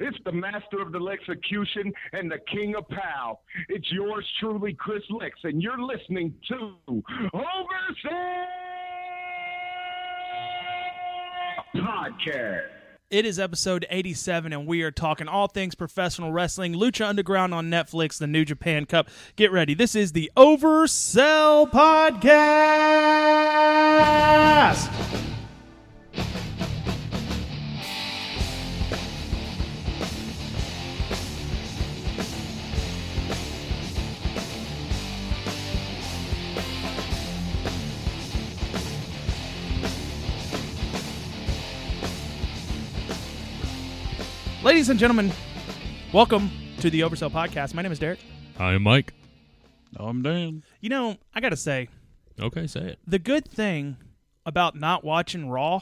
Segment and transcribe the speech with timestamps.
[0.00, 3.40] It's the master of the execution and the king of pow.
[3.68, 6.76] It's yours truly, Chris Lex, and you're listening to
[7.34, 8.44] Oversell
[11.76, 12.68] Podcast.
[13.10, 17.70] It is episode 87, and we are talking all things professional wrestling, Lucha Underground on
[17.70, 19.08] Netflix, the New Japan Cup.
[19.34, 19.74] Get ready.
[19.74, 22.18] This is the Oversell Podcast.
[44.78, 45.32] Ladies and gentlemen,
[46.12, 47.74] welcome to the Oversell Podcast.
[47.74, 48.20] My name is Derick.
[48.58, 49.12] Hi, Mike.
[49.96, 50.62] I'm Dan.
[50.80, 51.88] You know, I got to say,
[52.40, 52.98] Okay, say it.
[53.04, 53.96] the good thing
[54.46, 55.80] about not watching Raw,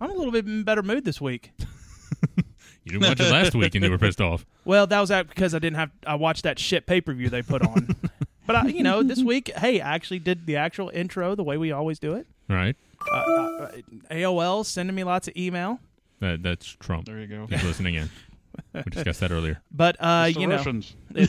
[0.00, 1.52] I'm a little bit in better mood this week.
[2.82, 4.44] You didn't watch it last week and you were pissed off.
[4.64, 7.28] Well, that was that because I didn't have I watched that shit pay per view
[7.30, 7.94] they put on.
[8.46, 11.58] but I, you know, this week, hey, I actually did the actual intro the way
[11.58, 12.26] we always do it.
[12.48, 12.74] Right?
[13.08, 13.72] Uh, uh,
[14.10, 15.78] AOL sending me lots of email,
[16.20, 17.06] That, that's Trump.
[17.06, 17.46] There you go.
[17.46, 18.08] He's listening in.
[18.72, 19.60] We discussed that earlier.
[19.70, 20.94] but uh, you know, Russians.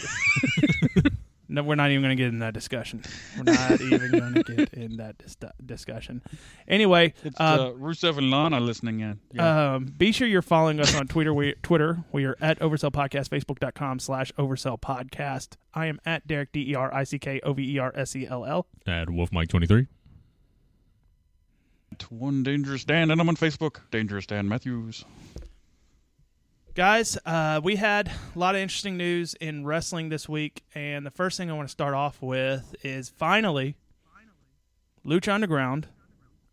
[1.50, 3.04] no, we're not even going to get in that discussion.
[3.38, 6.22] We're not even going to get in that dis- discussion.
[6.68, 9.20] Anyway, It's uh, uh, Rusev and Lana listening in.
[9.34, 9.76] Yeah.
[9.76, 11.34] Um, be sure you're following us on Twitter.
[11.34, 12.04] We Twitter.
[12.12, 13.30] We are at Oversell Podcast.
[13.30, 15.56] Facebook.com slash Oversell Podcast.
[15.74, 18.16] I am at Derick D E R I C K O V E R S
[18.16, 18.68] E L L.
[18.86, 19.88] At Wolf Mike 23.
[21.94, 23.80] At one Dangerous Dan, and I'm on Facebook.
[23.92, 25.06] Dangerous Dan Matthews.
[26.78, 31.10] Guys, uh, we had a lot of interesting news in wrestling this week, and the
[31.10, 33.76] first thing I want to start off with is finally,
[35.04, 35.88] Lucha Underground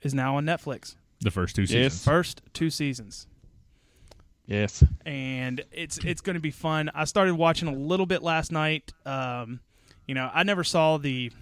[0.01, 0.97] is now on Netflix.
[1.21, 1.71] The first two Yes.
[1.73, 2.05] seasons.
[2.07, 3.27] First two seasons.
[4.47, 4.83] Yes.
[5.05, 6.91] and it's it's going to be fun.
[6.95, 8.95] I started watching a little bit last night.
[9.05, 9.61] Um,
[10.07, 11.33] you know, I never saw the.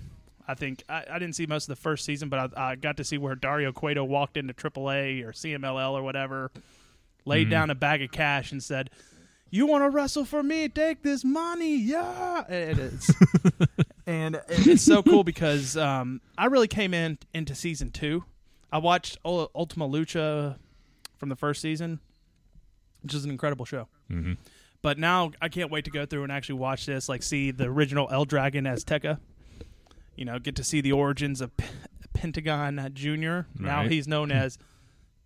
[0.48, 2.96] I think I, I didn't see most of the first season, but I, I got
[2.96, 6.50] to see where Dario Cueto walked into AAA or CMLL or whatever,
[7.24, 8.90] laid down a bag of cash and said,
[9.50, 10.68] "You want to wrestle for me?
[10.68, 13.10] Take this money, yeah." It is,
[14.06, 18.24] and it's so cool because um, I really came in into season two.
[18.72, 20.56] I watched Ul- Ultima Lucha
[21.18, 22.00] from the first season,
[23.02, 23.88] which is an incredible show.
[24.10, 24.36] Mhm.
[24.80, 27.64] But now I can't wait to go through and actually watch this, like see the
[27.66, 29.18] original El Dragon Azteca.
[30.16, 31.64] You know, get to see the origins of P-
[32.12, 33.46] Pentagon Junior.
[33.58, 34.58] Now he's known as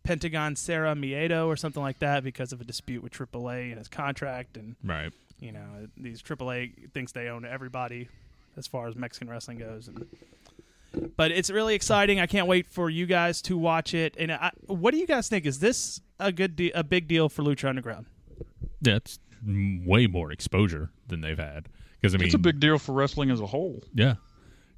[0.06, 3.88] Pentagon Cero Miedo or something like that because of a dispute with AAA and his
[3.88, 5.12] contract, and Right.
[5.40, 8.08] you know these AAA thinks they own everybody
[8.56, 9.88] as far as Mexican wrestling goes.
[9.88, 10.06] And,
[11.16, 12.20] but it's really exciting.
[12.20, 14.14] I can't wait for you guys to watch it.
[14.18, 15.44] And I, what do you guys think?
[15.44, 18.06] Is this a good, de- a big deal for Lucha Underground?
[18.80, 21.68] That's way more exposure than they've had.
[22.00, 23.82] Because, I mean, it's a big deal for wrestling as a whole.
[23.94, 24.14] yeah.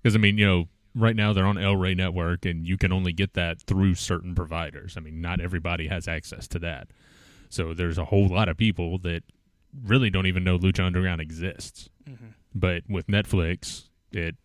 [0.02, 2.92] Because, I mean, you know, right now they're on El Rey Network and you can
[2.92, 4.96] only get that through certain providers.
[4.96, 6.88] I mean, not everybody has access to that.
[7.48, 9.22] So there's a whole lot of people that
[9.84, 11.88] really don't even know Lucha Underground exists.
[12.54, 14.36] But with Netflix, it,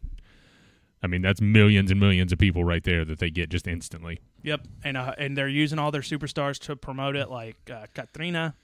[1.02, 4.20] I mean, that's millions and millions of people right there that they get just instantly.
[4.44, 8.56] Yep, and uh, and they're using all their superstars to promote it, like uh, Catrina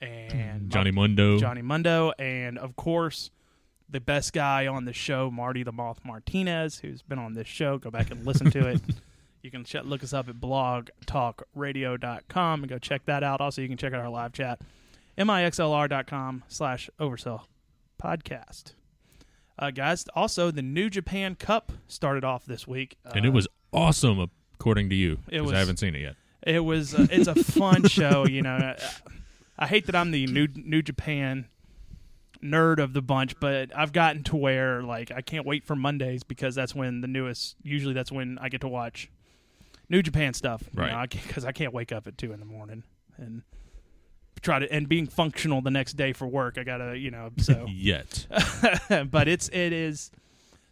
[0.00, 1.38] and Johnny Mundo.
[1.38, 3.30] Johnny Mundo, and of course
[3.88, 7.78] the best guy on the show, Marty the Moth Martinez, who's been on this show.
[7.78, 8.80] Go back and listen to it.
[9.44, 10.36] You can ch- look us up at
[11.44, 13.40] blogtalkradio.com and go check that out.
[13.42, 14.60] Also, you can check out our live chat,
[15.18, 17.42] mixlr.com slash oversell
[18.02, 18.72] podcast.
[19.58, 22.96] Uh, guys, also the New Japan Cup started off this week.
[23.04, 25.18] and Uh, it was awesome, according to you.
[25.28, 26.16] It 'cause was- I haven't seen it yet.
[26.46, 26.94] It was.
[26.94, 28.26] Uh, it's a fun show.
[28.26, 28.76] You know, I,
[29.58, 31.46] I hate that I'm the new New Japan
[32.44, 36.22] nerd of the bunch, but I've gotten to where like I can't wait for Mondays
[36.22, 37.56] because that's when the newest.
[37.62, 39.10] Usually, that's when I get to watch
[39.88, 40.62] New Japan stuff.
[40.74, 41.08] Right.
[41.10, 42.84] Because I can't wake up at two in the morning
[43.16, 43.42] and
[44.42, 46.58] try to and being functional the next day for work.
[46.58, 47.30] I gotta, you know.
[47.38, 48.26] So, Yet.
[49.10, 50.10] but it's it is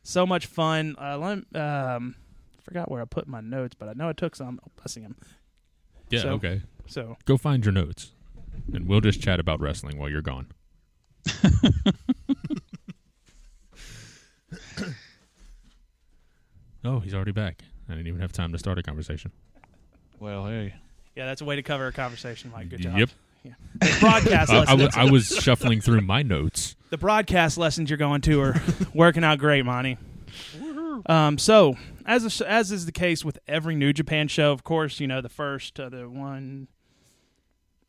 [0.02, 0.96] so much fun.
[1.00, 2.14] Uh, let, um,
[2.60, 4.60] forgot where I put my notes, but I know I took some.
[4.66, 5.16] Oh, I see them.
[6.10, 6.62] Yeah, So- okay.
[6.86, 8.12] So Go find your notes.
[8.74, 10.48] And we'll just chat about wrestling while you're gone.
[16.84, 17.62] oh, he's already back.
[17.88, 19.32] I didn't even have time to start a conversation.
[20.20, 20.74] Well, hey.
[21.16, 22.68] Yeah, that's a way to cover a conversation, Mike.
[22.70, 22.98] Good job.
[22.98, 23.10] Yep.
[23.44, 23.52] Yeah.
[23.80, 24.94] The broadcast I, I, lessons.
[24.94, 26.76] w- I was shuffling through my notes.
[26.90, 28.62] the broadcast lessons you're going to are
[28.94, 29.98] working out great, Monty.
[31.06, 31.76] Um, so
[32.06, 35.20] as a, as is the case with every New Japan show, of course, you know
[35.20, 36.68] the first, uh, the one,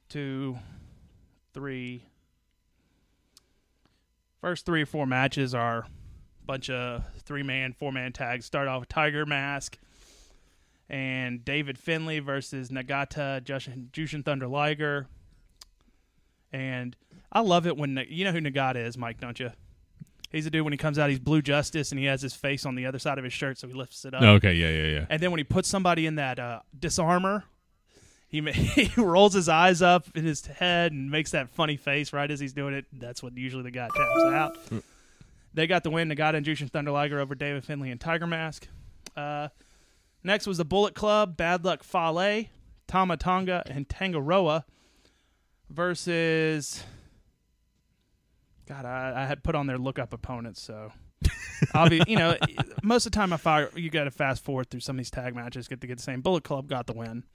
[0.10, 0.58] two,
[1.54, 2.04] three.
[4.44, 8.46] First three or four matches are a bunch of three man, four man tags.
[8.46, 9.78] Start off with Tiger Mask
[10.90, 15.08] and David Finlay versus Nagata Jushin, Jushin Thunder Liger.
[16.52, 16.94] And
[17.32, 19.52] I love it when you know who Nagata is, Mike, don't you?
[20.30, 22.66] He's a dude when he comes out, he's Blue Justice, and he has his face
[22.66, 24.24] on the other side of his shirt, so he lifts it up.
[24.24, 25.06] Okay, yeah, yeah, yeah.
[25.10, 27.44] And then when he puts somebody in that uh, disarmor,
[28.34, 32.12] he ma- he rolls his eyes up in his head and makes that funny face
[32.12, 32.86] right as he's doing it.
[32.92, 34.84] That's what usually the guy taps out.
[35.54, 36.10] They got the win.
[36.10, 38.68] Nagata and Jushin Thunder Liger over David Finlay and Tiger Mask.
[39.16, 39.50] Uh,
[40.24, 42.46] next was the Bullet Club, Bad Luck Fale,
[42.88, 44.66] Tama Tonga, and Tanga Roa
[45.70, 46.84] versus.
[48.68, 50.92] God, I, I had put on their look up opponents, so
[51.76, 52.36] I'll be, you know,
[52.82, 55.12] most of the time I fire, you got to fast forward through some of these
[55.12, 56.22] tag matches, get to get the same.
[56.22, 57.26] Bullet Club got the win.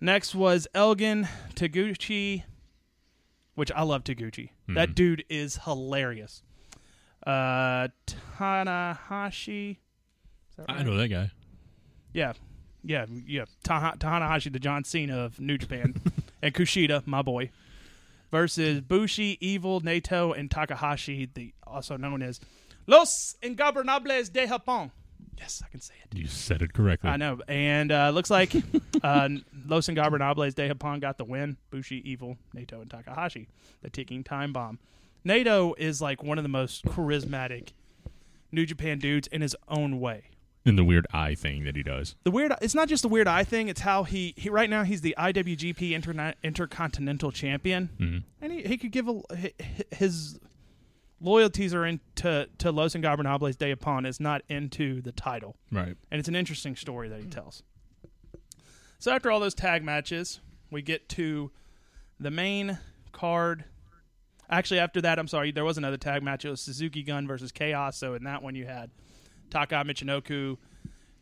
[0.00, 2.44] Next was Elgin Taguchi,
[3.54, 4.50] which I love Taguchi.
[4.68, 6.42] That dude is hilarious.
[7.26, 7.88] Uh,
[8.38, 9.78] Tanahashi.
[10.56, 11.30] That I know that guy.
[12.12, 12.34] Yeah,
[12.82, 13.44] yeah, yeah.
[13.64, 16.00] Tanahashi, the John Cena of New Japan,
[16.42, 17.50] and Kushida, my boy,
[18.30, 22.40] versus Bushi, Evil, Naito, and Takahashi, the also known as
[22.86, 24.90] Los Ingobernables de Japón.
[25.38, 26.16] Yes, I can say it.
[26.16, 27.10] You said it correctly.
[27.10, 28.54] I know, and uh, looks like
[29.02, 29.28] uh,
[29.66, 31.56] Los Ingobernables de Japón got the win.
[31.70, 33.48] Bushi, Evil, Naito, and Takahashi,
[33.82, 34.78] the ticking time bomb.
[35.24, 37.70] Naito is like one of the most charismatic
[38.52, 40.30] New Japan dudes in his own way
[40.64, 42.14] In the weird eye thing that he does.
[42.22, 44.84] the weird it's not just the weird eye thing it's how he, he right now
[44.84, 48.22] he's the iwgp interna- intercontinental champion Mhm.
[48.40, 50.38] and he, he could give a hi- hi- his
[51.20, 55.56] loyalties are into to los ingobernables de Japón is not into the title.
[55.72, 55.96] Right.
[56.10, 57.62] and it's an interesting story that he tells.
[58.98, 60.40] So after all those tag matches
[60.70, 61.50] we get to
[62.18, 62.78] the main
[63.12, 63.64] card.
[64.48, 66.44] Actually after that i'm sorry there was another tag match.
[66.44, 67.96] It was suzuki gun versus chaos.
[67.96, 68.90] So in that one you had
[69.50, 70.56] taka michinoku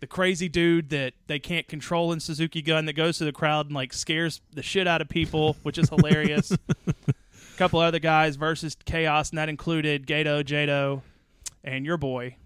[0.01, 3.67] the crazy dude that they can't control in suzuki gun that goes to the crowd
[3.67, 6.57] and like scares the shit out of people which is hilarious
[7.55, 11.03] a couple other guys versus chaos and that included Gedo jado
[11.63, 12.37] and your boy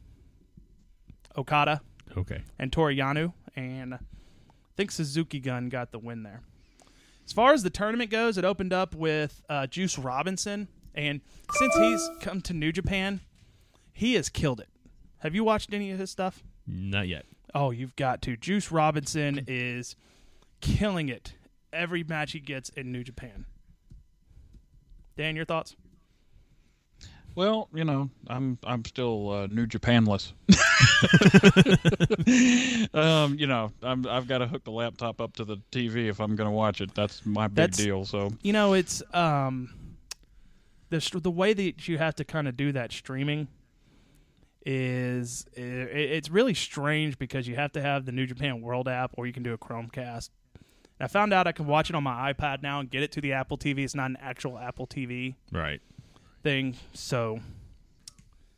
[1.36, 1.80] okada
[2.16, 2.42] Okay.
[2.58, 3.98] and Toru Yano, and I
[4.76, 6.40] think Suzuki Gun got the win there.
[7.26, 11.20] As far as the tournament goes, it opened up with uh, Juice Robinson, and
[11.52, 13.20] since he's come to New Japan,
[13.92, 14.68] he has killed it.
[15.18, 16.42] Have you watched any of his stuff?
[16.66, 17.26] Not yet.
[17.54, 18.36] Oh, you've got to.
[18.36, 19.94] Juice Robinson is
[20.60, 21.34] killing it
[21.72, 23.44] every match he gets in New Japan.
[25.18, 25.74] Dan, your thoughts?
[27.34, 30.32] Well, you know, I'm I'm still uh, New Japanless.
[32.94, 36.20] um, you know, I'm I've got to hook the laptop up to the TV if
[36.20, 36.94] I'm going to watch it.
[36.94, 38.04] That's my big That's- deal.
[38.04, 39.74] So You know, it's um,
[40.90, 43.48] the the way that you have to kind of do that streaming
[44.66, 49.12] is i it's really strange because you have to have the New Japan World app
[49.14, 50.30] or you can do a Chromecast.
[50.98, 53.12] And I found out I can watch it on my iPad now and get it
[53.12, 53.84] to the Apple TV.
[53.84, 55.80] It's not an actual Apple TV Right.
[56.42, 57.40] thing, so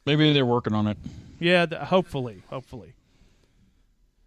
[0.07, 0.97] maybe they're working on it.
[1.39, 2.95] yeah, th- hopefully, hopefully.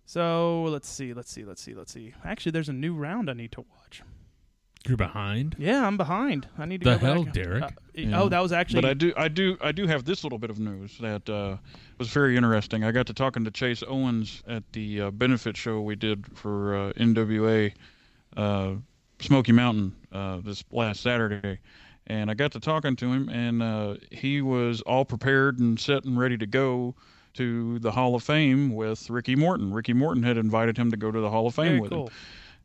[0.06, 2.14] So let's see, let's see, let's see, let's see.
[2.24, 4.02] Actually, there's a new round I need to watch.
[4.86, 5.56] You're behind.
[5.58, 6.48] Yeah, I'm behind.
[6.58, 7.34] I need to The go hell, back.
[7.34, 7.64] Derick?
[7.64, 8.22] Uh, Yeah.
[8.22, 10.50] Oh, that was actually But I do, I do, I do have this little bit
[10.50, 11.56] of news that uh,
[12.00, 12.84] was very interesting.
[12.84, 16.76] I got to talking to Chase Owens at the uh, benefit show we did for
[16.76, 17.76] uh, NWA uh,
[19.20, 21.60] Smoky Mountain uh, this last Saturday,
[22.08, 26.04] and I got to talking to him, and uh, he was all prepared and set
[26.06, 26.96] and ready to go
[27.36, 29.74] to the Hall of Fame with Ricky Morton.
[29.74, 32.08] Ricky Morton had invited him to go to the Hall of Fame very with cool.
[32.08, 32.14] him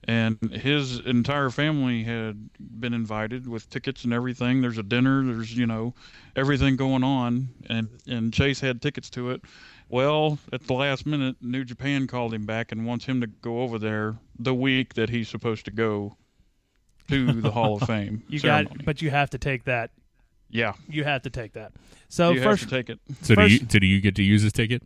[0.04, 2.48] and his entire family had
[2.80, 4.60] been invited with tickets and everything.
[4.60, 5.94] There's a dinner, there's you know
[6.36, 9.42] everything going on, and and Chase had tickets to it.
[9.88, 13.62] Well, at the last minute, New Japan called him back and wants him to go
[13.62, 16.16] over there the week that he's supposed to go
[17.08, 18.22] to the Hall of Fame.
[18.28, 18.76] You ceremony.
[18.76, 19.90] got, but you have to take that.
[20.50, 21.72] yeah, You have to take that.
[22.10, 22.98] So you first, have to take it.
[23.22, 24.82] So do you so do you get to use his ticket?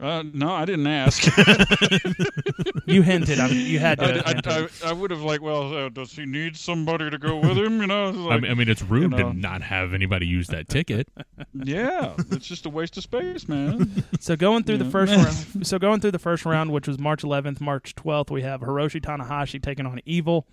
[0.00, 1.26] Uh, no, I didn't ask.
[2.86, 3.38] you hinted.
[3.38, 4.26] I, mean, you had to.
[4.26, 4.68] I, I.
[4.84, 7.82] I, I would have like, well, uh, does he need somebody to go with him?
[7.82, 9.32] You know, it's I, mean, I mean, it's rude you know.
[9.32, 11.08] to not have anybody use that ticket.
[11.54, 14.04] yeah, it's just a waste of space, man.
[14.20, 15.66] so going through the first round.
[15.66, 19.02] So going through the first round, which was March 11th, March 12th, we have Hiroshi
[19.02, 20.46] Tanahashi taking on Evil.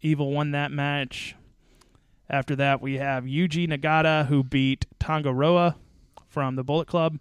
[0.00, 1.36] Evil won that match.
[2.30, 5.76] After that, we have Yuji Nagata who beat Tanga Roa
[6.26, 7.18] from the Bullet Club.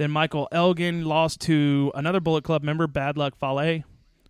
[0.00, 3.82] Then Michael Elgin lost to another Bullet Club member, Bad Luck Fale.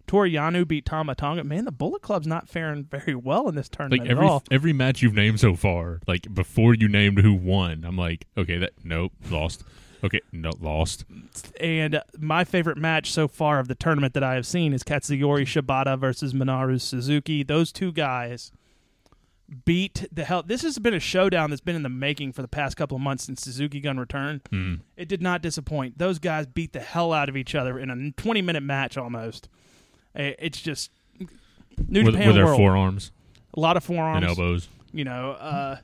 [0.09, 1.45] Toru Yano beat Tama Tonga.
[1.45, 4.43] Man, the Bullet Club's not faring very well in this tournament Like every at all.
[4.51, 8.59] every match you've named so far, like before you named who won, I'm like, okay,
[8.59, 9.63] that nope, lost.
[10.03, 11.05] Okay, no, lost.
[11.61, 15.43] And my favorite match so far of the tournament that I have seen is Katsuyori
[15.43, 17.45] Shibata versus Minoru Suzuki.
[17.45, 18.51] Those two guys
[19.65, 20.43] beat the hell.
[20.43, 23.03] This has been a showdown that's been in the making for the past couple of
[23.03, 24.43] months since Suzuki Gun returned.
[24.53, 24.81] Mm.
[24.97, 25.99] It did not disappoint.
[25.99, 29.49] Those guys beat the hell out of each other in a 20 minute match almost.
[30.15, 30.91] It's just
[31.89, 32.59] New With, Japan with their World.
[32.59, 33.13] forearms
[33.55, 34.69] a lot of forearms and elbows.
[34.93, 35.77] you know, uh,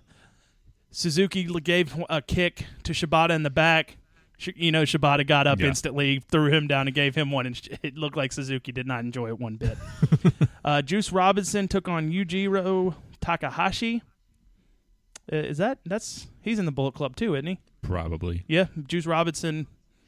[0.90, 3.96] Suzuki gave a kick to Shibata in the back.
[4.54, 5.68] You know, Shibata got up Yeah.
[5.68, 9.00] instantly, threw him down, and gave him one, and it looked like Suzuki did not
[9.00, 9.76] enjoy it one bit.
[10.64, 12.94] uh, Juice Robinson took on Yujiro
[13.26, 14.02] Takahashi.
[15.32, 17.58] Uh, is that that's he's in the Bullet Club too, isn't he?
[17.82, 18.44] Probably.
[18.46, 19.66] Yeah, Juice Robinson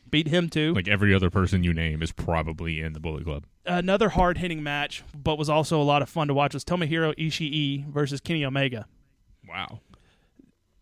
[0.08, 0.72] beat him too.
[0.72, 3.44] Like every other person you name is probably in the Bullet Club.
[3.66, 7.12] Another hard hitting match, but was also a lot of fun to watch was Tomohiro
[7.16, 8.86] Ishii versus Kenny Omega.
[9.48, 9.80] Wow.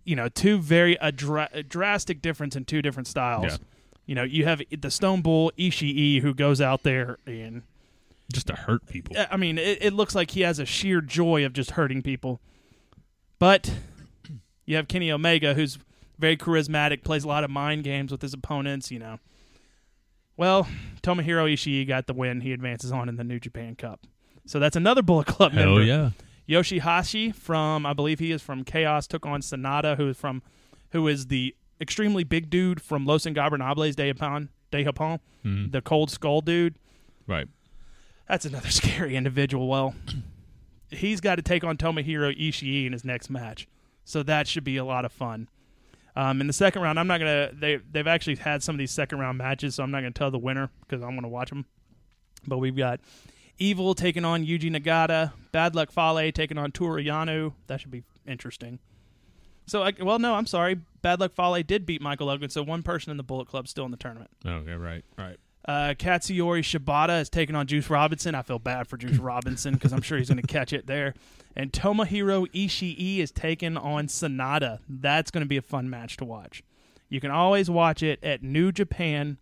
[0.05, 3.45] you know, two very a, dra- drastic difference in two different styles.
[3.45, 3.57] Yeah.
[4.05, 7.63] You know, you have the Stone Bull Ishii who goes out there and
[8.33, 9.15] Just to hurt people.
[9.31, 12.41] I mean, it, it looks like he has a sheer joy of just hurting people.
[13.39, 13.73] But
[14.65, 15.79] you have Kenny Omega who's
[16.19, 18.91] very charismatic, plays a lot of mind games with his opponents.
[18.91, 19.19] You know,
[20.37, 20.67] well,
[21.03, 22.41] Tomohiro Ishii got the win.
[22.41, 24.07] He advances on in the New Japan Cup.
[24.47, 25.83] So that's another Bullet Club Hell member.
[25.83, 26.11] yeah.
[26.49, 30.43] Yoshihashi from I believe he is from Chaos took on Sanada, who is from
[30.93, 35.73] who is the extremely big dude from Los Ingobernables de Japón, de Japón, Mhm.
[35.73, 36.79] the cold skull dude.
[37.27, 37.49] Right.
[38.29, 39.69] That's another scary individual.
[39.69, 39.95] Well,
[40.91, 43.69] he's got to take on Tomohiro Ishii in his next match,
[44.05, 45.49] so that should be a lot of fun.
[46.15, 47.51] Um, in the second round, I'm not gonna.
[47.53, 50.31] They they've actually had some of these second round matches, so I'm not gonna tell
[50.31, 51.67] the winner because I'm gonna watch them.
[52.47, 53.01] But we've got
[53.59, 57.03] Evil taking on Yuji Nagata, Bad Luck Fale taking on Toru.
[57.67, 58.79] That should be interesting.
[59.67, 60.77] So, I, well, no, I'm sorry.
[61.03, 63.85] Bad Luck Fale did beat Michael Elgin, so one person in the Bullet Club still
[63.85, 64.31] in the tournament.
[64.45, 65.05] Okay, right.
[65.19, 65.39] Right.
[65.67, 68.35] Uh, Katsuyori Shibata is taking on Juice Robinson.
[68.35, 71.15] I feel bad for Juice Robinson because I'm sure he's going to catch it there.
[71.57, 74.79] And Tomohiro Ishii is taking on Sanada.
[74.89, 76.63] That's going to be a fun match to watch.
[77.09, 79.39] You can always watch it at New Japan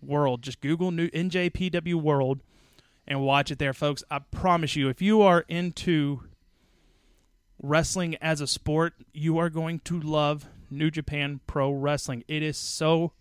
[0.00, 0.42] World.
[0.42, 2.40] Just Google New NJPW World
[3.06, 4.02] and watch it there, folks.
[4.10, 6.24] I promise you, if you are into
[7.62, 12.24] wrestling as a sport, you are going to love New Japan Pro Wrestling.
[12.28, 13.12] It is so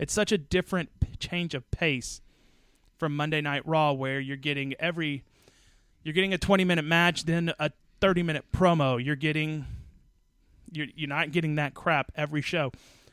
[0.00, 2.20] it's such a different p- change of pace
[2.98, 5.22] from Monday Night Raw where you're getting every
[6.02, 9.66] you're getting a 20 minute match then a 30 minute promo you're getting
[10.72, 12.72] you're, you're not getting that crap every show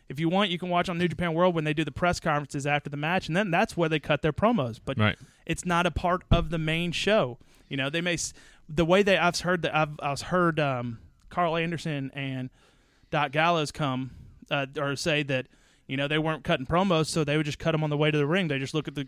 [0.10, 2.20] if you want you can watch on New Japan World when they do the press
[2.20, 5.18] conferences after the match and then that's where they cut their promos but Right.
[5.46, 7.38] it's not a part of the main show.
[7.70, 8.34] You know, they may s-
[8.70, 12.50] the way they I've heard that I've I've heard um, Karl Anderson and
[13.12, 14.12] Doc Gallows come
[14.50, 15.48] uh, or say that
[15.88, 18.12] you know they weren't cutting promos, so they would just cut them on the way
[18.12, 18.48] to the ring.
[18.48, 19.08] They just look at the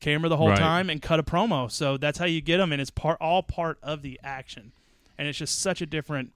[0.00, 0.58] camera the whole Right.
[0.58, 1.70] time and cut a promo.
[1.70, 4.72] So that's how you get them, and it's part all part of the action,
[5.16, 6.32] and it's just such a different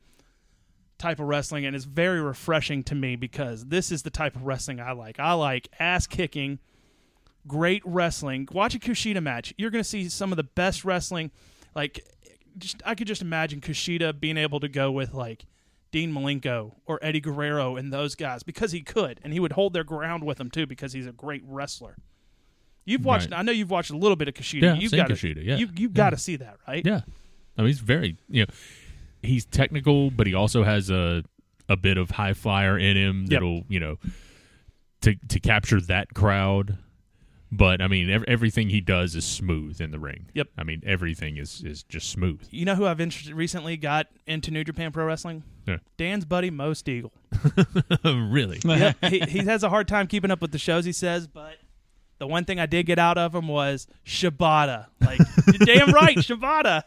[0.99, 4.43] type of wrestling and it's very refreshing to me because this is the type of
[4.45, 5.19] wrestling I like.
[5.19, 6.59] I like ass kicking,
[7.47, 8.47] great wrestling.
[8.53, 9.55] Watch a Kushida match.
[9.57, 11.31] You're going to see some of the best wrestling.
[11.75, 12.05] Like,
[12.59, 15.47] just I could just imagine Kushida being able to go with like
[15.93, 19.73] Dean Malenko or Eddie Guerrero and those guys because he could, and he would hold
[19.73, 21.97] their ground with them too because he's a great wrestler.
[22.85, 23.31] You've watched.
[23.31, 23.39] Right.
[23.41, 24.63] I know you've watched a little bit of Kushida.
[24.63, 25.57] Yeah, you've got to, Kushida, yeah.
[25.57, 26.85] You you've got to see that, right?
[26.85, 27.03] Yeah.
[27.57, 28.53] I mean, he's very, you know,
[29.23, 31.23] he's technical, but he also has a
[31.69, 33.99] a bit of high flyer in him that'll, you know,
[35.03, 36.79] to to capture that crowd.
[37.53, 40.27] But I mean, ev- everything he does is smooth in the ring.
[40.35, 40.49] Yep.
[40.57, 42.47] I mean, everything is is just smooth.
[42.51, 45.43] You know who I've interested recently got into New Japan Pro Wrestling?
[45.71, 45.79] Yeah.
[45.97, 47.11] Dan's buddy Mo Steagle.
[48.33, 48.61] really?
[48.65, 50.85] yep, he, he has a hard time keeping up with the shows.
[50.85, 51.57] He says, but
[52.19, 54.87] the one thing I did get out of him was Shibata.
[55.01, 56.83] Like, you're damn right, Shibata.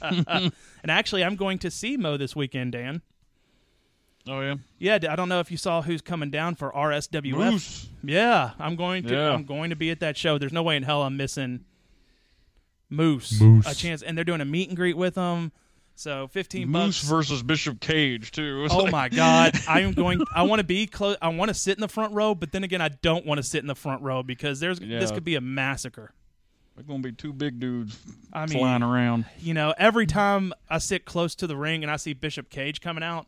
[0.00, 3.02] and actually, I'm going to see Mo this weekend, Dan.
[4.28, 7.34] Oh yeah, Yeah, I don't know if you saw who's coming down for RSWF.
[7.34, 7.88] Moose.
[8.04, 9.14] Yeah, I'm going to.
[9.14, 9.32] Yeah.
[9.32, 10.38] I'm going to be at that show.
[10.38, 11.64] There's no way in hell I'm missing
[12.88, 13.40] Moose.
[13.40, 13.66] Moose.
[13.66, 15.50] A chance, and they're doing a meet and greet with him.
[15.94, 17.08] So 15 Moose bucks.
[17.08, 18.66] versus Bishop Cage too.
[18.70, 19.58] Oh like- my god!
[19.68, 20.20] I am going.
[20.34, 21.16] I want to be close.
[21.22, 23.42] I want to sit in the front row, but then again, I don't want to
[23.42, 26.12] sit in the front row because there's this could be a massacre.
[26.74, 27.98] They're gonna be two big dudes
[28.32, 29.26] I mean, flying around.
[29.38, 32.80] you know, every time I sit close to the ring and I see Bishop Cage
[32.80, 33.26] coming out,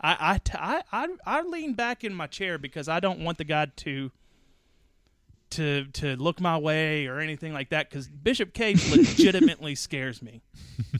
[0.00, 3.66] I I I I lean back in my chair because I don't want the guy
[3.66, 4.12] to
[5.50, 10.42] to to look my way or anything like that because Bishop Cage legitimately scares me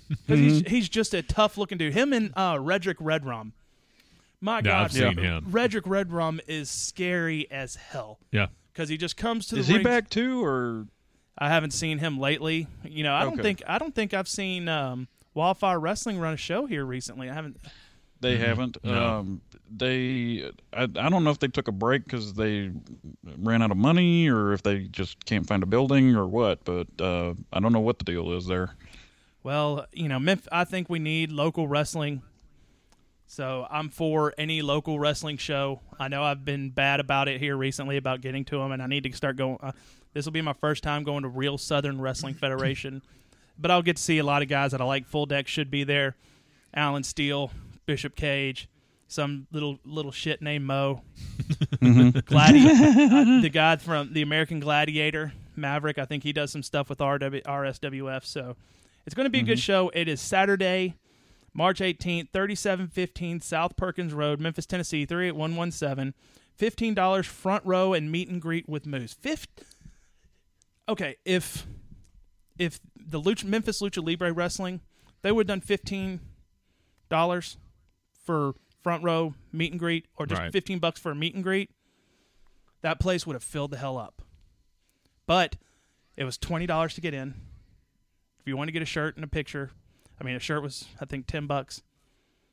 [0.09, 1.93] because he's he's just a tough looking dude.
[1.95, 3.53] Him and uh, Redrick Redrum.
[4.41, 5.47] My Yeah, God, I've seen him.
[5.51, 8.47] Redrick Redrum is scary as hell Yeah.
[8.73, 10.87] because he just comes to the Is he ring- back too, or
[11.37, 12.69] I haven't seen him lately.
[12.85, 13.43] You know, I don't Okay.
[13.43, 17.29] think I don't think I've seen um, Wildfire Wrestling run a show here recently.
[17.29, 17.57] I haven't.
[18.21, 18.41] They Mhm.
[18.41, 18.85] haven't?
[18.85, 19.19] No.
[19.19, 22.71] Um, they, I, I don't know if they took a break because they
[23.39, 26.65] ran out of money, or if they just can't find a building, or what.
[26.65, 28.75] But uh, I don't know what the deal is there.
[29.43, 32.23] Well, you know, Memphis, I think we need local wrestling.
[33.27, 35.81] So I'm for any local wrestling show.
[35.99, 38.87] I know I've been bad about it here recently about getting to them, and I
[38.87, 39.59] need to start going.
[39.63, 39.73] Uh,
[40.15, 43.03] this will be my first time going to real Southern Wrestling Federation,
[43.59, 45.07] but I'll get to see a lot of guys that I like.
[45.07, 46.17] Full Deck should be there.
[46.73, 47.51] Alan Steele,
[47.89, 48.69] Bishop Cage,
[49.07, 51.01] some little little shit named Mo,
[51.81, 52.67] Gladi-
[53.39, 55.97] uh, the guy from the American Gladiator, Maverick.
[55.99, 58.27] I think he does some stuff with RW, RSWF.
[58.27, 58.57] So
[59.07, 59.91] it's going to be a good show.
[59.95, 60.97] It is Saturday,
[61.55, 66.13] March 18th, 3715 South Perkins Road, Memphis, Tennessee, 38117.
[66.59, 69.15] $15 front row and meet and greet with Moose.
[69.15, 69.65] Fifth.
[70.89, 71.67] Okay, if
[72.59, 74.81] if the Lucha, Memphis Lucha Libre Wrestling,
[75.23, 76.19] they would have done $15
[78.29, 80.53] for front row meet and greet or just Right.
[80.53, 81.71] 15 bucks for a meet and greet,
[82.83, 84.21] that place would have filled the hell up.
[85.27, 85.57] But
[86.15, 87.35] it was $20 to get in.
[88.39, 89.71] If you want to get a shirt and a picture,
[90.21, 91.83] I mean, a shirt was, I think, 10 bucks.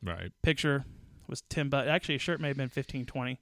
[0.01, 0.31] Right.
[0.43, 0.85] Picture
[1.27, 1.89] was 10 bucks.
[1.89, 3.39] Actually, a shirt may have been 15, 20.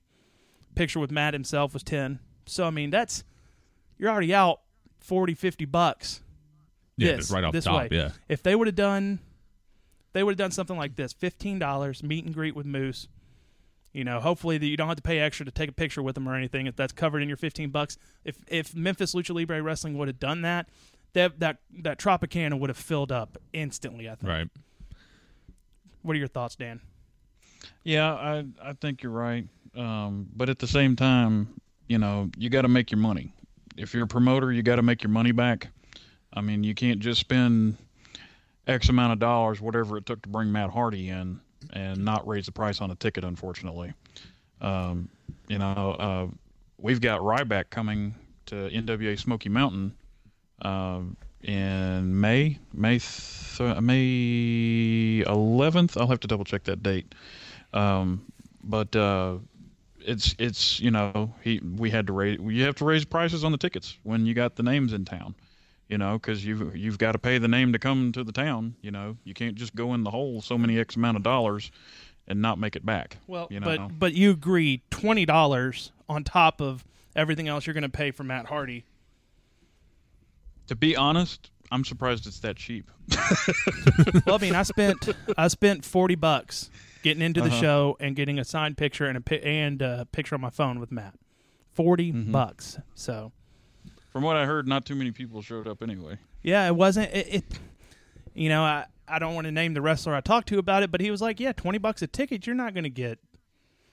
[0.74, 2.20] Picture with Matt himself was 10.
[2.48, 3.24] So, I mean, that's,
[4.00, 4.62] you're already out
[5.02, 6.22] 40, 50 bucks.
[6.98, 7.92] Yeah, This- right off this the top.
[7.92, 7.98] way.
[7.98, 8.12] Yeah.
[8.28, 9.20] If they would have done,
[10.14, 13.08] they would have done something like this: fifteen dollars meet and greet with Moose.
[13.92, 16.16] You know, hopefully that you don't have to pay extra to take a picture with
[16.16, 16.66] them or anything.
[16.66, 20.20] If that's covered in your fifteen bucks, if if Memphis Lucha Libre Wrestling would have
[20.20, 20.68] done that,
[21.14, 24.10] that that that Tropicana would have filled up instantly.
[24.10, 24.30] I think.
[24.30, 24.48] Right.
[26.02, 26.82] What are your thoughts, Dan?
[27.84, 29.48] Yeah, I I think you're right.
[29.76, 33.34] Um, but at the same time, you know, you got to make your money.
[33.78, 35.70] If you're a promoter, you got to make your money back.
[36.34, 37.78] I mean, you can't just spend
[38.68, 41.40] X amount of dollars, whatever it took to bring Matt Hardy in,
[41.72, 43.24] and not raise the price on a ticket.
[43.24, 43.94] Unfortunately,
[44.62, 45.10] um,
[45.48, 46.28] you know, uh,
[46.78, 48.16] we've got Ryback coming
[48.48, 49.94] to NWA Smoky Mountain
[50.62, 56.00] um, in May, May, th- May 11th.
[56.00, 57.14] I'll have to double check that date.
[57.74, 58.26] Um,
[58.64, 59.38] but uh,
[60.00, 63.52] it's it's you know he we had to raise you have to raise prices on
[63.52, 65.36] the tickets when you got the names in town,
[65.94, 68.74] you know, because you've you've got to pay the name to come to the town.
[68.82, 71.70] You know, you can't just go in the hole so many x amount of dollars
[72.28, 73.18] and not make it back.
[73.28, 76.84] Well, you know, but but you agree twenty dollars on top of
[77.16, 78.86] everything else you're going to pay for Matt Hardy.
[80.66, 82.90] to be honest, I'm surprised it's that cheap.
[84.26, 86.72] well, I mean, I spent I spent forty bucks
[87.04, 87.62] getting into the Uh-huh.
[87.62, 90.92] show and getting a signed picture and a and a picture on my phone with
[90.92, 91.14] Matt.
[91.74, 92.32] 40 Mhm.
[92.32, 92.80] bucks.
[92.96, 93.32] So
[94.14, 96.18] From what I heard, not too many people showed up anyway.
[96.42, 97.28] yeah, it wasn't it.
[97.34, 97.44] it
[98.36, 100.92] you know, I I don't want to name the wrestler I talked to about it,
[100.92, 102.48] but he was like, "Yeah, twenty bucks a ticket.
[102.48, 103.20] You're not going to get,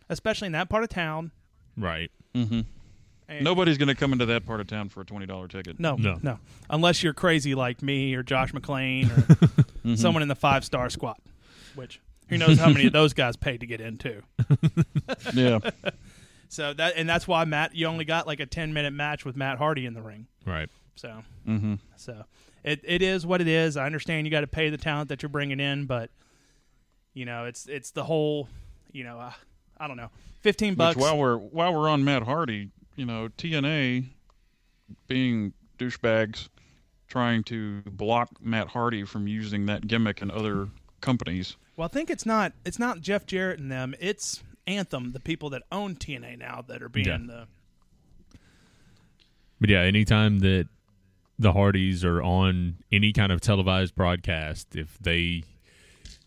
[0.09, 1.33] especially in that part of town."
[1.77, 2.11] Right.
[2.35, 2.61] Mm-hmm.
[3.29, 5.81] And- Nobody's going to come into that part of town for a twenty dollar ticket.
[5.81, 6.39] No, no, No.
[6.69, 9.23] Unless you're crazy like me or Josh McClain or
[9.81, 9.95] Mm-hmm.
[9.95, 11.17] someone in the five star squad,
[11.75, 14.21] which who knows how many of those guys paid to get in too.
[15.35, 15.59] Yeah.
[16.51, 19.37] So that and that's why Matt, you only got like a ten minute match with
[19.37, 20.27] Matt Hardy in the ring.
[20.45, 20.69] Right.
[20.97, 21.75] So mm-hmm.
[21.97, 22.25] so
[22.65, 23.77] it it is what it is.
[23.77, 26.11] I understand you got to pay the talent that you're bringing in, but
[27.15, 28.49] you know it's it's the whole
[28.91, 29.33] you know uh,
[29.79, 30.11] I don't know
[30.41, 30.97] fifteen bucks.
[30.97, 34.07] Which while we're while we're on Matt Hardy, you know, TNA
[35.07, 36.49] being douchebags
[37.07, 40.69] trying to block Matt Hardy from using that gimmick in other
[41.01, 41.57] companies.
[41.77, 43.95] Well, I think it's not it's not Jeff Jarrett and them.
[44.01, 47.19] It's Anthem, the people that own TNA now that are being Yeah.
[47.19, 47.47] the
[49.61, 50.69] But yeah, anytime that
[51.39, 55.43] the Hardys are on any kind of televised broadcast, if they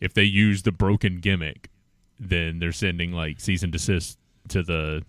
[0.01, 1.69] if they use the broken gimmick,
[2.19, 4.17] then they're sending like cease and desist
[4.49, 5.03] to the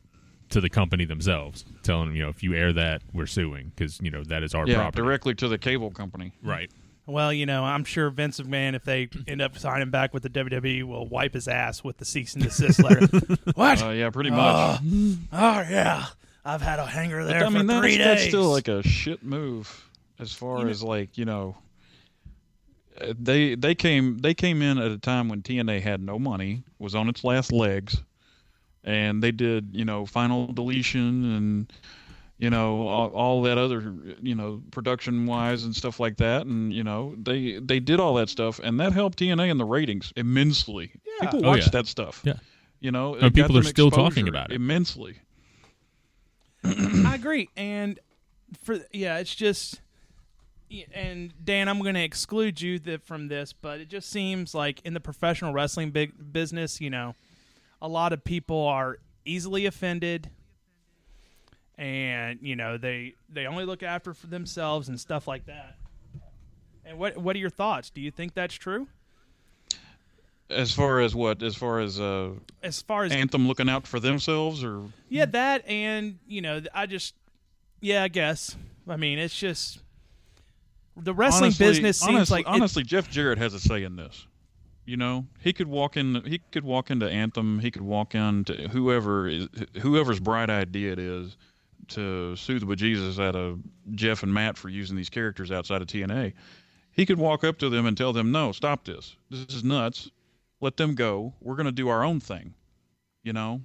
[0.50, 4.00] to the company themselves, telling them, you know, if you air that, we're suing because
[4.00, 5.02] you know that is our yeah, property.
[5.02, 6.32] directly to the cable company.
[6.42, 6.70] Right.
[7.06, 10.30] Well, you know, I'm sure Vince McMahon, if they end up signing back with the
[10.30, 13.06] WWE, will wipe his ass with the cease and desist letter.
[13.54, 13.82] what?
[13.82, 14.80] Uh, yeah, pretty much.
[14.82, 16.06] oh, oh, yeah,
[16.46, 18.06] I've had a hanger But, there I mean, for that's, three days.
[18.06, 19.86] that's still like a shit move
[20.18, 21.56] as far You know- as like you know.
[23.00, 26.62] uh, They they came they came in at a time when TNA had no money,
[26.78, 28.00] was on its last legs,
[28.82, 31.72] and they did you know final deletion and
[32.38, 36.72] you know all, all that other you know production wise and stuff like that and
[36.72, 40.12] you know they they did all that stuff and that helped TNA in the ratings
[40.16, 41.30] immensely Yeah.
[41.30, 41.70] people Oh, watched yeah.
[41.82, 42.34] that stuff Yeah.
[42.80, 44.56] you know And people are still talking about it.
[44.56, 45.20] immensely
[46.64, 47.98] I agree, and
[48.62, 49.80] for yeah, it's just.
[50.92, 54.80] And Dan, I'm going to exclude you th- from this, but it just seems like
[54.84, 57.14] in the professional wrestling big business, you know,
[57.80, 60.30] a lot of people are easily offended,
[61.78, 65.76] and you know they they only look after for themselves and stuff like that.
[66.84, 67.90] And what what are your thoughts?
[67.90, 68.88] Do you think that's true?
[70.50, 72.30] as far as what as far as uh
[72.62, 76.87] As far as anthem looking out for themselves or Yeah, that and you know, I
[76.87, 77.14] just
[77.80, 78.56] yeah, I guess.
[78.88, 79.80] I mean, it's just
[80.96, 83.96] the wrestling honestly, business seems honestly, like it- honestly jeff jarrett has a say in
[83.96, 84.26] this
[84.84, 88.68] you know he could walk in he could walk into anthem he could walk into
[88.68, 89.48] whoever is
[89.80, 91.37] whoever's bright idea it is
[91.88, 93.60] to sue the bejesus out of
[93.94, 96.32] jeff and matt for using these characters outside of tna
[96.92, 99.16] he could walk up to them and tell them no stop this.
[99.28, 100.12] This is nuts.
[100.60, 101.34] Let them go.
[101.40, 102.54] We're going to do our own thing
[103.24, 103.60] you know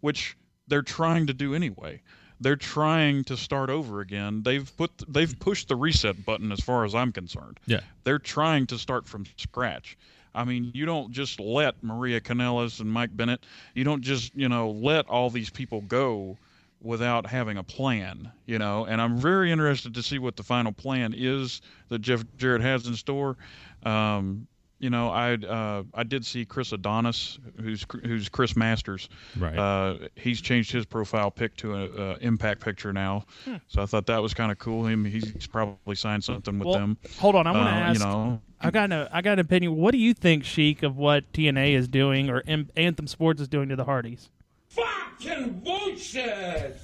[0.00, 2.02] which they're trying to do anyway.
[2.40, 4.42] They're trying to start over again.
[4.42, 7.58] They've put they've pushed the reset button as far as i'm concerned.
[7.64, 7.80] Yeah.
[8.02, 9.96] they're trying to start from scratch.
[10.34, 14.48] I mean, you don't just let Maria Kanellis and Mike Bennett, you don't just, you
[14.48, 16.36] know, let all these people go
[16.84, 18.84] without having a plan, you know.
[18.84, 22.86] And I'm very interested to see what the final plan is that Jeff Jarrett has
[22.86, 23.36] in store.
[23.84, 24.46] Um,
[24.80, 29.08] you know, I uh, I did see Chris Adonis, who's who's Chris Masters.
[29.38, 29.56] Right.
[29.56, 33.24] Uh, he's changed his profile pic to an a impact picture now,
[33.68, 34.84] so I thought that was kind of cool.
[34.86, 36.98] Him, he's probably signed something with well, them.
[37.18, 39.38] hold on, I'm going to Uh, ask You know, I got a I got an
[39.38, 39.76] opinion.
[39.76, 43.48] What do you think, Sheik, of what TNA is doing or Am- Anthem Sports is
[43.48, 44.28] doing to the Hardys?
[44.74, 46.80] Fucking bullshit!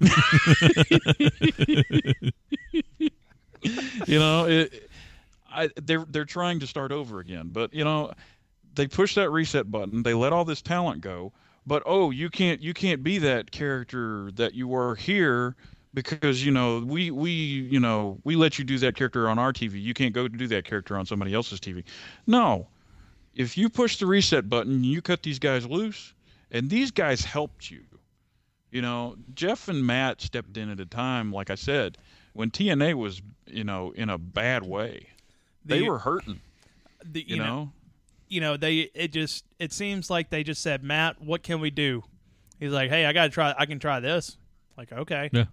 [4.06, 4.90] you know, it,
[5.50, 8.12] I, they're they're trying to start over again, but you know,
[8.74, 10.02] they push that reset button.
[10.02, 11.32] They let all this talent go,
[11.66, 15.56] but oh, you can't you can't be that character that you were here
[15.94, 19.52] because you know we we you know we let you do that character on our
[19.52, 19.82] TV.
[19.82, 21.84] You can't go to do that character on somebody else's TV.
[22.26, 22.68] No,
[23.34, 26.12] if you push the reset button, you cut these guys loose,
[26.50, 27.82] and these guys helped you.
[28.70, 31.98] You know, Jeff and Matt stepped in at a time, like I said,
[32.34, 35.08] when TNA was, you know, in a bad way.
[35.64, 36.40] They were hurting,
[37.04, 37.72] The, you, know.
[38.28, 41.70] you know they it just it seems like they just said matt what can we
[41.70, 42.04] do
[42.60, 44.36] he's like hey i gotta try i can try this
[44.76, 45.46] like okay Yeah.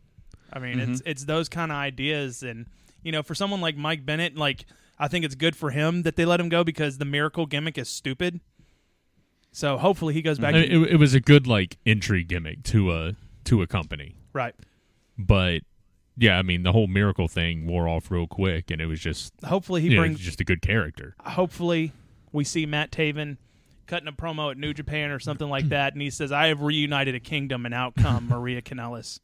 [0.51, 0.91] i mean mm-hmm.
[0.91, 2.67] it's it's those kind of ideas and
[3.01, 4.65] you know for someone like mike bennett like
[4.99, 7.77] i think it's good for him that they let him go because the miracle gimmick
[7.79, 8.39] is stupid
[9.53, 12.63] so hopefully he goes back I mean, it, it was a good like entry gimmick
[12.63, 14.53] to a to a company, right
[15.17, 15.61] but
[16.17, 19.33] yeah, I mean the whole miracle thing wore off real quick, and it was just
[19.45, 21.15] hopefully he you know, brings just a good character.
[21.19, 21.91] hopefully
[22.31, 23.37] we see Matt Taven
[23.87, 26.61] cutting a promo at New Japan or something like that, and he says, "I have
[26.61, 29.19] reunited a kingdom, and out come Maria Kanellis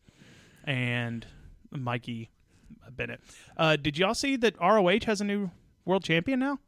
[0.63, 1.25] and
[1.71, 2.29] Mikey
[2.91, 3.21] Bennett."
[3.55, 5.51] Uh, did y'all see that ROH has a new
[5.85, 6.59] world champion now?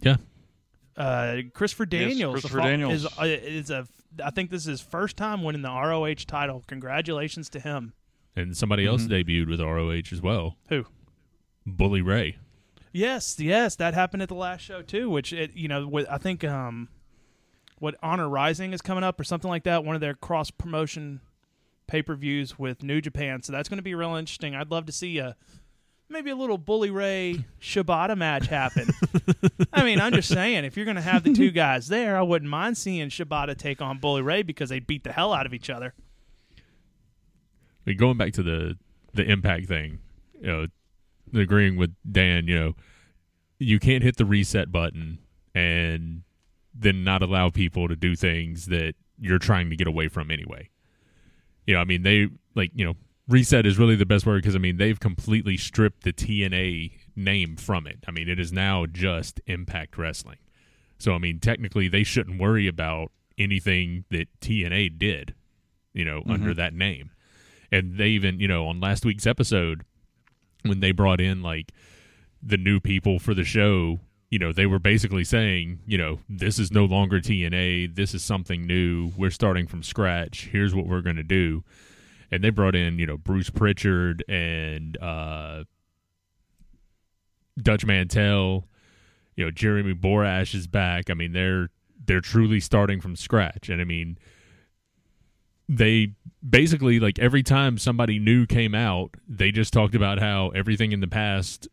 [0.00, 0.16] Yeah,
[0.96, 2.92] Uh, Christopher Daniels, Yes, Christopher Daniels.
[2.92, 3.86] is uh, is a.
[4.24, 6.64] I think this is his first time winning the ROH title.
[6.66, 7.92] Congratulations to him.
[8.34, 10.86] and somebody else debuted with ROH as well, Who?
[11.66, 12.36] Bully Ray.
[12.92, 15.10] Yes, yes, that happened at the last show too.
[15.10, 16.88] Which it, you know, with, I think um,
[17.78, 19.84] what Honor Rising is coming up or something like that.
[19.84, 21.20] One of their cross promotion
[21.86, 23.42] pay per views with New Japan.
[23.42, 24.54] So that's going to be real interesting.
[24.54, 25.36] I'd love to see a
[26.08, 28.88] maybe a little Bully Ray Shibata match happen.
[29.72, 32.22] I mean, I'm just saying, if you're going to have the two guys there, I
[32.22, 35.54] wouldn't mind seeing Shibata take on Bully Ray because they'd beat the hell out of
[35.54, 35.94] each other.
[37.84, 38.76] Mean, going back to the
[39.14, 40.00] the impact thing,
[40.40, 40.66] you know,
[41.40, 42.72] agreeing with Dan, you know,
[43.58, 45.18] you can't hit the reset button
[45.54, 46.22] and
[46.74, 50.68] then not allow people to do things that you're trying to get away from anyway.
[51.66, 52.94] You know, I mean, they like you know,
[53.28, 57.56] reset is really the best word because I mean they've completely stripped the TNA name
[57.56, 58.04] from it.
[58.06, 60.38] I mean, it is now just Impact Wrestling.
[60.98, 65.34] So I mean, technically, they shouldn't worry about anything that TNA did,
[65.92, 66.32] you know, mm-hmm.
[66.32, 67.10] under that name.
[67.70, 69.82] And they even, you know, on last week's episode,
[70.62, 71.72] when they brought in like
[72.42, 76.58] the new people for the show, you know, they were basically saying, you know, this
[76.58, 77.94] is no longer TNA.
[77.94, 79.12] This is something new.
[79.16, 80.48] We're starting from scratch.
[80.52, 81.64] Here's what we're going to do.
[82.30, 85.64] And they brought in, you know, Bruce Pritchard and uh,
[87.60, 88.66] Dutch Mantell.
[89.36, 91.10] You know, Jeremy Borash is back.
[91.10, 91.68] I mean, they're
[92.04, 93.68] they're truly starting from scratch.
[93.68, 94.18] And I mean,
[95.68, 96.14] they
[96.48, 101.00] basically like every time somebody new came out, they just talked about how everything in
[101.00, 101.68] the past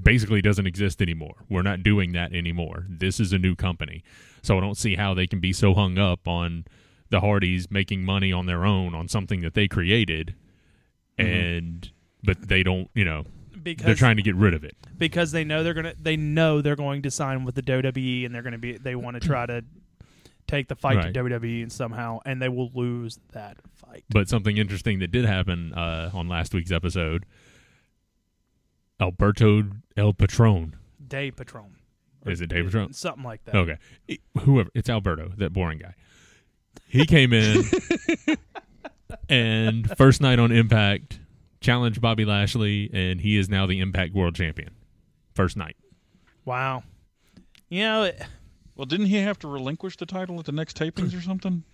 [0.00, 1.44] basically doesn't exist anymore.
[1.48, 2.86] We're not doing that anymore.
[2.88, 4.04] This is a new company.
[4.42, 6.64] So I don't see how they can be so hung up on
[7.10, 10.34] the Hardys making money on their own on something that they created
[11.16, 11.90] and
[12.22, 13.24] but they don't, you know,
[13.62, 14.76] because they're trying to get rid of it.
[14.96, 18.34] because they know they're gonna they know they're going to sign with the WWE and
[18.34, 19.64] they're gonna be they want to try to
[20.46, 21.12] take the fight Right.
[21.14, 24.04] to WWE and somehow and they will lose that fight.
[24.10, 27.24] But something interesting that did happen uh, on last week's episode
[29.00, 29.64] Alberto
[29.96, 30.76] El Patron.
[31.06, 31.76] Day Patron.
[32.26, 32.92] Is it Dave Patron?
[32.92, 33.54] Something like that.
[33.54, 33.78] Okay.
[34.08, 34.70] It- whoever.
[34.74, 35.94] It's Alberto, that boring guy.
[36.86, 37.64] He came in
[39.28, 41.20] and first night on Impact
[41.60, 44.70] challenged Bobby Lashley, and he is now the Impact World Champion.
[45.34, 45.76] First night.
[46.44, 46.82] Wow.
[47.68, 48.22] You know, it-
[48.76, 51.64] Well, didn't he have to relinquish the title at the next tapings or something?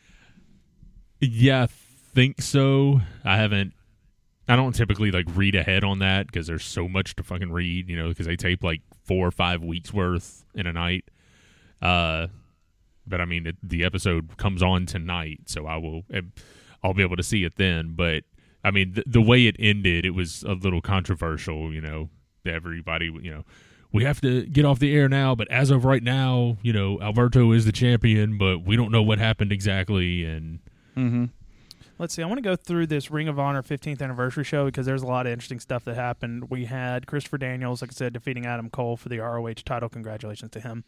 [1.21, 3.01] Yeah, I think so.
[3.25, 3.73] I haven't.
[4.49, 7.89] I don't typically like read ahead on that because there's so much to fucking read,
[7.89, 11.05] you know, because they tape like four or five weeks worth in a night.
[11.81, 12.27] Uh,
[13.07, 16.03] but I mean, it, the episode comes on tonight, so I will.
[16.13, 16.23] eh,
[16.83, 17.95] I'll be able to see it then.
[17.95, 18.25] But
[18.63, 21.73] I mean, the, the way it ended, it was a little controversial.
[21.73, 22.11] You know,
[22.47, 23.45] everybody, you know.
[23.93, 27.01] We have to get off the air now, but as of right now, you know,
[27.01, 30.59] Alberto is the champion, but we don't know what happened exactly, and
[30.97, 31.27] Mm-hmm.
[31.99, 32.23] let's see.
[32.23, 35.07] I want to go through this Ring of Honor 15th anniversary show because there's a
[35.07, 36.51] lot of interesting stuff that happened.
[36.51, 39.89] We had Christopher Daniels, like I said, defeating Adam Cole for the ROH title.
[39.89, 40.83] Congratulations to him.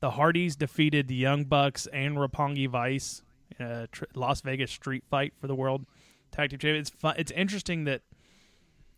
[0.00, 3.22] The Hardys defeated the Young Bucks and Roppongi Vice
[3.58, 5.84] in a tr- Las Vegas street fight for the World
[6.32, 6.80] Tag Team Championship.
[6.80, 7.14] It's fun.
[7.18, 8.00] It's interesting that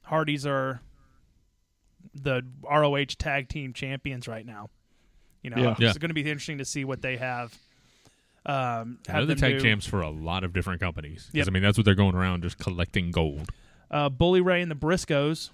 [0.02, 0.80] Hardys are
[2.14, 4.70] the ROH Tag Team Champions right now.
[5.42, 5.70] You know, Yeah.
[5.72, 5.92] it's Yeah.
[5.94, 7.56] going to be interesting to see what they have.
[8.44, 9.60] Um, have the tag do.
[9.60, 11.30] champs for a lot of different companies.
[11.32, 11.46] Yep.
[11.46, 13.50] I mean, that's what they're going around just collecting gold.
[13.90, 15.50] uh, Bully Ray and the Briscoes,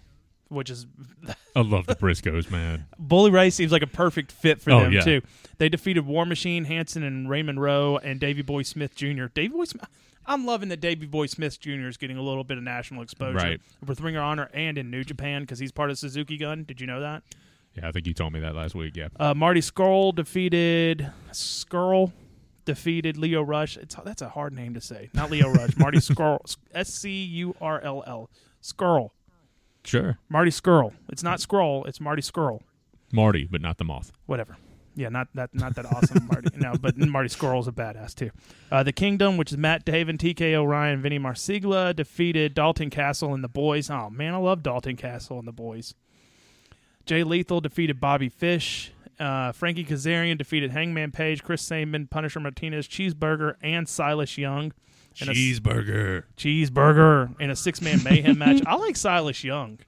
[0.49, 0.87] which is
[1.57, 2.87] I love the Briscoes, man.
[2.99, 5.01] Bully Ray seems like a perfect fit for Oh, them yeah.
[5.03, 5.23] too.
[5.59, 9.27] They defeated War Machine, Hanson, and Raymond Rowe, and Davy Boy Smith Jr.
[9.35, 9.87] Davy Boy Smith.
[10.27, 11.89] I'm loving that Davy Boy Smith Jr.
[11.89, 13.61] is getting a little bit of national exposure Right.
[13.87, 16.65] with Ring of Honor and in New Japan because he's part of Suzuki Gun.
[16.65, 17.23] Did you know that?
[17.75, 18.95] Yeah, I think you told me that last week.
[18.97, 22.13] Yeah, Uh, Marty Scurll defeated Scurll
[22.65, 23.77] defeated Lio Rush.
[23.77, 25.09] It's that's a hard name to say.
[25.15, 25.77] Not Lio Rush.
[25.77, 26.41] Marty Scurll.
[26.75, 28.31] S C U R L L.
[28.63, 29.11] Scurll.
[29.89, 30.19] Sure.
[30.29, 30.93] Marty Skrull.
[31.09, 31.87] It's not Skrull.
[31.87, 32.61] It's Marty Skrull.
[33.13, 34.13] Marty, but not the moth.
[34.27, 34.57] whatever.
[34.95, 36.51] Yeah, not that not that awesome Marty.
[36.57, 38.31] No, but Marty Squirrel's a badass too.
[38.71, 43.45] Uh, the Kingdom, which is Matt Taven, TK O'Ryan, Vinny Marseglia, defeated Dalton Castle and
[43.45, 43.91] the boys.
[43.91, 45.95] Oh man, I love Dalton Castle and the boys.
[47.07, 48.93] Jay Lethal defeated Bobby Fish.
[49.21, 54.73] Uh, Frankie Kazarian defeated Hangman Page, Chris Sabin, Punisher Martinez, Cheeseburger, and Silas Young.
[55.21, 56.25] In a- Cheeseburger.
[56.37, 58.63] Cheeseburger in a six man mayhem match.
[58.67, 59.79] I like Silas Young.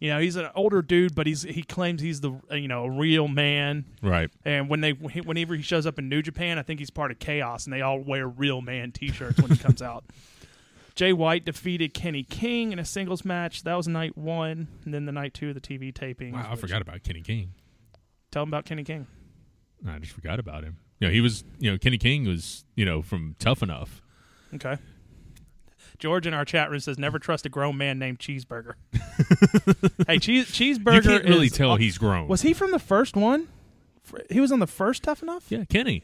[0.00, 2.84] You know, he's an older dude, but he's he claims he's the uh, you know
[2.84, 3.84] a real man.
[4.00, 4.30] Right.
[4.44, 7.18] And when they whenever he shows up in New Japan, I think he's part of
[7.18, 10.04] Chaos, and they all wear real man T-shirts when he comes out.
[10.94, 13.62] Jay White defeated Kenny King in a singles match.
[13.62, 16.32] That was night one, and then the night two of the TV taping.
[16.32, 17.52] Wow, I forgot about Kenny King.
[18.32, 19.06] Tell him about Kenny King.
[19.86, 20.76] I just forgot about him.
[20.98, 21.44] You know, he was.
[21.58, 22.64] You know, Kenny King was.
[22.74, 24.02] You know, from Tough Enough.
[24.54, 24.76] Okay.
[25.98, 28.74] George in our chat room says, "Never trust a grown man named Cheeseburger."
[30.06, 30.94] hey, cheese Cheeseburger.
[30.94, 32.28] you can't really is- tell he's grown.
[32.28, 33.48] Was he from the first one?
[34.30, 35.46] He was on the first Tough Enough.
[35.50, 36.02] yeah, Kenny.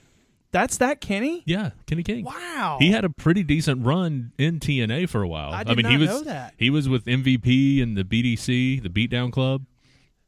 [0.50, 1.42] That's that Kenny.
[1.46, 2.24] Yeah, Kenny King.
[2.24, 2.76] Wow.
[2.80, 5.52] He had a pretty decent run in TNA for a while.
[5.52, 6.54] I did mean, he was know that.
[6.57, 9.64] he was with MVP and the BDC, the Beatdown Club,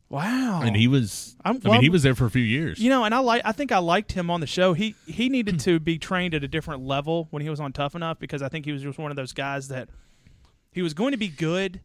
[0.09, 0.61] Wow.
[0.63, 1.35] and he was.
[1.45, 2.79] I'm- I well, mean, he was there for a few years.
[2.79, 3.43] You know, and I like.
[3.45, 4.73] I think I liked him on the show.
[4.73, 7.95] He he needed to be trained at a different level when he was on Tough
[7.97, 9.89] Enough because I think he was just one of those guys that
[10.73, 11.81] he was going to be good,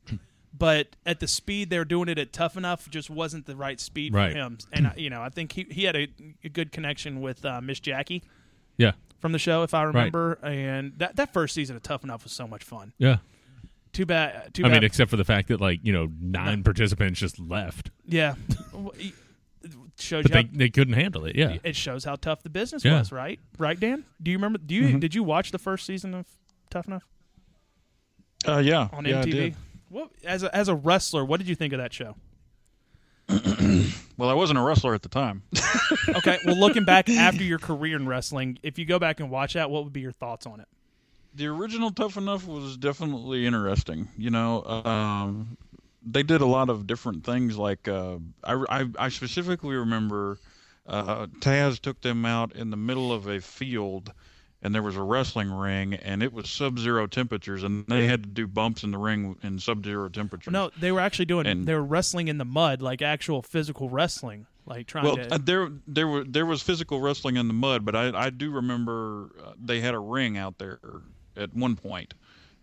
[0.56, 3.80] but at the speed they were doing it at Tough Enough just wasn't the right
[3.80, 4.32] speed Right.
[4.34, 4.58] for him.
[4.72, 6.08] And I- you know, I think he he had a,
[6.44, 8.22] a good connection with uh, Miss Jackie
[8.78, 10.38] yeah, from the show, if I remember.
[10.44, 12.94] And that that first season of Tough Enough was so much fun.
[13.00, 13.18] yeah.
[13.94, 14.54] Too bad.
[14.54, 14.68] Too bad.
[14.68, 14.82] I bad.
[14.82, 18.36] mean, except for the fact that like you know nine participants just left, yeah.
[18.74, 19.14] Well, he-
[19.64, 21.36] it shows but you they how- they couldn't handle it.
[21.36, 22.98] Yeah, it shows how tough the business Yeah.
[23.00, 23.40] was, right?
[23.60, 24.06] Right, Dan?
[24.24, 24.58] Do you remember?
[24.60, 26.26] Do you did you watch the first season of
[26.70, 27.04] Tough Enough
[28.48, 29.32] Uh, yeah, on yeah, I MTV?
[29.32, 29.56] did.
[29.90, 32.16] What as a, as a wrestler, what did you think of that show?
[34.18, 35.42] Well, I wasn't a wrestler at the time.
[36.10, 39.54] Okay, well, looking back after your career in wrestling, if you go back and watch
[39.54, 40.68] that, what would be your thoughts on it?
[41.34, 44.10] The original Tough Enough was definitely interesting.
[44.18, 45.58] You know, um,
[46.06, 47.58] they did a lot of different things.
[47.58, 50.38] Like uh, I, I, I specifically remember
[50.88, 54.12] uh, Taz took them out in the middle of a field,
[54.62, 58.30] and there was a wrestling ring, and it was sub-zero temperatures, and they had to
[58.30, 60.52] do bumps in the ring in sub-zero temperatures.
[60.52, 61.46] No, they were actually doing.
[61.48, 65.36] And- they were wrestling in the mud, like actual physical wrestling, like trying Well, to.
[65.36, 68.52] uh, there there were there was physical wrestling in the mud, but I I do
[68.52, 70.80] remember uh, they had a ring out there
[71.38, 72.14] at one point.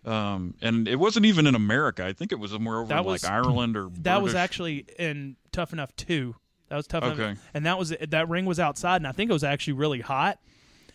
[0.05, 2.05] Um, and it wasn't even in America.
[2.05, 4.85] I think it was somewhere over That in was- like Ireland or that was actually
[4.97, 6.35] in Tough Enough too.
[6.69, 7.23] That was tough Okay.
[7.23, 10.01] enough, and that was that ring was outside, and I think it was actually really
[10.01, 10.39] hot,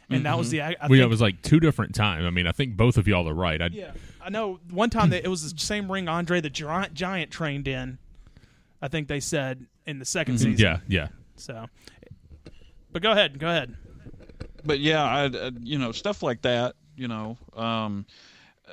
[0.08, 0.62] and that was the.
[0.62, 2.24] I, I well, yeah, it was like two different times.
[2.24, 3.60] I mean, I think both of y'all are right.
[3.60, 3.90] I, Yeah,
[4.22, 4.60] I know.
[4.70, 7.98] One time that it was the same ring Andre the Giant, Giant trained in.
[8.80, 10.52] I think they said in the 2nd season.
[10.52, 10.60] Mm-hmm.
[10.62, 11.08] yeah, yeah.
[11.34, 11.66] So,
[12.92, 13.74] but go ahead, go ahead.
[14.64, 16.76] but yeah, I, I you know stuff like that.
[16.96, 18.06] You know, um,
[18.68, 18.72] uh,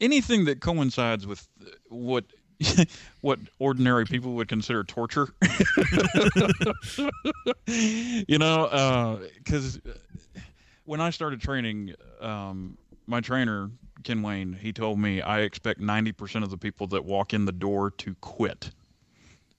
[0.00, 1.46] anything that coincides with
[1.88, 2.24] what
[3.20, 5.28] what ordinary people would consider torture.
[7.66, 9.80] you know, because
[10.84, 13.70] when I started training, um, my trainer
[14.04, 17.44] Ken Wayne, he told me I expect ninety percent of the people that walk in
[17.44, 18.70] the door to quit,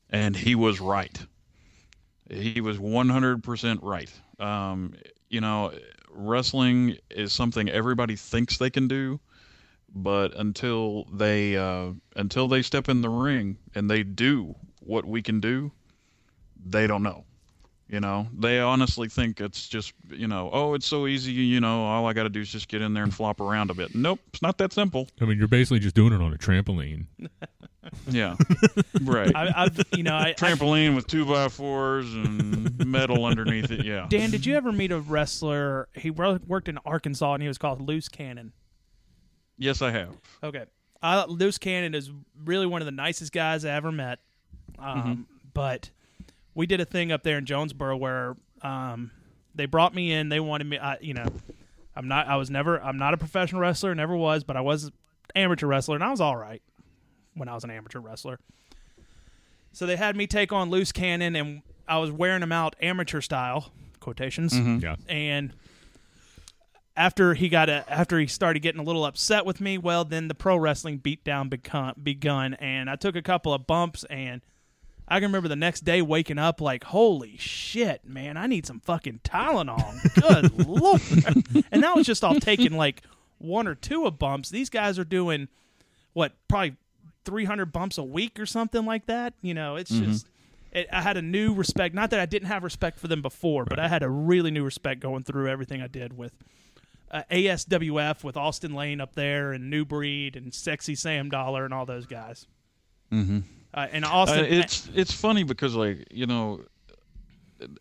[0.10, 1.20] and he was right.
[2.30, 4.12] He was one hundred percent right.
[4.40, 4.94] Um,
[5.30, 5.72] you know,
[6.10, 9.20] wrestling is something everybody thinks they can do,
[9.94, 15.22] but until they uh, until they step in the ring and they do what we
[15.22, 15.72] can do,
[16.64, 17.26] they don't know.
[17.90, 21.32] You know, they honestly think it's just you know, oh, it's so easy.
[21.32, 23.72] You know, all I got to do is just get in there and flop around
[23.72, 23.96] a bit.
[23.96, 25.08] Nope, it's not that simple.
[25.20, 27.08] I mean, you're basically just doing it on a trampoline.
[28.08, 28.36] Yeah,
[29.02, 29.36] right.
[29.36, 33.84] I, I've, you know, I, I, Trampoline with two by fours and metal underneath it.
[33.84, 34.06] Yeah.
[34.10, 35.88] Dan, did you ever meet a wrestler?
[35.96, 38.52] He wo- worked in Arkansas, and he was called Loose Cannon.
[39.58, 40.16] Yes, I have.
[40.44, 40.66] Okay.
[41.02, 42.12] Uh, Loose Cannon is
[42.44, 44.20] really one of the nicest guys I ever met.
[44.78, 45.90] Um, But
[46.56, 49.12] we did a thing up there in Jonesboro where um,
[49.56, 50.30] they brought me in.
[50.30, 51.26] They wanted me, I, you know,
[51.96, 54.86] I'm not, I was never, I'm not a professional wrestler, never was, but I was
[54.86, 54.92] an
[55.36, 56.62] amateur wrestler, and I was all right
[57.36, 58.40] when I was an amateur wrestler.
[59.72, 63.22] So they had me take on Loose Cannon, and I was wearing him out amateur
[63.22, 64.96] style, quotations Yeah.
[65.08, 65.54] and
[66.98, 70.28] after he got a, after he started getting a little upset with me, well, then
[70.28, 74.42] the pro wrestling beatdown become, begun, and I took a couple of bumps, and
[75.10, 78.80] I can remember the next day waking up like, holy shit, man, I need some
[78.80, 79.96] fucking Tylenol.
[80.22, 81.02] Good lord!
[81.72, 83.04] And that was just off taking like
[83.40, 84.50] one or two of bumps.
[84.50, 85.48] These guys are doing
[86.14, 86.76] what probably
[87.26, 89.34] 300 bumps a week or something like that.
[89.42, 90.28] You know, it's just.
[90.72, 91.96] It, I had a new respect.
[91.96, 94.64] Not that I didn't have respect for them before, but I had a really new
[94.64, 96.32] respect going through everything I did with
[97.10, 101.74] uh, ASWF, with Austin Lane up there, and New Breed, and Sexy Sam Dollar, and
[101.74, 102.46] all those guys.
[103.12, 103.40] Mm-hmm.
[103.74, 106.62] Uh, and Austin, Uh, it's it's funny because like you know,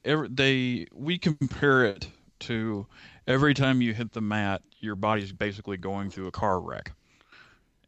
[0.05, 2.09] every, they we compare it
[2.41, 2.87] to
[3.27, 6.93] every time you hit the mat, your body's basically going through a car wreck,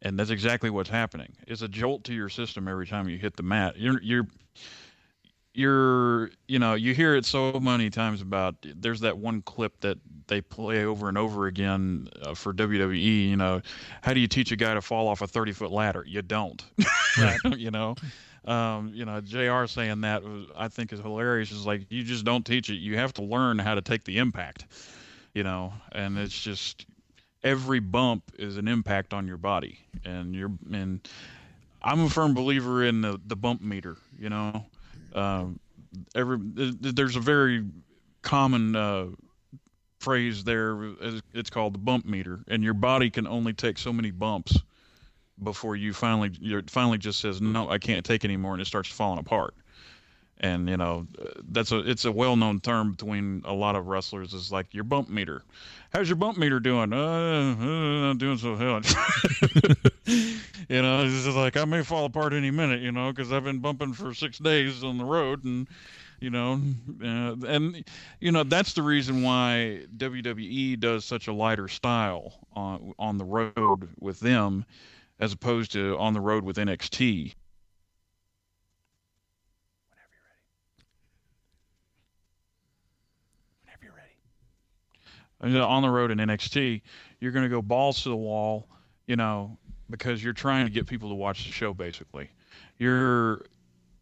[0.02, 1.32] and that's exactly what's happening.
[1.46, 3.76] It's a jolt to your system every time you hit the mat.
[3.76, 4.26] You're you're
[5.52, 9.98] you're you know you hear it so many times about there's that one clip that
[10.28, 13.60] they play over and over again uh, for WWE you know
[14.02, 16.04] how do you teach a guy to fall off a 30 foot ladder?
[16.06, 16.62] You don't.
[17.56, 17.96] You know?
[18.44, 21.50] Um, you know JR saying that was, I think is hilarious.
[21.50, 22.76] Is like you just don't teach it.
[22.76, 24.66] You have to learn how to take the impact
[25.34, 25.72] you know?
[25.92, 26.86] And it's just
[27.42, 29.78] every bump is an impact on your body.
[30.04, 31.06] And you're and
[31.82, 33.96] I'm a firm believer in the, the bump meter.
[34.18, 34.66] You know,
[35.14, 35.58] um,
[36.14, 37.64] every th- th- there's a very
[38.22, 39.06] common uh,
[39.98, 40.84] phrase there.
[40.84, 44.56] It's- It's called the bump meter, and your body can only take so many bumps
[45.42, 48.90] before you finally you finally just says no, I can't take anymore, and it starts
[48.90, 49.54] falling apart.
[50.40, 51.06] And you know,
[51.50, 54.32] that's a it's a well known term between a lot of wrestlers.
[54.32, 55.42] Is like your bump meter.
[55.92, 56.92] How's your bump meter doing?
[56.94, 58.80] Uh, uh doing so hell.
[60.06, 62.80] you know, it's just like I may fall apart any minute.
[62.80, 65.68] You know, because I've been bumping for six days on the road, and
[66.20, 66.60] you know,
[67.02, 67.84] uh, and
[68.20, 73.24] you know that's the reason why WWE does such a lighter style on on the
[73.26, 74.64] road with them,
[75.18, 77.34] as opposed to on the road with NXT.
[83.64, 84.16] whenever you're ready.
[84.22, 86.82] you know, on the road in NXT,
[87.20, 88.68] you're going to go balls to the wall,
[89.06, 89.56] you know,
[89.88, 91.72] because you're trying to get people to watch the show.
[91.74, 92.30] Basically,
[92.78, 93.44] you're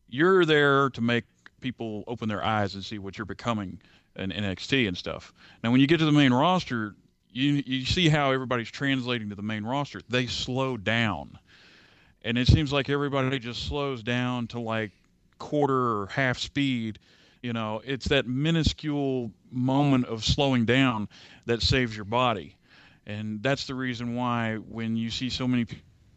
[0.08, 1.24] you're there to make
[1.60, 3.80] people open their eyes and see what you're becoming
[4.16, 5.32] in NXT and stuff.
[5.62, 6.94] Now, when you get to the main roster,
[7.30, 10.00] you you see how everybody's translating to the main roster.
[10.08, 11.38] They slow down,
[12.22, 14.90] and it seems like everybody just slows down to like
[15.38, 16.98] quarter or half speed
[17.42, 19.32] You know, it's that minuscule oh.
[19.50, 21.08] moment of slowing down
[21.46, 22.56] that saves your body.
[23.06, 25.66] And that's the reason why when you see so many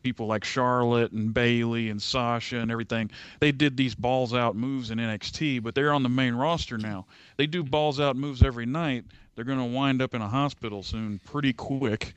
[0.04, 4.92] people like Charlotte and Bayley and Sasha and everything, they did these balls out moves
[4.92, 7.06] in NXT, but they're on the main roster now.
[7.38, 9.06] They do balls out moves every night.
[9.36, 12.14] They're going to wind up in a hospital soon pretty quick.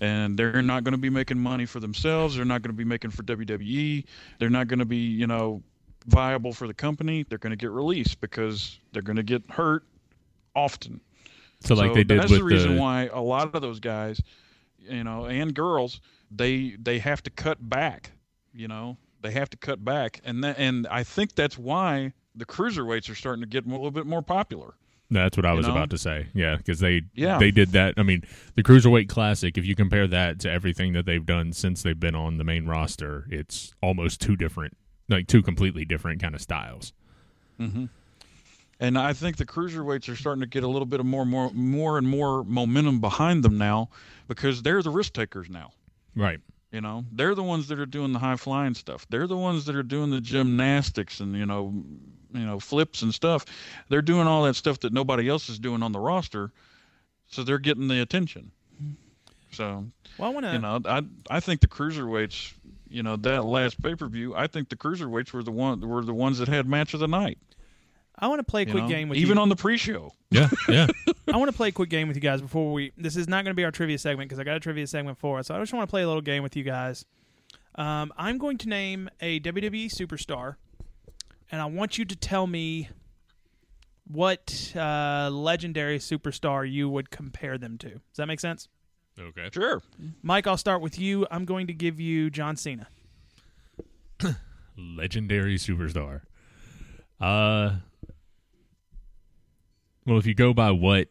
[0.00, 2.36] And they're not going to be making money for themselves.
[2.36, 4.04] They're not going to be making for WWE.
[4.38, 5.62] They're not going to be, you know,
[6.08, 7.24] viable for the company.
[7.28, 9.84] They're going to get released because they're going to get hurt
[10.54, 11.00] often.
[11.60, 14.20] So like they did that's with the reason the why a lot of those guys,
[14.78, 16.00] you know, and girls,
[16.30, 18.12] they they have to cut back.
[18.52, 22.46] You know, they have to cut back, and that, and I think that's why the
[22.46, 24.74] cruiserweights are starting to get a little bit more popular.
[25.10, 25.72] That's what I was know?
[25.72, 26.28] about to say.
[26.34, 27.38] Yeah, because they Yeah.
[27.38, 27.94] they did that.
[27.96, 28.22] I mean,
[28.54, 29.58] the cruiserweight classic.
[29.58, 32.66] If you compare that to everything that they've done since they've been on the main
[32.66, 34.76] roster, it's almost two different,
[35.08, 36.92] like two completely different kind of styles.
[37.60, 37.86] Mm-hmm.
[38.80, 41.50] And I think the cruiserweights are starting to get a little bit of more more
[41.52, 43.90] more and more momentum behind them now
[44.28, 45.72] because they're the risk takers now.
[46.14, 46.40] Right.
[46.70, 49.06] You know, they're the ones that are doing the high flying stuff.
[49.08, 51.72] They're the ones that are doing the gymnastics and you know,
[52.32, 53.46] you know, flips and stuff.
[53.88, 56.52] They're doing all that stuff that nobody else is doing on the roster,
[57.26, 58.52] so they're getting the attention.
[59.50, 59.86] So,
[60.18, 60.52] Well, I want to.
[60.52, 62.52] you know, I I think the cruiserweights,
[62.90, 66.04] you know, that last pay per view, I think the cruiserweights were the one were
[66.04, 67.38] the ones that had match of the night.
[68.20, 68.88] I want to play a You quick know?
[68.88, 69.42] game with you guys even you.
[69.42, 70.12] on the pre-show.
[70.30, 70.48] Yeah.
[70.68, 70.88] Yeah.
[71.32, 72.92] I want to play a quick game with you guys before we.
[72.96, 75.18] This is not going to be our trivia segment because I got a trivia segment
[75.18, 75.46] for us.
[75.46, 77.04] So I just want to play a little game with you guys.
[77.76, 80.56] Um, I'm going to name a WWE superstar,
[81.52, 82.88] and I want you to tell me
[84.08, 87.88] what uh, legendary superstar you would compare them to.
[87.90, 88.68] Does that make sense?
[89.18, 89.48] Okay.
[89.52, 89.82] Sure.
[90.22, 91.26] Mike, I'll start with you.
[91.30, 92.88] I'm going to give you John Cena.
[94.76, 96.22] Legendary superstar.
[97.20, 97.76] Uh.
[100.06, 101.08] Well, if you go by what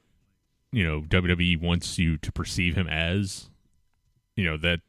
[0.71, 3.49] you know WWE wants you to perceive him as,
[4.35, 4.79] you know that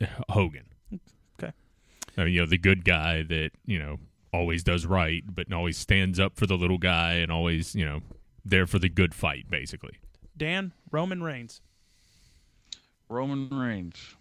[0.28, 0.66] Hogan.
[1.40, 1.52] Okay.
[2.16, 3.98] I mean, you know, the good guy that, you know,
[4.32, 8.00] always does right, but always stands up for the little guy and always, you know,
[8.44, 9.98] there for the good fight, basically.
[10.36, 11.60] Dan Roman Reigns.
[13.10, 14.16] Roman Reigns.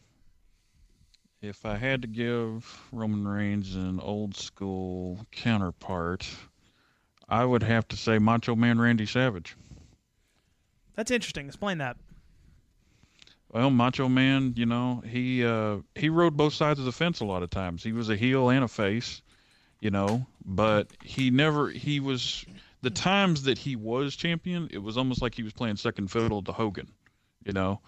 [1.41, 6.27] If I had to give Roman Reigns an old school counterpart,
[7.29, 9.55] I would have to say Macho Man Randy Savage.
[10.95, 11.45] That's interesting.
[11.45, 11.97] Explain that.
[13.53, 17.25] Well, Macho Man, you know, he uh, he rode both sides of the fence a
[17.25, 17.83] lot of times.
[17.83, 19.21] He was a heel and a face,
[19.79, 22.43] you know, but he never he was
[22.81, 26.41] the times that he was champion, it was almost like he was playing second fiddle
[26.43, 26.89] to Hogan,
[27.49, 27.79] you know.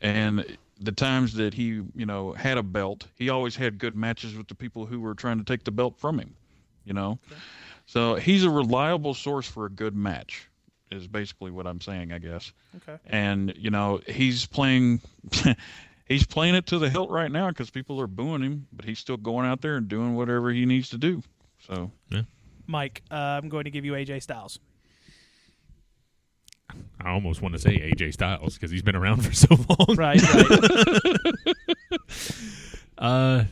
[0.00, 4.36] And the times that he, you know, had a belt, he always had good matches
[4.36, 6.34] with the people who were trying to take the belt from him,
[6.84, 7.18] you know.
[7.86, 10.48] So he's a reliable source for a good match,
[10.90, 12.96] is basically what I'm saying, I guess Okay.
[13.06, 15.00] and you know he's playing
[16.06, 18.98] he's playing it to the hilt right now because people are booing him but he's
[18.98, 21.22] still going out there and doing whatever he needs to do
[21.66, 21.90] so
[22.66, 24.58] Mike, uh, I'm going to give you AJ Styles.
[27.00, 29.96] I almost want to say AJ Styles because he's been around for so long.
[29.96, 31.16] Right, right.
[32.98, 33.44] Uh,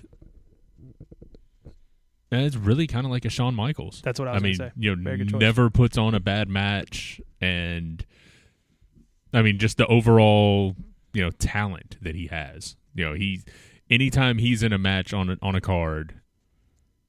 [2.30, 4.00] it's really kind of like a Shawn Michaels.
[4.04, 4.74] That's what I was mean, gonna say.
[4.78, 5.40] you know, Very good choice.
[5.40, 8.04] never puts on a bad match, and
[9.34, 10.76] I mean, just the overall,
[11.12, 12.76] you know, talent that he has.
[12.94, 13.40] You know, he
[13.90, 16.20] anytime he's in a match on a, on a card,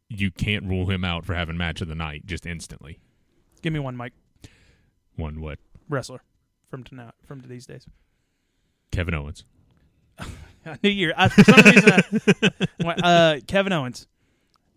[0.09, 2.97] you can't rule him out for having match of the night just instantly.
[3.61, 4.13] give me one, Mike.
[5.15, 5.59] One what?
[5.91, 6.21] Wrestler
[6.69, 7.85] from tonight, from these days.
[8.91, 9.43] Kevin Owens.
[10.83, 11.13] New Year.
[11.15, 11.91] I, for some reason,
[12.85, 14.07] I- uh, Kevin Owens.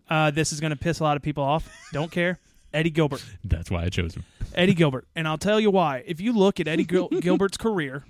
[0.09, 1.67] Uh, this is going to piss a lot of people off.
[1.91, 2.39] Don't care.
[2.73, 3.23] Eddie Gilbert.
[3.43, 4.23] That's why I chose him.
[4.53, 5.07] Eddie Gilbert.
[5.15, 6.03] And I'll tell you why.
[6.05, 8.05] If you look at Eddie Gil- Gilbert's career,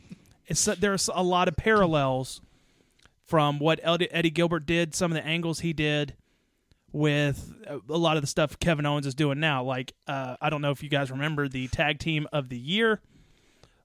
[0.47, 2.41] it's, there's a lot of parallels
[3.25, 6.15] from what Eddie, Eddie Gilbert did, some of the angles he did
[6.95, 9.61] with a a lot of the stuff Kevin Owens is doing now.
[9.63, 13.01] Like, uh, I don't know if you guys remember the Tag Team of the Year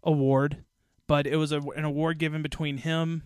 [0.04, 0.64] award,
[1.08, 3.24] but it was a, an award given between him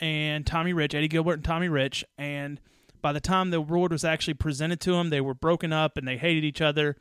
[0.00, 2.04] and Tommy Rich, Eddie Gilbert and Tommy Rich.
[2.18, 2.60] And
[3.00, 6.06] by the time the award was actually presented to them, they were broken up and
[6.06, 6.96] they hated each other.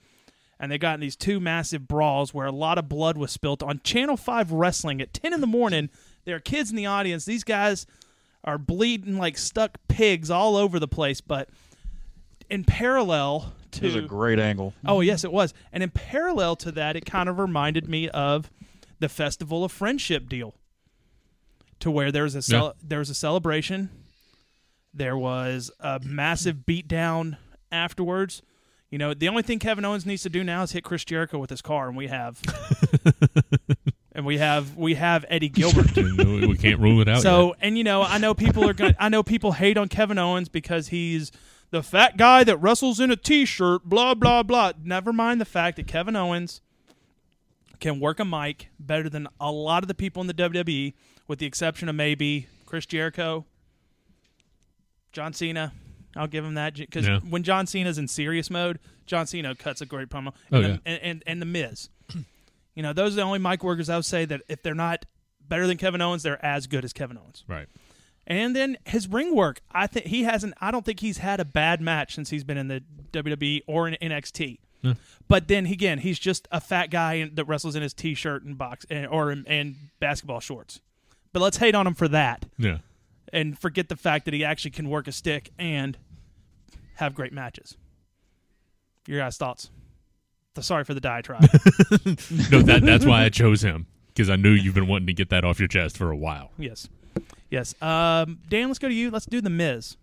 [0.60, 3.64] And they got in these two massive brawls where a lot of blood was spilt
[3.64, 5.90] on Channel 5 Wrestling at 10 in the morning.
[6.26, 7.26] There are kids in the audience.
[7.26, 7.88] These guys
[8.44, 11.20] are bleeding like stuck pigs all over the place.
[11.20, 11.50] But
[12.52, 15.54] in parallel to it was a great angle Oh, yes, it was.
[15.72, 18.52] And in parallel to that, it kind of reminded me of
[19.00, 20.54] the Festival of Friendship deal,
[21.80, 23.90] to where there was a cel- there was a celebration,
[24.94, 27.38] there was a massive beatdown
[27.72, 28.42] afterwards.
[28.92, 31.40] You know, the only thing Kevin Owens needs to do now is hit Chris Jericho
[31.40, 32.42] with his car, and we have,
[34.12, 35.96] and we have we have Eddie Gilbert.
[36.52, 37.22] We can't rule it out.
[37.22, 38.96] So, and you know, I know people are going.
[39.00, 41.32] I know people hate on Kevin Owens because he's
[41.72, 43.86] the fat guy that wrestles in a t-shirt.
[43.86, 44.74] Blah blah blah.
[44.84, 46.62] Never mind the fact that Kevin Owens
[47.80, 50.94] can work a mic better than a lot of the people in the WWE,
[51.28, 53.46] with the exception of maybe Chris Jericho,
[55.12, 55.74] John Cena.
[56.16, 57.20] I'll give him that because Yeah.
[57.22, 60.34] when John Cena's in serious mode, John Cena cuts a great promo.
[60.52, 60.78] Oh, and, the, yeah.
[60.86, 61.90] and, and and the Miz.
[62.74, 65.06] You know, those are the only mic workers I would say that if they're not
[65.46, 67.44] better than Kevin Owens, they're as good as Kevin Owens.
[67.46, 67.68] right.
[68.28, 70.54] And then his ring work, I think he hasn't.
[70.62, 73.88] I don't think he's had a bad match since he's been in the WWE or
[73.88, 74.60] in NXT.
[74.82, 74.94] Yeah.
[74.94, 75.00] Hmm.
[75.28, 78.86] But then again, he's just a fat guy that wrestles in his t-shirt and box
[78.90, 80.80] and, or in, and basketball shorts.
[81.34, 82.80] But let's hate on him for that Yeah.
[83.32, 85.98] and forget the fact that he actually can work a stick and
[86.96, 87.78] have great matches.
[89.08, 89.70] Your guys' thoughts?
[90.60, 91.42] Sorry for the diatribe.
[92.52, 95.30] No, that that's why I chose him because I knew you've been wanting to get
[95.30, 96.52] that off your chest for a while.
[96.58, 96.88] yes,
[97.52, 97.80] yes.
[97.82, 99.12] Um, Dan, let's go to you.
[99.12, 99.98] Let's do the Miz.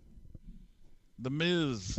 [1.18, 1.99] The Miz.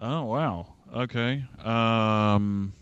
[0.00, 0.66] Oh wow.
[0.92, 1.44] Okay.
[1.62, 2.72] Um.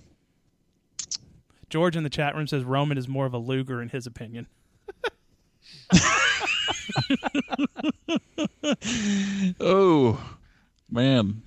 [1.68, 4.46] George in the chat room says Roman is more of a Luger in his opinion.
[9.60, 10.20] Oh,
[10.90, 11.42] man.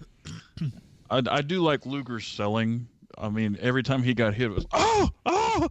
[1.09, 2.87] I, I do like Luger's selling.
[3.17, 5.69] I mean, every time he got hit, it was oh, oh.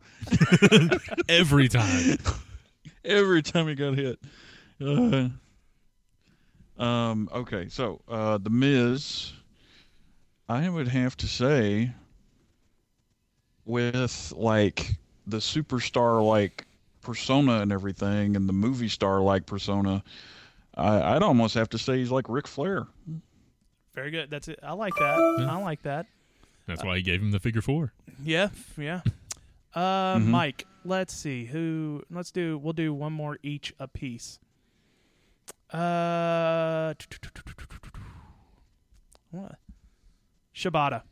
[1.28, 2.18] Every time.
[3.04, 4.18] Every time he got hit.
[4.80, 5.28] Uh,
[6.82, 7.28] um.
[7.32, 7.68] Okay.
[7.68, 9.32] So, uh, the Miz.
[10.48, 11.92] I would have to say,
[13.64, 14.96] with like
[15.28, 16.66] the superstar like
[17.02, 20.02] persona and everything, and the movie star like persona,
[20.74, 22.88] I, I'd almost have to say he's like Ric Flair.
[23.94, 24.28] Very good.
[24.28, 24.58] That's it.
[24.62, 25.46] I like that.
[25.48, 26.06] I like that.
[26.66, 27.92] That's why he gave him the figure four.
[28.24, 29.02] Yeah, yeah.
[29.74, 32.02] Uh, Mike, let's see who.
[32.10, 32.58] Let's do.
[32.58, 34.40] We'll do one more each a piece.
[35.72, 36.94] Uh,
[39.30, 39.58] what?
[40.54, 41.02] Shibata.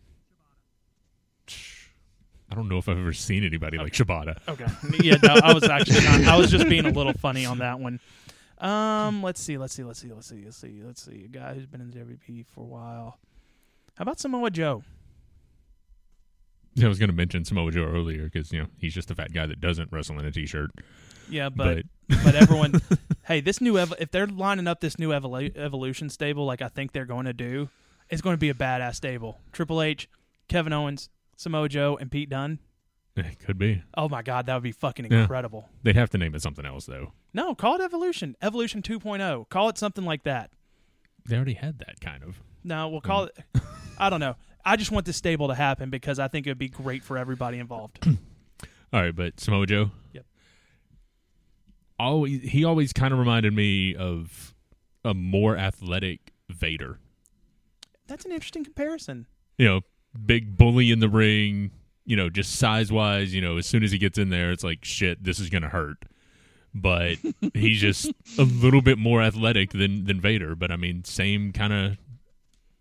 [2.50, 4.38] I don't know if I've ever seen anybody like Shibata.
[4.48, 4.66] Okay.
[5.02, 6.24] Yeah, no, I was actually not.
[6.24, 8.00] I was just being a little funny on that one.
[8.58, 11.24] Um, let's see, let's see, let's see, let's see, let's see, let's see.
[11.24, 13.18] A guy who's been in the WP for a while.
[13.94, 14.82] How about Samoa Joe?
[16.74, 19.14] Yeah, I was going to mention Samoa Joe earlier because you know he's just a
[19.14, 20.70] fat guy that doesn't wrestle in a t-shirt.
[21.28, 22.80] Yeah, but But, but everyone,
[23.28, 26.68] hey, this new ev- if they're lining up this new evolu- evolution stable like I
[26.68, 27.68] think they're going to do,
[28.10, 29.38] it's going to be a badass stable.
[29.52, 30.08] Triple H,
[30.48, 32.58] Kevin Owens, Samoa Joe, and Pete Dunne.
[33.16, 33.82] it could be.
[33.96, 35.20] Oh my God, that would be fucking Yeah.
[35.22, 35.68] incredible.
[35.82, 37.12] They'd have to name it something else though.
[37.34, 39.48] No, call it Evolution, Evolution 2.0.
[39.48, 40.50] Call it something like that.
[41.26, 42.40] They already had that kind of.
[42.64, 43.36] No, we'll call it.
[43.98, 44.36] I don't know.
[44.64, 47.18] I just want this stable to happen because I think it would be great for
[47.18, 47.98] everybody involved.
[48.92, 49.90] All right, but Samoa Joe.
[50.12, 50.24] Yep.
[51.98, 54.54] Always, he always kind of reminded me of
[55.04, 56.98] a more athletic Vader.
[58.06, 59.26] That's an interesting comparison.
[59.58, 59.80] You know,
[60.24, 61.72] big bully in the ring.
[62.04, 63.34] You know, just size wise.
[63.34, 65.22] You know, as soon as he gets in there, it's like shit.
[65.24, 66.04] This is gonna hurt.
[66.74, 67.16] But
[67.54, 70.54] he's just a little bit more athletic than than Vader.
[70.54, 71.98] But I mean, same kind of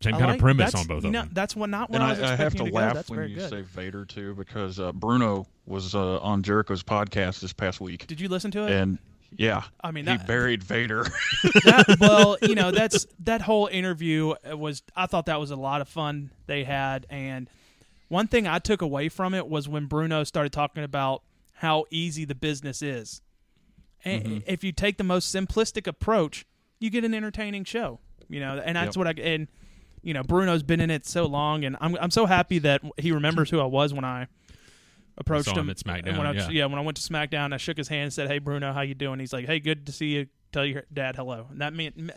[0.01, 1.31] same I kind like- of premise on both you of know, them.
[1.33, 3.09] That's what not what And I I, was I expecting have to to laugh That's
[3.09, 3.49] when you good.
[3.49, 8.19] say Vader too, because uh, Bruno was uh, on Jericho's podcast this past week, Did
[8.21, 8.71] you listen to it?
[8.71, 8.97] and
[9.37, 11.03] yeah, I mean, he buried Vader.
[11.65, 14.81] that, well, you know, that's that whole interview was.
[14.95, 17.49] I thought that was a lot of fun they had, and
[18.07, 21.23] one thing I took away from it was when Bruno started talking about
[21.55, 23.21] how easy the business is.
[24.05, 24.37] And Mm-hmm.
[24.47, 26.45] if you take the most simplistic approach,
[26.79, 27.99] you get an entertaining show.
[28.29, 29.05] You know, and that's Yep.
[29.05, 29.47] what I and
[30.03, 33.11] you know Bruno's been in it so long, and I'm I'm so happy that he
[33.11, 34.27] remembers who I was when I
[35.17, 36.65] approached Saw him him at SmackDown, When I, yeah.
[36.65, 38.93] when I went to SmackDown, I shook his hand and said, "Hey Bruno, how you
[38.95, 40.27] doing?" He's like, "Hey, good to see you.
[40.51, 42.11] Tell your dad hello." And that meant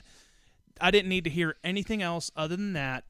[0.81, 3.05] I didn't need to hear anything else other than that,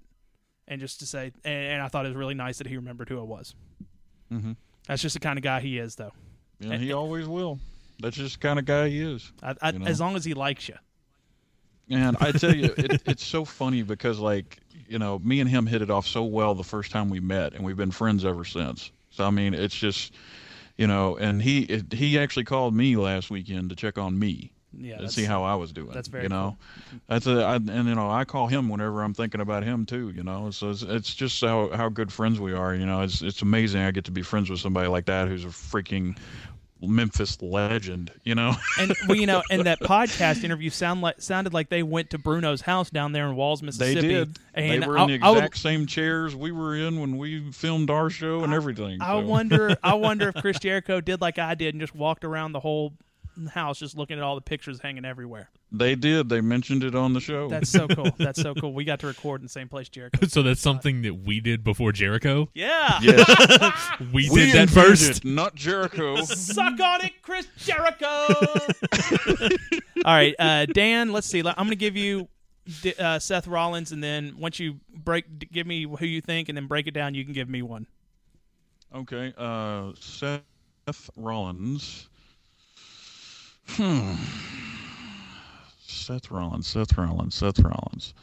[0.68, 3.08] and just to say, and, and I thought it was really nice that he remembered
[3.08, 3.54] who I was.
[4.32, 4.56] Mhm.
[4.86, 6.12] That's just the kind of guy he is, though.
[6.60, 7.58] and he always will.
[8.00, 9.32] That's just the kind of guy he is.
[9.42, 9.86] I, I, You know?
[9.86, 10.76] As long as he likes you.
[11.90, 15.66] And I tell you, it, it's so funny because, like, you know, me and him
[15.66, 18.44] hit it off so well the first time we met, and we've been friends ever
[18.44, 18.90] since.
[19.10, 20.12] So I mean, it's just,
[20.76, 24.52] you know, and he it, he actually called me last weekend to check on me
[24.72, 25.92] Yeah, and see how I was doing.
[25.92, 26.56] that's very you know,
[27.08, 30.10] that's a I, and you know I call him whenever I'm thinking about him too.
[30.10, 32.74] You know, so it's, it's just how how good friends we are.
[32.74, 35.44] You know, it's it's amazing I get to be friends with somebody like that who's
[35.44, 36.16] a freaking
[36.82, 38.54] Memphis legend, you know.
[38.78, 42.18] And well, you know, and that podcast interview sound like sounded like they went to
[42.18, 44.00] Bruno's house down there in Walls, Mississippi.
[44.00, 44.38] they did.
[44.54, 47.16] And they were I, in the I would- exact same chairs we were in when
[47.18, 49.00] we filmed our show and everything.
[49.00, 49.26] I so.
[49.26, 49.76] wonder.
[49.82, 52.92] I wonder if Chris Jericho did like I did and just walked around the whole
[53.52, 55.50] house, just looking at all the pictures hanging everywhere.
[55.72, 56.28] They did.
[56.28, 57.48] They mentioned it on the show.
[57.48, 58.10] That's so cool.
[58.18, 58.72] That's so cool.
[58.74, 60.18] We got to record in the same place, Jericho.
[60.28, 62.48] So that's something that we did before Jericho.
[62.54, 62.98] Yeah.
[63.02, 63.90] yes.
[64.12, 65.18] We, we did that first.
[65.18, 66.16] it, not Jericho.
[66.24, 68.06] Suck on it, Chris Jericho.
[70.04, 71.12] All right, uh, Dan.
[71.12, 71.40] Let's see.
[71.40, 72.28] I'm going to give you
[72.98, 76.66] uh, Seth Rollins, and then once you break, give me who you think, and then
[76.66, 77.14] break it down.
[77.14, 77.86] You can give me one.
[78.94, 80.42] Okay, uh, Seth
[81.16, 82.08] Rollins.
[83.76, 84.14] Hmm.
[85.86, 88.14] Seth Rollins, Seth Rollins, Seth Rollins.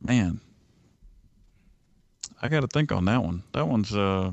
[0.00, 0.40] Man,
[2.40, 3.42] I got to think on that one.
[3.52, 3.94] That one's.
[3.94, 4.32] uh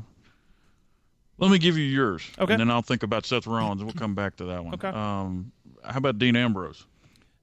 [1.38, 2.53] Let me give you yours, Okay.
[2.53, 4.75] and then I'll think about Seth Rollins, we'll come back to that one.
[4.75, 4.88] Okay.
[4.88, 5.51] Um,
[5.83, 6.86] how about Dean Ambrose?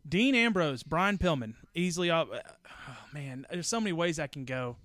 [0.08, 2.10] Dean Ambrose, Brian Pillman, easily.
[2.10, 4.76] Off, oh, man, there's so many ways I can go,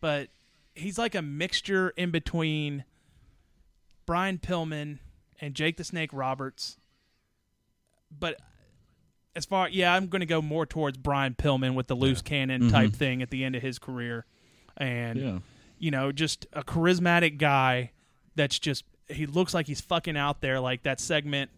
[0.00, 0.28] but
[0.74, 2.84] he's like a mixture in between
[4.12, 4.98] Brian Pillman
[5.40, 6.76] and Jake the Snake Roberts.
[8.10, 8.38] But
[9.34, 12.68] as far, yeah, I'm going to go more towards Brian Pillman with the loose cannon
[12.68, 14.26] type thing at the end of his career,
[14.76, 15.38] and Yeah.
[15.78, 17.92] you know, just a charismatic guy
[18.34, 21.50] that's just he looks like he's fucking out there like that segment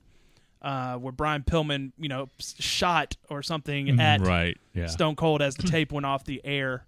[0.62, 4.56] uh, where Brian Pillman, you know, shot or something at right.
[4.74, 4.86] Yeah.
[4.86, 6.86] Stone Cold as the tape went off the air.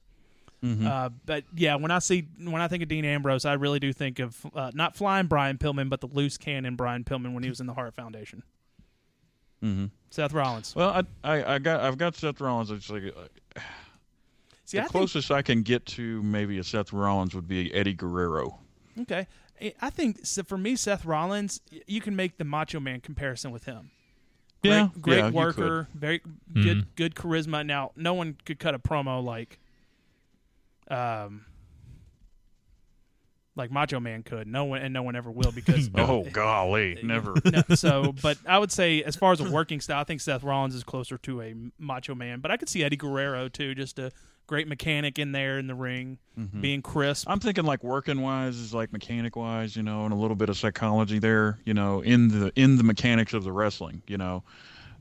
[0.86, 3.92] Uh, but yeah, when I see when I think of Dean Ambrose, I really do
[3.92, 7.48] think of uh, not flying Brian Pillman, but the loose cannon Brian Pillman when he
[7.48, 8.42] was in the Hart Foundation.
[9.62, 9.90] Mhm.
[10.10, 10.74] Seth Rollins.
[10.76, 11.02] Well, I,
[11.38, 12.70] I, I got, I've got Seth Rollins.
[12.70, 13.60] It's like uh,
[14.64, 17.72] See, the I think closest I can get to maybe a Seth Rollins would be
[17.74, 18.58] Eddie Guerrero.
[19.02, 19.26] okay.
[19.60, 23.50] I- I think so for me, Seth Rollins, you can make the Macho Man comparison
[23.52, 23.90] with him.
[24.62, 26.20] Great, Yeah, great yeah, worker, very
[26.52, 27.64] good, good charisma.
[27.64, 29.58] Now, no one could cut a promo like,
[30.90, 31.44] um,
[33.54, 34.46] like Macho Man could.
[34.46, 37.34] No one, and no one ever will because Oh golly, never.
[37.44, 40.42] no, so, but I would say as far as a working style, I think Seth
[40.42, 42.40] Rollins is closer to a Macho Man.
[42.40, 44.12] But I could see Eddie Guerrero too, just a
[44.46, 46.60] great mechanic in there in the ring, Mm-hmm.
[46.60, 47.26] being crisp.
[47.30, 50.50] I'm thinking like working wise is like mechanic wise, you know, and a little bit
[50.50, 54.42] of psychology there, you know, in the in the mechanics of the wrestling, you know.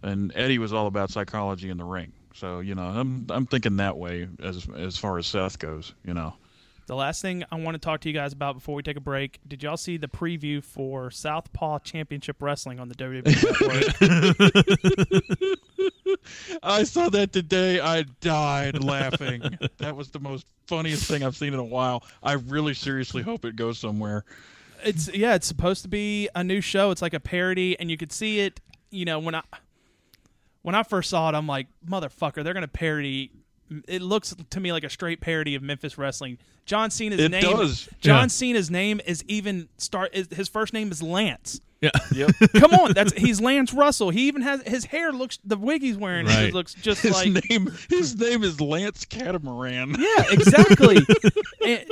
[0.01, 2.13] And Eddie was all about psychology in the ring.
[2.35, 6.13] So, you know, I'm I'm thinking that way as as far as Seth goes, you
[6.13, 6.33] know.
[6.87, 9.01] The last thing I want to talk to you guys about before we take a
[9.01, 13.25] break, did y'all see the preview for Southpaw Championship Wrestling on the WWE
[15.39, 16.19] Network?
[16.63, 17.79] I saw that today.
[17.79, 19.41] I died laughing.
[19.77, 22.03] that was the most funniest thing I've seen in a while.
[22.21, 24.25] I really seriously hope it goes somewhere.
[24.83, 26.91] it's yeah, it's supposed to be a new show.
[26.91, 28.59] It's like a parody, and you could see it.
[28.91, 29.41] You know, when I
[30.65, 33.31] when I first saw it, I'm like, motherfucker, they're gonna parody.
[33.87, 36.39] It looks to me like a straight parody of Memphis wrestling.
[36.65, 37.33] John Cena's name.
[37.33, 37.55] It name.
[37.55, 37.87] does.
[38.01, 38.27] John Yeah.
[38.27, 40.09] Cena's name is even start.
[40.15, 41.61] Is, his first name is Lance.
[41.81, 41.91] Yeah.
[42.15, 42.31] Yep.
[42.55, 44.09] Come on, that's he's Lance Russell.
[44.09, 46.51] He even has his hair looks the wig he's wearing Right.
[46.53, 49.95] looks just His like name his name is Lance Catamaran.
[49.99, 50.97] yeah, exactly.
[51.65, 51.85] And-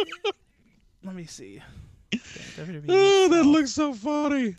[1.04, 1.62] let me see.
[2.12, 4.56] WWE Oh, that looks so funny.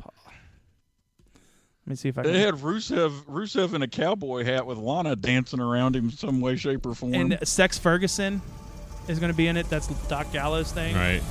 [1.87, 2.41] Let me see if I They can.
[2.41, 6.87] had Rusev Rusev in a cowboy hat with Lana dancing around him some way, shape,
[6.87, 7.13] or form.
[7.15, 8.41] And Sex Ferguson
[9.07, 9.69] is going to be in it.
[9.69, 10.95] That's Doc Gallows thing.
[10.95, 11.23] Right.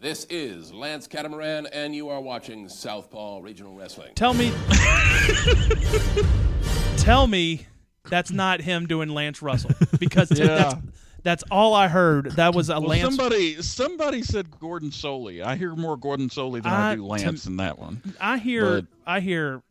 [0.00, 4.12] This is Lance Catamaran, and you are watching Southpaw Regional Wrestling.
[4.14, 4.50] Tell me,
[6.96, 7.66] tell me,
[8.08, 10.46] that's not him doing Lance Russell because Yeah.
[10.46, 10.74] that's
[11.22, 12.30] that's all I heard.
[12.36, 13.14] That was a well, Lance.
[13.14, 15.42] somebody somebody said Gordon Solie.
[15.42, 18.00] I hear more Gordon Solie than I, I- do to- Lance in that one.
[18.18, 19.62] I hear, but- I hear,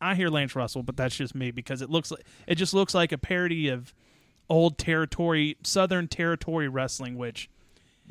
[0.00, 2.94] I hear Lance Russell, but that's just me because it looks like it just looks
[2.94, 3.92] like a parody of
[4.48, 7.50] old territory, Southern territory wrestling, which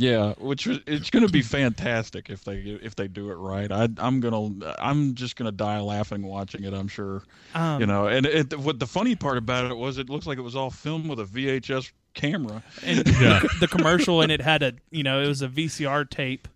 [0.01, 3.69] Yeah, which it's going to be fantastic if they if they do it right.
[3.69, 6.73] I, I'm gonna I'm just gonna die laughing watching it.
[6.73, 7.23] I'm sure.
[7.53, 10.37] Um, you know, and it, what the funny part about it was, it looks like
[10.37, 12.63] it was all filmed with a VHS camera.
[12.81, 13.41] and Yeah.
[13.59, 16.47] the, commercial and it had a you know it was a VCR tape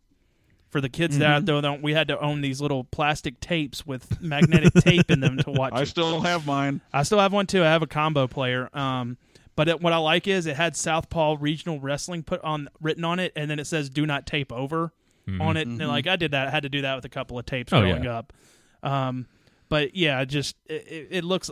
[0.69, 3.85] for the kids that out there don't we had to own these little plastic tapes
[3.85, 5.87] with magnetic tape in them to watch I it.
[5.87, 6.79] still have mine.
[6.93, 9.17] I still have one too I have a combo player um
[9.55, 13.19] but it, what I like is it had Southpaw Regional Wrestling put on written on
[13.19, 14.93] it and then it says do not tape over
[15.39, 15.67] on it.
[15.67, 17.71] And like I did that, I had to do that with a couple of tapes
[17.71, 18.17] Oh, growing yeah.
[18.17, 18.33] up.
[18.83, 19.27] Um,
[19.69, 21.49] but yeah, just it, it- it looks,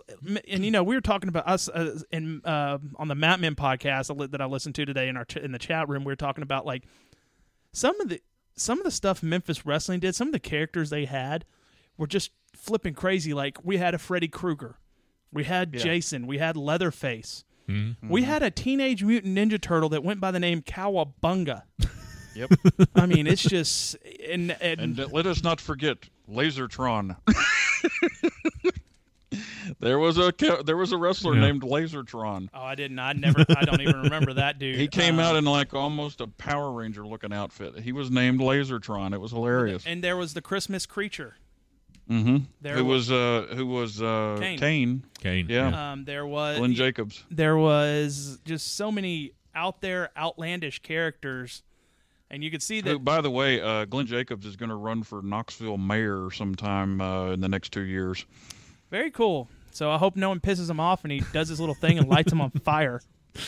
[0.48, 3.56] and you know, we were talking about us uh, in uh, on the Map Men
[3.56, 6.04] podcast that I listened to today in our ch- in the chat room.
[6.04, 6.84] We were talking about like
[7.72, 8.22] some of the
[8.56, 10.14] some of the stuff Memphis Wrestling did.
[10.16, 11.46] Some of the characters they had
[11.98, 13.34] were just flipping crazy.
[13.34, 14.78] Like we had a Freddy Krueger,
[15.32, 17.44] we had Jason, we had Leatherface.
[18.08, 21.64] We had a teenage mutant ninja turtle that went by the name Cowabunga.
[22.34, 22.50] Yep.
[22.96, 23.98] I mean, it's just
[24.30, 25.98] and, and, And let us not forget
[26.32, 27.18] Lasertron.
[29.82, 30.32] there was a
[30.66, 31.42] there was a wrestler Yeah.
[31.42, 32.48] named Lasertron.
[32.54, 33.00] oh, I didn't.
[33.00, 33.44] I never.
[33.50, 34.76] I don't even remember that dude.
[34.78, 37.80] He came Uh, out in like almost a Power Ranger looking outfit.
[37.80, 39.14] He was named Lasertron.
[39.14, 39.84] It was hilarious.
[39.86, 41.36] and there was the Christmas creature.
[42.12, 42.38] Mm-hmm.
[42.62, 44.60] There Who wa- was uh who was uh Kane.
[44.60, 45.04] Kane?
[45.22, 45.46] Kane.
[45.50, 45.92] Yeah.
[45.94, 47.24] Um, there was Glenn Jacobs.
[47.32, 51.64] there was just so many out there outlandish characters,
[52.30, 53.06] and you could see Who, that.
[53.06, 57.32] by the way, uh, Glenn Jacobs is going to run for Knoxville mayor sometime uh,
[57.32, 58.26] in the next two years.
[58.90, 59.48] Very cool.
[59.72, 62.10] So I hope no one pisses him off and he does his little thing and
[62.10, 63.02] lights him on fire.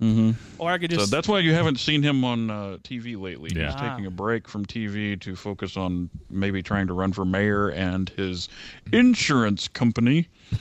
[0.00, 0.32] Mm-hmm.
[0.58, 3.50] Or I could So just that's why you haven't seen him on uh, TV lately.
[3.54, 3.66] Yeah.
[3.66, 3.88] He's Ah.
[3.90, 8.10] taking a break from TV to focus on maybe trying to run for mayor and
[8.10, 8.48] his
[8.92, 10.28] insurance company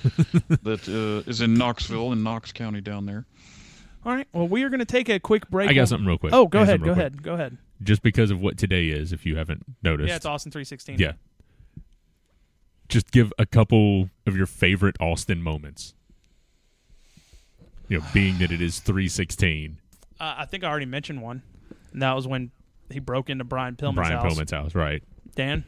[0.63, 3.25] that uh, is in Knoxville in Knox County down there.
[4.05, 4.27] all right.
[4.31, 5.69] Well, we are going to take a quick break.
[5.69, 6.33] I got something real quick.
[6.33, 6.79] Oh, go I got ahead.
[6.79, 7.23] Go real ahead.
[7.23, 7.57] Go ahead.
[7.83, 10.07] Just because of what today is, if you haven't noticed.
[10.07, 10.97] Yeah, it's Austin three sixteen.
[10.97, 11.13] Yeah.
[12.87, 15.93] Just give a couple of your favorite Austin moments.
[17.87, 19.77] You know, being that it is 316,
[20.19, 21.43] Uh, I think I already mentioned one.
[21.93, 22.51] And that was when
[22.89, 24.07] he broke into Brian Pillman's house.
[24.07, 24.33] Brian house.
[24.33, 25.03] Pillman's house, right?
[25.35, 25.63] Dan.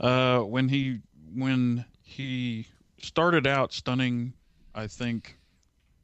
[0.00, 1.00] Uh, when he
[1.34, 2.66] when he
[3.00, 4.32] started out stunning,
[4.74, 5.36] I think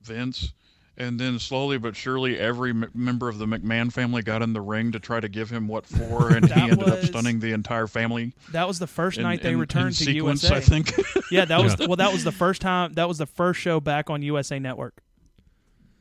[0.03, 0.53] Vince,
[0.99, 4.61] and then slowly but surely every m- member of the McMahon family got in the
[4.61, 7.53] ring to try to give him what for, and he That ended up stunning the
[7.53, 8.35] entire family.
[8.53, 10.57] That was the first in- night they in- returned in to sequence, USA.
[10.57, 10.93] I think.
[11.31, 11.87] Yeah, that was Yeah.
[11.87, 11.97] well.
[11.97, 12.95] That was the first time.
[12.95, 15.03] That was the first show back on USA Network.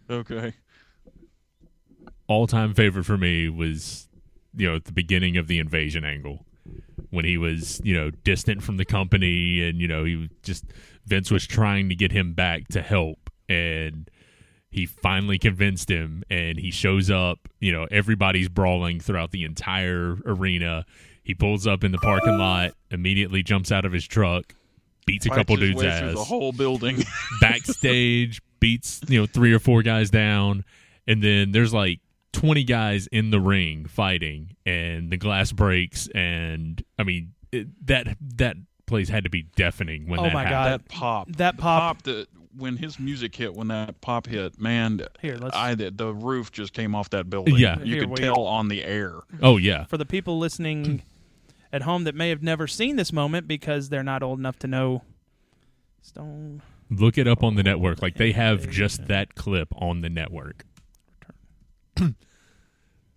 [0.09, 0.53] okay.
[2.27, 4.07] All time favorite for me was,
[4.55, 6.45] you know, at the beginning of the invasion angle
[7.09, 10.65] when he was, you know, distant from the company and, you know, he just,
[11.05, 14.09] Vince was trying to get him back to help and
[14.71, 20.17] he finally convinced him and he shows up, you know, everybody's brawling throughout the entire
[20.25, 20.85] arena.
[21.23, 24.53] He pulls up in the parking lot, immediately jumps out of his truck,
[25.05, 27.03] beats a Fights couple dudes' way ass the whole building.
[27.41, 30.63] backstage, beats you know three or four guys down,
[31.07, 31.99] and then there's like
[32.33, 38.17] twenty guys in the ring fighting, and the glass breaks, and I mean it, that
[38.35, 40.83] that place had to be deafening when Oh that my happened.
[40.87, 40.87] God.
[40.87, 45.37] that pop, That pop- that when his music hit, when that pop hit, man, Here,
[45.37, 47.55] let's- I the, the roof just came off that building.
[47.55, 47.79] Yeah.
[47.79, 48.17] you Here, could wait.
[48.19, 49.15] tell on the air.
[49.41, 51.03] Oh yeah, For the people listening
[51.73, 54.67] at home that may have never seen this moment because they're not old enough to
[54.67, 55.03] know
[56.01, 56.61] Stone.
[56.89, 58.01] look it up on the network.
[58.01, 60.63] Like they have just that clip on the network.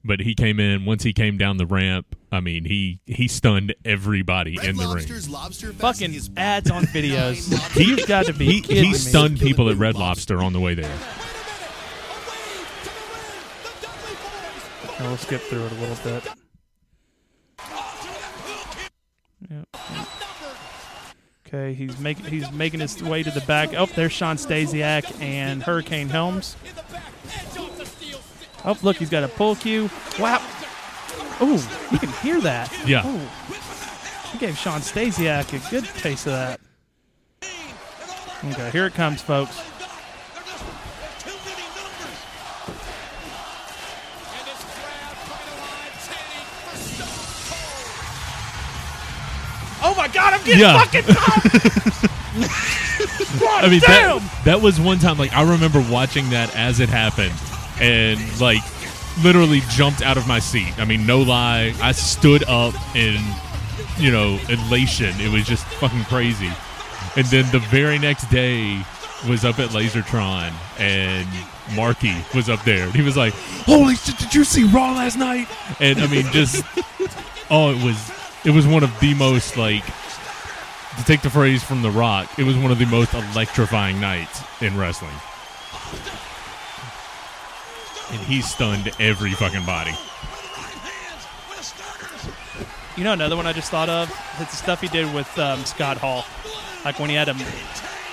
[0.03, 2.17] But he came in once he came down the ramp.
[2.33, 5.07] I mean, he he stunned everybody Red in the ring.
[5.33, 7.51] Lobster Fucking is ads on videos.
[7.51, 8.95] Nine You've got to be He kidding he me.
[8.97, 10.97] stunned people at Red Lobster on the way there.
[14.99, 16.29] And we'll skip through it a little bit.
[19.51, 19.67] Yep.
[21.47, 23.71] Okay, he's making he's making his way to the back.
[23.75, 26.57] Oh, there's Shawn Stasiak and Hurricane Helms.
[28.65, 29.89] Oh, look, he's got a pull cue.
[30.19, 30.41] Wow.
[31.41, 32.71] Oh, you can hear that.
[32.87, 33.03] Yeah.
[33.05, 33.19] Oh,
[34.33, 36.61] he gave Shawn Stasiak a good taste of that.
[38.45, 39.59] Okay, here it comes, folks.
[49.83, 50.79] Oh my God, I'm getting Yeah.
[50.85, 51.05] fucking
[53.43, 54.19] I mean, damn!
[54.19, 55.17] that, that was one time.
[55.19, 57.33] Like I remember watching that as it happened,
[57.81, 58.61] and like
[59.23, 60.79] literally jumped out of my seat.
[60.79, 63.21] I mean, no lie, I stood up in
[63.99, 65.15] you know elation.
[65.21, 66.51] It was just fucking crazy.
[67.17, 68.83] And then the very next day
[69.29, 71.29] was up at Lasertron, and
[71.75, 74.19] Marky was up there, and he was like, "Holy shit!
[74.19, 75.49] Did you see Raw last night?"
[75.81, 76.65] And I mean, just
[77.51, 78.13] oh, it was
[78.45, 79.85] it was one of the most like
[80.97, 84.43] to take the phrase from The Rock, it was one of the most electrifying nights
[84.61, 85.15] in wrestling.
[88.11, 89.93] And he stunned every fucking body.
[92.97, 94.11] You know another one I just thought of?
[94.41, 96.25] It's the stuff he did with um, Scott Hall.
[96.85, 97.39] Like when he had him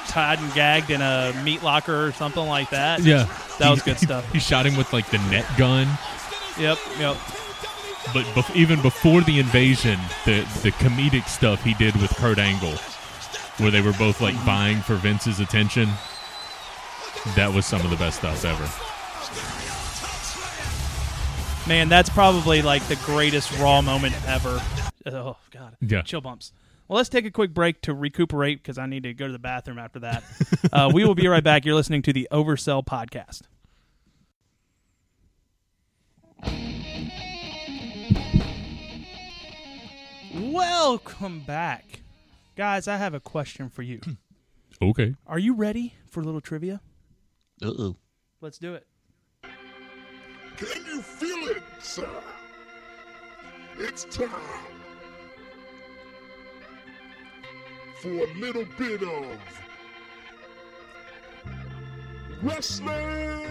[0.08, 3.02] tied and gagged in a meat locker or something like that.
[3.02, 3.28] Yeah.
[3.60, 4.30] That was good stuff.
[4.32, 5.88] He shot him with like the net gun.
[6.60, 7.18] Yep, yep.
[8.14, 12.76] But bef- even before the invasion, the the comedic stuff he did with Kurt Angle,
[13.58, 15.90] where they were both like vying for Vince's attention,
[17.36, 18.70] that was some of the best stuff ever.
[21.68, 24.62] Man, that's probably like the greatest Raw moment ever.
[25.06, 26.02] Oh God, Yeah.
[26.02, 26.54] chill bumps.
[26.88, 29.40] Well, let's take a quick break to recuperate because I need to go to the
[29.40, 30.24] bathroom after that.
[30.72, 31.66] uh, we will be right back.
[31.66, 33.42] You're listening to the Oversell podcast.
[40.34, 42.02] Welcome back,
[42.56, 42.88] guys.
[42.88, 44.00] I have a question for you.
[44.80, 45.16] Okay.
[45.26, 46.82] Are you ready for a little trivia?
[47.64, 47.96] Uh oh.
[48.42, 48.86] Let's do it.
[50.58, 52.10] Can you feel it, sir?
[53.78, 54.32] It's time
[58.02, 59.38] for a little bit of
[62.42, 63.44] wrestling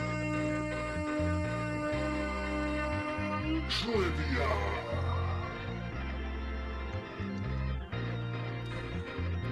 [3.69, 4.49] trivia.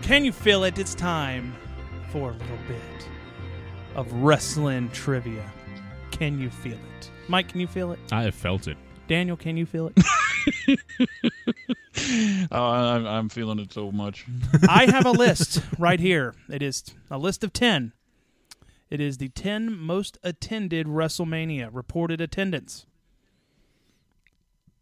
[0.03, 0.81] Can you feel it?
[0.81, 1.55] It's time
[2.11, 3.09] for a little bit
[3.95, 5.53] of wrestling trivia.
[6.11, 7.11] Can you feel it?
[7.29, 7.99] Mike, can you feel it?
[8.13, 8.77] I have felt it.
[9.09, 10.79] Daniel, can you feel it?
[12.51, 14.27] Oh, I'm, I'm feeling it so much.
[14.69, 16.35] I have a list right here.
[16.51, 17.93] It is a list of 10.
[18.91, 22.87] It is the 10 most attended WrestleMania reported attendance.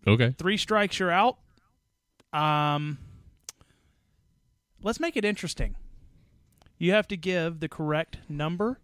[0.06, 0.34] Okay.
[0.36, 1.38] Three strikes, you're out.
[2.32, 2.98] Um,
[4.82, 5.76] let's make it interesting.
[6.78, 8.80] You have to give the correct number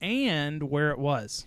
[0.00, 1.46] and where it was.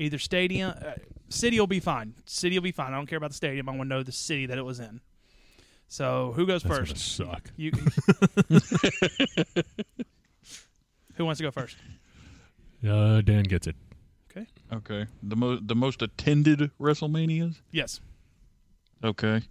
[0.00, 0.92] Either stadium, uh,
[1.28, 2.14] city will be fine.
[2.24, 2.94] City will be fine.
[2.94, 3.68] I don't care about the stadium.
[3.68, 5.02] I want to know the city that it was in.
[5.88, 6.96] So who goes That's first?
[7.16, 7.50] suck.
[7.56, 7.72] You.
[11.14, 11.76] who wants to go first?
[12.86, 13.76] Uh, Dan gets it.
[14.30, 14.46] Okay.
[14.72, 15.06] Okay.
[15.22, 17.60] The most the most attended WrestleManias.
[17.70, 18.00] Yes.
[19.04, 19.42] Okay.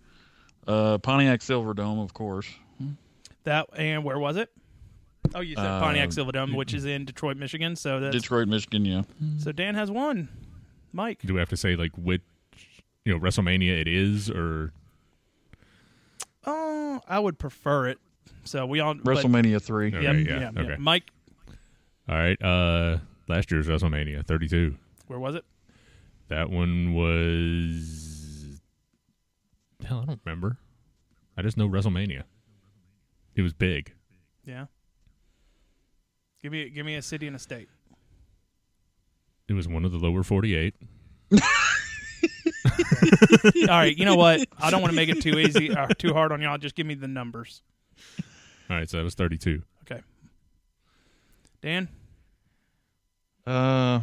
[0.66, 2.47] Uh, Pontiac Silverdome, of course.
[3.43, 4.50] That and where was it?
[5.36, 7.76] Oh, you said Uh, Pontiac Silverdome, which is in Detroit, Michigan.
[7.76, 8.86] So that's Detroit, Michigan.
[8.86, 9.04] Yeah.
[9.38, 10.30] so Dan has one.
[10.92, 11.20] Mike.
[11.24, 12.22] Do we have to say like which,
[13.06, 14.74] you know, WrestleMania it is, or
[16.46, 18.00] Oh, I would prefer it.
[18.44, 19.88] So we all but- WrestleMania three.
[19.90, 20.62] Okay, Yep, yeah, yeah, yeah.
[20.62, 20.76] okay.
[20.80, 21.12] Mike,
[22.08, 22.42] all right?
[22.42, 24.76] Uh, last year's WrestleMania 32.
[25.08, 25.46] where was it?
[26.30, 28.62] That one was
[29.86, 30.02] hell.
[30.02, 30.58] I don't remember.
[31.38, 32.24] I just know WrestleMania.
[33.36, 33.94] It was big.
[34.46, 34.66] Yeah.
[36.42, 37.70] Give me give me a city and a state.
[39.50, 40.76] It was one of the lower 48.
[41.34, 41.39] All
[43.68, 44.47] right, you know what?
[44.60, 46.58] I don't want to make it too easy or too hard on y'all.
[46.58, 47.62] Just give me the numbers.
[48.70, 49.64] All right, so that was 32.
[49.84, 50.02] Okay.
[51.62, 51.89] Dan,
[53.47, 54.02] Uh,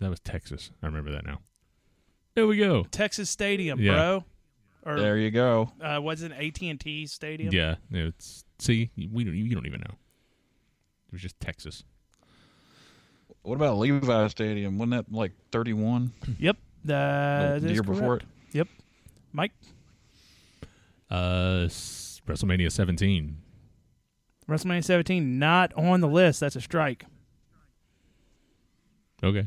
[0.00, 0.70] That was Texas.
[0.82, 1.40] I remember that now.
[2.34, 2.84] There we go.
[2.90, 3.92] Texas Stadium, Yeah.
[3.92, 4.24] bro.
[4.86, 5.72] Or there you go.
[5.82, 7.52] uh, was it AT and T Stadium?
[7.52, 9.94] Yeah, it's see, we don't, you don't even know.
[11.08, 11.84] It was just Texas.
[13.42, 14.78] What about Levi Stadium?
[14.78, 16.56] Wasn't that like thirty one Yep.
[16.84, 18.22] That the year before it?
[18.52, 18.68] Yep.
[19.32, 19.52] Mike,
[21.10, 21.66] Uh,
[22.26, 23.36] WrestleMania 17.
[24.48, 26.40] WrestleMania 17 not on the list.
[26.40, 27.04] That's a strike.
[29.22, 29.46] Okay,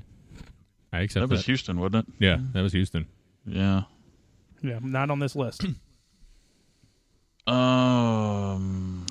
[0.92, 1.36] I accept That that.
[1.36, 2.14] was Houston, wasn't it?
[2.20, 3.08] yeah, that was Houston.
[3.46, 3.84] Yeah.
[4.62, 5.66] Yeah, not on this list.
[7.46, 9.03] Um,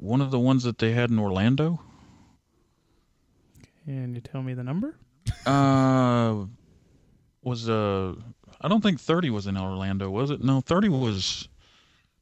[0.00, 1.80] one of the ones that they had in Orlando.
[3.84, 4.96] Can you tell me the number?
[5.46, 6.44] Uh,
[7.42, 8.14] was uh,
[8.60, 10.42] I don't think thirty was in Orlando, was it?
[10.42, 11.48] No, thirty was,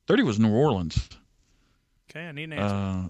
[0.07, 1.09] thirty was New Orleans.
[2.11, 2.75] Okay, I need an answer.
[2.75, 3.09] Uh,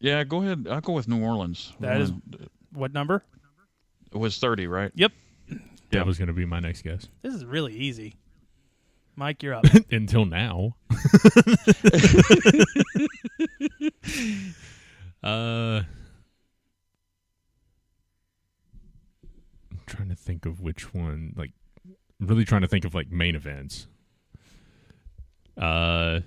[0.00, 0.66] yeah, go ahead.
[0.70, 1.72] I'll go with New Orleans.
[1.80, 3.24] That is- Uh, what number?
[4.12, 4.92] it was thirty, right?
[4.94, 5.12] Yep.
[5.90, 7.08] That was going to be my next guess.
[7.22, 8.16] This is really easy.
[9.16, 9.64] Mike, you're up.
[9.90, 10.76] Until now.
[15.22, 15.82] uh,
[19.70, 21.34] I'm trying to think of which one.
[21.36, 21.52] Like,
[22.20, 23.86] I'm really trying to think of like main events.
[25.56, 26.20] Uh.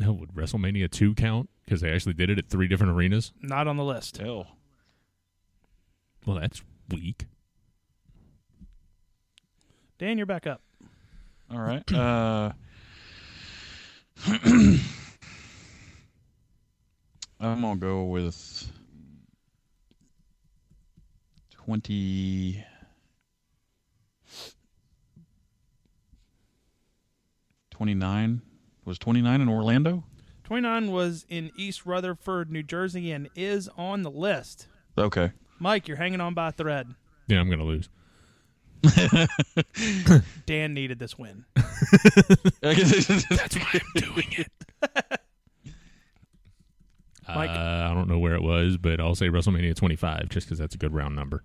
[0.00, 1.50] Hell, would WrestleMania 2 count?
[1.64, 3.32] Because they actually did it at three different arenas?
[3.42, 4.16] not on the list.
[4.16, 4.46] Hell.
[6.24, 7.26] Well, that's weak.
[9.98, 10.62] Dan, you're back up.
[11.50, 11.82] All right.
[11.92, 12.52] Uh,
[17.40, 18.70] I'm gonna go with
[21.50, 22.62] twenty.
[27.70, 28.42] Twenty-nine
[28.84, 30.04] was twenty-nine in Orlando.
[30.44, 34.66] 29 was in East Rutherford, New Jersey, and is on the list.
[34.98, 35.30] Okay.
[35.60, 36.92] Mike, you're hanging on by a thread.
[37.28, 37.88] Yeah, I'm gonna lose.
[40.46, 41.44] Dan needed this win.
[42.62, 44.50] That's why I'm doing it.
[47.28, 47.50] Mike?
[47.50, 50.74] Uh, I don't know where it was, but I'll say WrestleMania 25 just because that's
[50.74, 51.44] a good round number.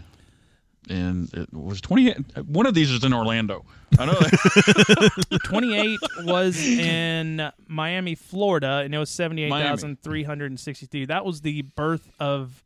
[0.90, 2.16] And it was 28.
[2.46, 3.66] One of these is in Orlando.
[3.98, 4.14] I know
[5.44, 11.04] 28 was in Miami, Florida, and it was 78,363.
[11.06, 12.62] That was the birth of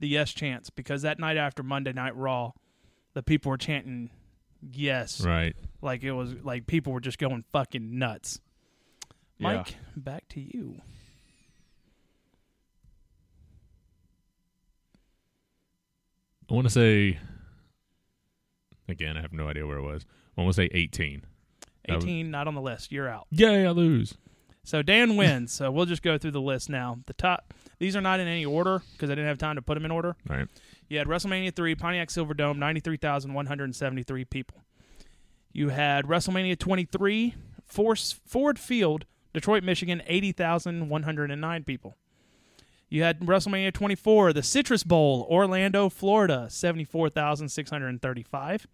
[0.00, 2.52] the Yes Chance because that night after Monday Night Raw,
[3.14, 4.10] the people were chanting
[4.72, 5.20] yes.
[5.20, 5.54] Right.
[5.82, 8.40] Like it was like people were just going fucking nuts.
[9.38, 9.56] Yeah.
[9.58, 10.80] Mike, back to you.
[16.50, 17.18] I want to say.
[18.88, 20.06] Again, I have no idea where it was.
[20.36, 21.22] I want to say 18.
[21.86, 22.90] That was- 18 not on the list.
[22.90, 23.26] You're out.
[23.30, 24.14] Yay, I lose.
[24.64, 25.52] So Dan wins.
[25.52, 26.98] so we'll just go through the list now.
[27.06, 29.74] The top these are not in any order because I didn't have time to put
[29.74, 30.14] them in order.
[30.28, 30.48] All right.
[30.88, 34.62] You had WrestleMania 3, Pontiac Silverdome, 93,173 people.
[35.52, 37.34] You had WrestleMania 23,
[37.66, 41.96] Force, Ford Field, Detroit, Michigan, 80,109 people.
[42.88, 48.66] You had WrestleMania 24, the Citrus Bowl, Orlando, Florida, 74,635.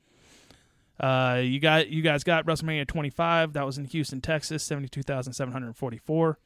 [1.00, 3.54] Uh, you got you guys got WrestleMania 25.
[3.54, 6.38] That was in Houston, Texas, 72,744.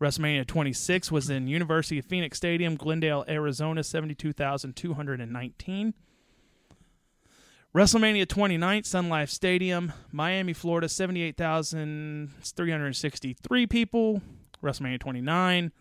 [0.00, 5.94] WrestleMania 26 was in University of Phoenix Stadium, Glendale, Arizona, 72,219.
[7.74, 14.22] WrestleMania 29, Sun Life Stadium, Miami, Florida, 78,363 people.
[14.62, 15.72] WrestleMania 29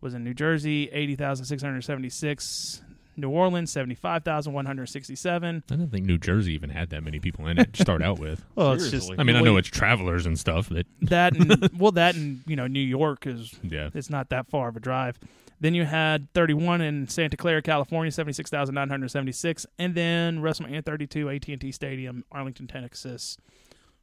[0.00, 2.82] was in New Jersey, 80,676.
[3.16, 5.64] New Orleans, 75,167.
[5.70, 8.18] I don't think New Jersey even had that many people in it to start out
[8.18, 8.44] with.
[8.54, 9.12] Well, it's just.
[9.18, 12.56] I mean, I know it's travelers and stuff, but that and well that and you
[12.56, 13.90] know New York is yeah.
[13.94, 15.18] it's not that far of a drive.
[15.60, 22.24] Then you had 31 in Santa Clara, California, 76,976, and then WrestleMania 32, AT&T Stadium,
[22.32, 23.36] Arlington, Texas,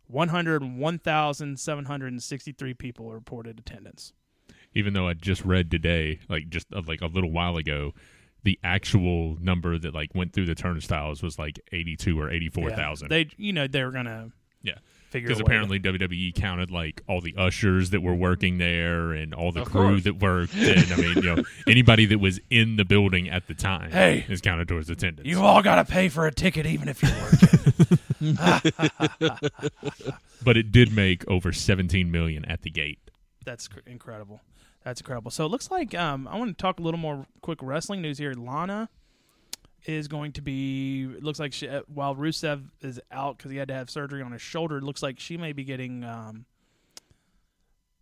[0.08, 4.14] 101,763 people reported attendance.
[4.76, 7.94] Even though I just read today, like just like a little while ago,
[8.48, 13.10] the actual number that like went through the turnstiles was like 82 or 84,000.
[13.10, 14.32] They, you know, they were gonna
[14.64, 14.76] Yeah.
[15.10, 19.12] figure Because a way apparently WWE counted like all the ushers that were working there
[19.12, 20.04] and all the Of crew course.
[20.06, 20.56] that worked.
[20.56, 24.26] And I mean, you know, anybody that was in the building at the time Hey.
[24.30, 25.28] is counted towards attendance.
[25.28, 28.38] you all got to pay for a ticket, even if you're working.
[30.44, 33.00] but it did make over 17 million at the gate.
[33.46, 34.42] That's cr- incredible.
[34.88, 35.32] That's incredible.
[35.32, 38.18] So it looks like um, I want to talk a little more quick wrestling news
[38.18, 38.32] here.
[38.34, 38.88] Lana
[39.86, 41.04] is going to be.
[41.04, 44.22] It looks like she, uh, while Rusev is out because he had to have surgery
[44.22, 46.46] on his shoulder, it looks like she may be getting um,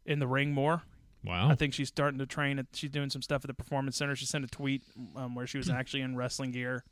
[0.05, 0.83] in the ring more.
[1.23, 1.49] Wow.
[1.49, 2.59] I think she's starting to train.
[2.59, 4.15] At, she's doing some stuff at the performance center.
[4.15, 4.83] She sent a tweet
[5.15, 6.83] um, where she was actually in wrestling gear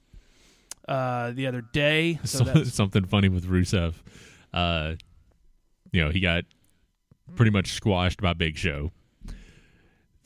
[0.87, 2.19] uh, the other day.
[2.25, 3.93] So So- that's, something funny with Rusev.
[4.51, 4.95] Uh,
[5.91, 6.45] you know, he got
[7.35, 8.91] pretty much squashed by Big Show.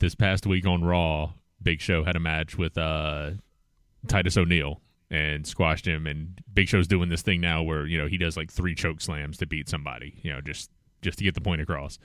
[0.00, 1.32] This past week on Raw,
[1.62, 3.30] Big Show had a match with uh,
[4.06, 4.80] Titus O'Neil
[5.10, 6.06] and squashed him.
[6.06, 9.00] And Big Show's doing this thing now where you know he does like three choke
[9.00, 10.18] slams to beat somebody.
[10.22, 10.70] You know, just
[11.02, 11.98] just to get the point across.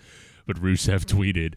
[0.45, 1.55] But Rusev tweeted.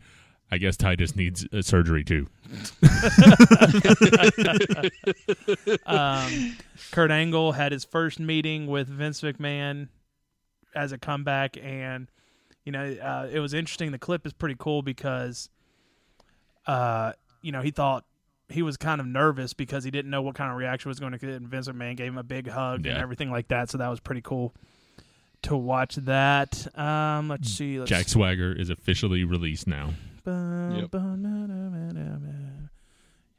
[0.48, 2.28] I guess Titus needs uh, surgery too.
[5.86, 6.56] um,
[6.92, 9.88] Kurt Angle had his first meeting with Vince McMahon
[10.72, 12.06] as a comeback, and
[12.64, 13.90] you know uh, it was interesting.
[13.90, 15.48] The clip is pretty cool because,
[16.66, 17.12] uh,
[17.42, 18.04] you know, he thought
[18.48, 21.12] he was kind of nervous because he didn't know what kind of reaction was going
[21.12, 23.70] to get, and Vince McMahon gave him a big hug and everything like that.
[23.70, 24.54] So that was pretty cool
[25.42, 26.66] to watch that.
[26.78, 27.78] Um, let's see.
[27.78, 29.90] Let's Jack Swagger is officially released now.
[30.26, 30.90] Yep.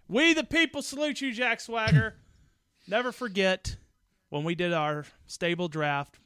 [0.10, 2.16] We the people salute you, Jack Swagger.
[2.88, 3.76] Never forget
[4.30, 6.18] when we did our stable draft.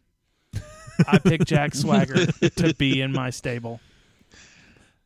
[1.08, 3.80] I picked Jack Swagger to be in my stable.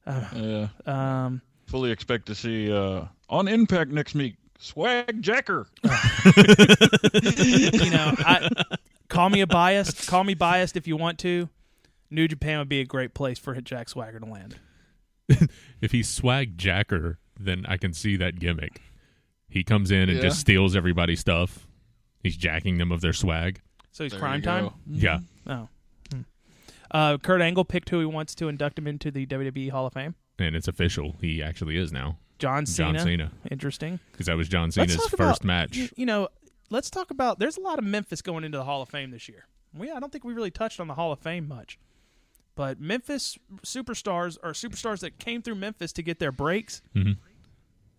[0.06, 0.68] Yeah.
[0.86, 1.42] Um,
[1.76, 4.36] Fully expect to see uh, on Impact next week.
[4.58, 5.68] Swag Jacker.
[5.84, 5.90] you
[7.90, 8.50] know, I,
[9.10, 10.08] call me a biased.
[10.08, 11.50] Call me biased if you want to.
[12.10, 14.56] New Japan would be a great place for Jack Swagger to land.
[15.82, 18.82] if he's swag jacker, then I can see that gimmick.
[19.50, 20.22] He comes in and Yeah.
[20.22, 21.68] just steals everybody's stuff.
[22.24, 23.60] He's jacking them of their swag.
[23.92, 24.64] So he's There crime you time.
[24.68, 24.74] go.
[24.90, 25.20] Yeah.
[25.46, 25.68] Oh.
[26.14, 26.22] Hmm.
[26.90, 29.92] Uh, Kurt Angle picked who he wants to induct him into the WWE Hall of
[29.92, 30.16] Fame.
[30.38, 31.16] And it's official.
[31.22, 32.18] He actually is now.
[32.40, 32.98] John Cena.
[33.00, 33.32] John Cena.
[33.50, 34.00] Interesting.
[34.12, 35.92] Because that was John Cena's first about- match.
[35.96, 36.28] You, know,
[36.70, 37.40] let's talk about.
[37.40, 39.46] There's a lot of Memphis going into the Hall of Fame this year.
[39.74, 41.78] We I don't think we really touched on the Hall of Fame much,
[42.56, 46.82] but Memphis superstars are superstars that came through Memphis to get their breaks.
[46.96, 47.18] Mhm.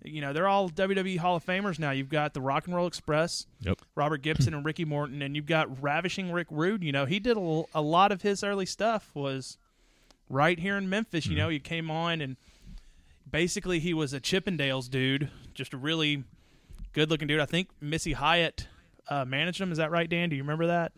[0.04, 1.90] You know, they're all WWE Hall of Famers now.
[1.90, 3.80] You've got the Rock and Roll Express, Yep.
[3.94, 6.84] Robert Gibson and Ricky Morton, and you've got Ravishing Rick Rude.
[6.84, 9.58] You know, he did a, a lot of his early stuff was
[10.28, 11.26] right here in Memphis.
[11.26, 12.36] You know, he came on and
[13.30, 16.24] basically he was a Chippendales dude, just a really
[16.92, 17.40] good looking dude.
[17.40, 18.66] I think Missy Hyatt
[19.08, 19.72] uh, managed him.
[19.72, 20.28] Is that right, Dan?
[20.28, 20.92] Do you remember that?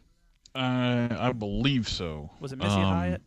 [0.55, 2.31] I I believe so.
[2.41, 3.23] Was it Missy Um, Hyatt?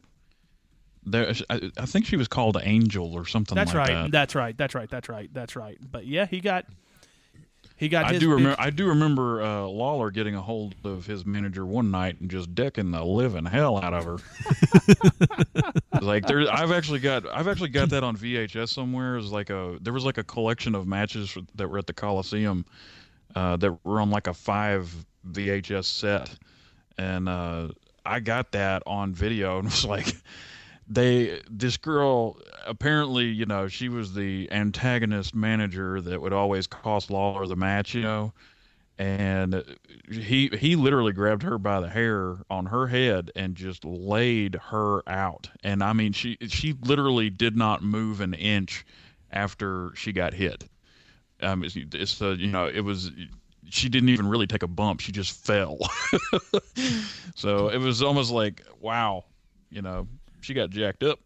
[1.03, 4.03] There, I, I think she was called Angel or something That's like right.
[4.03, 4.11] that.
[4.11, 4.55] That's right.
[4.55, 4.89] That's right.
[4.89, 5.29] That's right.
[5.33, 5.77] That's right.
[5.77, 5.91] That's right.
[5.91, 6.65] But yeah, he got
[7.81, 8.05] he got.
[8.05, 8.55] I do big- remember.
[8.61, 12.53] I do remember uh, Lawler getting a hold of his manager one night and just
[12.53, 14.17] decking the living hell out of her.
[16.01, 17.27] Like there, I've actually got.
[17.27, 19.15] I've actually got that on VHS somewhere.
[19.15, 19.77] Was like a.
[19.81, 22.65] There was like a collection of matches that were at the Coliseum
[23.35, 24.93] uh, that were on like a five
[25.31, 26.33] VHS set,
[26.97, 27.69] and uh,
[28.05, 30.15] I got that on video and was like.
[30.93, 32.37] They this girl
[32.67, 37.93] apparently you know she was the antagonist manager that would always cost Lawler the match
[37.95, 38.33] you know?
[38.97, 39.63] And
[40.11, 45.01] he he literally grabbed her by the hair on her head and just laid her
[45.09, 45.49] out.
[45.63, 48.85] And i mean she she literally did not move an inch
[49.31, 50.65] after she got hit.
[51.41, 53.11] Um it's, it's uh, you know it was
[53.69, 54.99] she didn't even really take a bump.
[54.99, 55.79] She just fell.
[57.35, 59.25] So it was almost like wow
[59.71, 60.07] you know
[60.41, 61.19] she got jacked up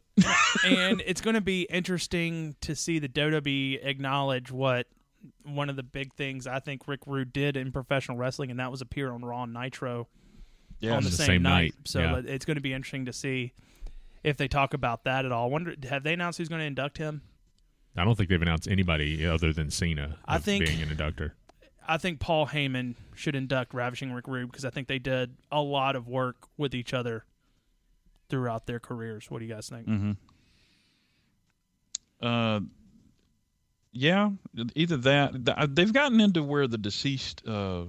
[0.66, 4.88] and it's going to be interesting to see the WWE acknowledge what
[5.44, 8.72] one of the big things I think Rick Rude did in professional wrestling, and that
[8.72, 10.08] was appear on Raw and Nitro
[10.80, 11.52] yeah on the, the same, same night.
[11.52, 12.14] night, So yeah.
[12.16, 13.54] uh, it's going to be interesting to see
[14.24, 15.50] if they talk about that at all.
[15.50, 17.22] Wonder have they announced who's going to induct him?
[17.98, 21.36] I don't think they've announced anybody other than Cena I think- being an inductor.
[21.88, 25.62] I think Paul Heyman should induct Ravishing Rick Rude because I think they did a
[25.62, 27.26] lot of work with each other
[28.36, 29.32] throughout their careers.
[29.32, 29.88] What do you guys think?
[29.88, 30.12] Mm-hmm.
[32.22, 32.60] Uh,
[33.94, 34.32] yeah,
[34.76, 35.74] either that.
[35.74, 37.86] They've gotten into where the deceased uh,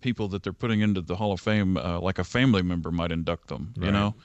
[0.00, 3.12] people that they're putting into the Hall of Fame, uh, like a family member might
[3.12, 3.72] induct them.
[3.76, 4.16] You know,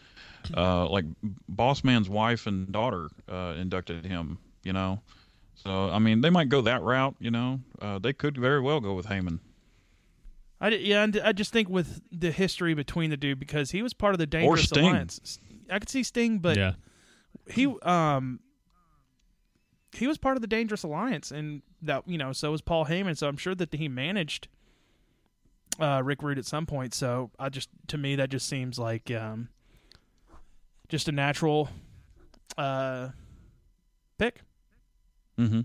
[0.58, 1.06] uh, like
[1.48, 4.40] Boss Man's wife and daughter uh, inducted him.
[4.64, 5.00] You know,
[5.54, 7.16] so I mean, they might go that route.
[7.20, 9.38] You know, uh, they could very well go with Heyman.
[10.60, 13.82] I d- yeah, and I just think with the history between the two because he
[13.82, 14.86] was part of the Dangerous Sting.
[14.86, 15.40] Alliance.
[15.70, 16.74] I could see Sting, but yeah.
[17.48, 18.40] he um
[19.94, 23.18] he was part of the Dangerous Alliance, and that you know so was Paul Heyman.
[23.18, 24.48] So I'm sure that he managed
[25.80, 26.94] uh, Rick Rude at some point.
[26.94, 29.50] So I just to me that just seems like um
[30.88, 31.70] just a natural
[32.58, 33.10] uh
[34.18, 34.42] pick.
[35.38, 35.62] Mm-hmm.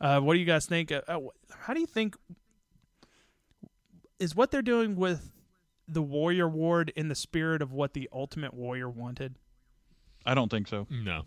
[0.00, 0.92] Uh, what do you guys think?
[0.92, 1.18] Uh, uh,
[1.50, 2.16] how do you think
[4.18, 5.30] is what they're doing with
[5.86, 9.36] the Warrior Award in the spirit of what the Ultimate Warrior wanted?
[10.26, 10.86] I don't think so.
[10.90, 11.22] No.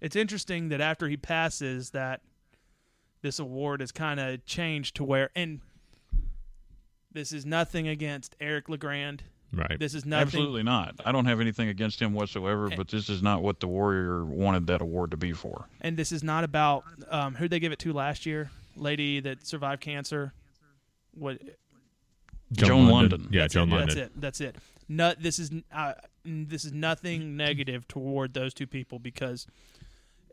[0.00, 2.22] It's interesting that after he passes, that
[3.20, 5.60] this award has kind of changed to where, and
[7.12, 9.24] this is nothing against Eric Legrand.
[9.52, 9.78] Right.
[9.78, 10.22] This is nothing.
[10.26, 10.94] Absolutely not.
[11.04, 14.66] I don't have anything against him whatsoever, but this is not what the Warrior wanted
[14.66, 15.66] that award to be for.
[15.80, 19.46] and this is not about um, who they give it to last year, lady that
[19.46, 20.32] survived cancer.
[21.12, 21.40] What
[22.52, 23.28] Joan Lunden.
[23.30, 23.86] Yeah, That's Joan it, Lunden.
[23.86, 24.12] That's it.
[24.16, 24.56] That's it.
[24.88, 25.92] No, this is uh,
[26.24, 29.46] this is nothing negative toward those two people because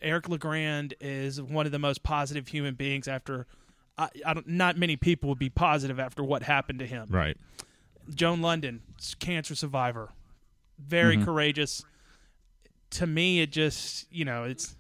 [0.02, 3.08] Eric Legrand is one of the most positive human beings.
[3.08, 3.48] After
[3.98, 7.08] I, I don't, not many people would be positive after what happened to him.
[7.10, 7.38] Right.
[8.14, 8.80] Joan Lunden,
[9.20, 10.10] cancer survivor,
[10.80, 11.26] very Mm-hmm.
[11.26, 11.84] courageous.
[12.92, 14.76] To me, it just you know it's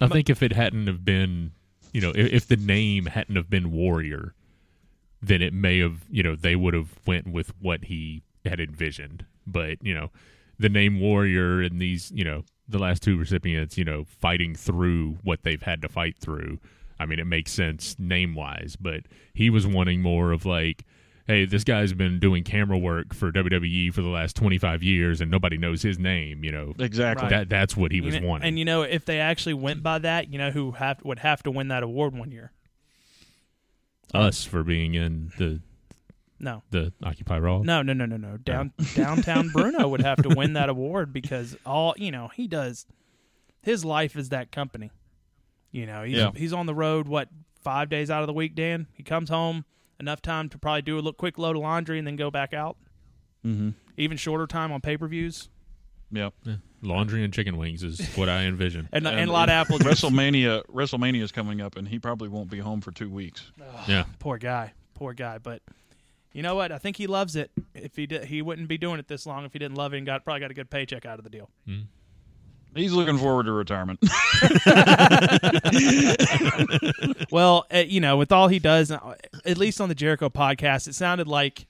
[0.00, 1.52] I think if it hadn't have been,
[1.92, 4.34] you know, if, if the name hadn't have been Warrior,
[5.22, 9.24] then it may have, you know, they would have went with what he had envisioned.
[9.46, 10.10] But you know,
[10.58, 15.18] the name Warrior and these, you know, the last two recipients, you know, fighting through
[15.22, 16.58] what they've had to fight through.
[16.98, 20.84] I mean, it makes sense name wise, but he was wanting more of like,
[21.26, 25.20] hey, this guy's been doing camera work for WWE for the last twenty five years,
[25.20, 26.44] and nobody knows his name.
[26.44, 27.24] You know, Exactly.
[27.24, 27.30] Right.
[27.30, 28.48] that that's what he was you know- wanting.
[28.48, 31.42] And you know, if they actually went by that, you know who have would have
[31.44, 32.52] to win that award one year?
[34.14, 35.60] Us for being in the
[36.38, 37.58] No, the Occupy Raw.
[37.62, 38.36] no, no, no, no, no.
[38.38, 42.86] Down downtown Bruno would have to win that award because all you know he does.
[43.62, 44.90] His life is that company.
[45.70, 46.30] You know, he's Yeah.
[46.34, 47.06] he's on the road.
[47.08, 47.28] What
[47.60, 48.86] five days out of the week, Dan?
[48.94, 49.64] He comes home
[50.00, 52.54] enough time to probably do a little quick load of laundry and then go back
[52.54, 52.76] out.
[53.44, 53.70] Mm-hmm.
[53.98, 55.48] Even shorter time on pay per views
[56.10, 56.34] Yep.
[56.82, 58.88] Laundry and chicken wings is what I envision.
[58.92, 60.00] and, and, a lot of apple juice.
[60.00, 63.50] WrestleMania WrestleMania is coming up, and he probably won't be home for two weeks.
[63.86, 64.04] yeah.
[64.18, 65.38] Poor guy, poor guy.
[65.38, 65.62] But
[66.32, 66.72] you know what?
[66.72, 67.50] I think he loves it.
[67.74, 69.98] If he did, he wouldn't be doing it this long if he didn't love it
[69.98, 71.50] and got probably got a good paycheck out of the deal.
[72.74, 73.98] He's looking forward to retirement.
[77.30, 80.96] Well, uh, you know, with all he does, at least on the Jericho podcast, it
[80.96, 81.66] sounded like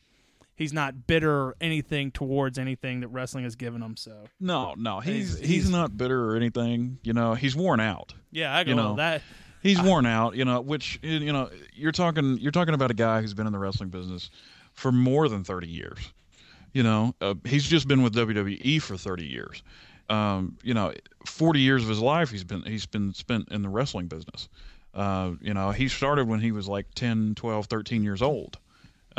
[0.61, 3.97] he's not bitter or anything towards anything that wrestling has given him.
[3.97, 6.99] So no, no, he's, He's- he's not bitter or anything.
[7.03, 8.15] You know, he's worn out.
[8.31, 9.23] yeah, I go You know, that.
[9.63, 10.37] He's worn out.
[10.37, 13.53] You know, which you know, you're talking you're talking about a guy who's been in
[13.53, 14.31] the wrestling business
[14.75, 15.99] for more than thirty years.
[16.73, 19.63] You know, uh, he's just been with WWE for thirty years.
[20.09, 20.93] Um, you know,
[21.27, 24.49] forty years of his life he's been he's been spent in the wrestling business.
[24.95, 28.59] Uh, you know, he started when he was like 10, 12, 13 years old,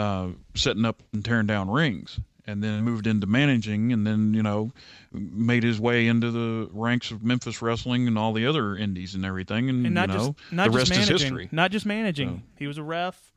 [0.02, 4.44] uh, setting up and tearing down rings, and then moved into managing, and then you
[4.44, 4.72] know,
[5.12, 9.26] made his way into the ranks of Memphis wrestling and all the other indies and
[9.26, 11.50] everything, and, and not you know, just not the just rest is managing, history.
[11.52, 12.30] not just managing.
[12.38, 13.32] So- He was a ref.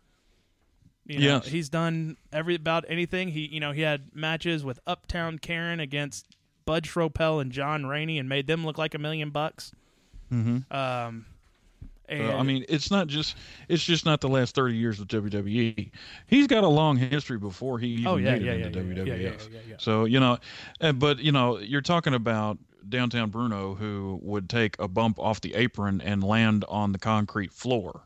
[1.06, 1.48] You know, Yes.
[1.48, 3.28] he's done every about anything.
[3.28, 6.34] He, you know, he had matches with Uptown Karen against
[6.64, 9.70] Bud Schropel and John Rainey, and made them look like a million bucks.
[10.32, 10.74] Mm-hmm.
[10.74, 11.26] Um,
[12.08, 13.36] and So, I mean, it's not just
[13.68, 15.90] it's just not the last thirty years of WWE.
[16.26, 19.06] He's got a long history before he even Oh, yeah, made yeah, it yeah, WWF.
[19.06, 19.74] yeah, yeah, yeah, yeah.
[19.78, 20.38] So you know,
[20.80, 22.58] uh, but you know, you're talking about
[22.88, 27.50] downtown Bruno who would take a bump off the apron and land on the concrete
[27.52, 28.02] floor.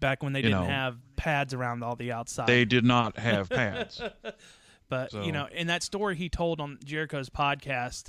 [0.00, 2.46] back when they you didn't know, have pads around all the outside.
[2.46, 4.00] They did not have pads.
[4.88, 8.08] But So- you know, in that story he told on Jericho's podcast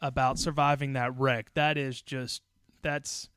[0.00, 2.42] about surviving that wreck, that is just
[2.82, 3.28] that's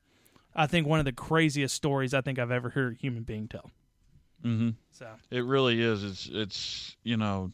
[0.56, 3.48] I think one of the craziest stories I think I've ever heard a human being
[3.48, 3.72] tell.
[4.42, 6.04] hmm So It really is.
[6.04, 7.52] It's it's you know,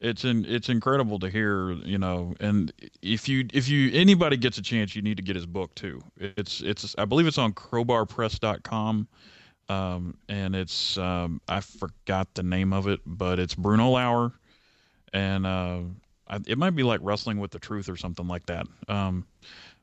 [0.00, 1.72] it's in it's incredible to hear.
[1.72, 2.72] You know, and
[3.02, 6.00] if you if you anybody gets a chance, you need to get his book too.
[6.18, 9.08] It's it's I believe it's on crowbarpress.com.
[9.68, 14.32] Um, and it's um, I forgot the name of it, but it's Bruno Lauer,
[15.12, 15.80] and uh,
[16.28, 18.66] I, it might be like Wrestling with the Truth or something like that.
[18.88, 19.26] Um,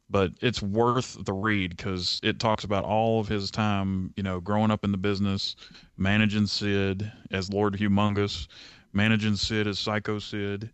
[0.10, 4.40] but it's worth the read because it talks about all of his time, you know,
[4.40, 5.56] growing up in the business,
[5.98, 8.48] managing Sid as Lord Humongous,
[8.94, 10.70] managing Sid as Psycho Sid,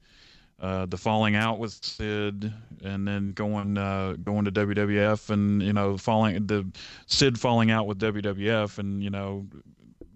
[0.59, 2.51] uh, the falling out with Sid,
[2.83, 6.69] and then going uh, going to WWF, and you know, falling the
[7.07, 9.47] Sid falling out with WWF, and you know,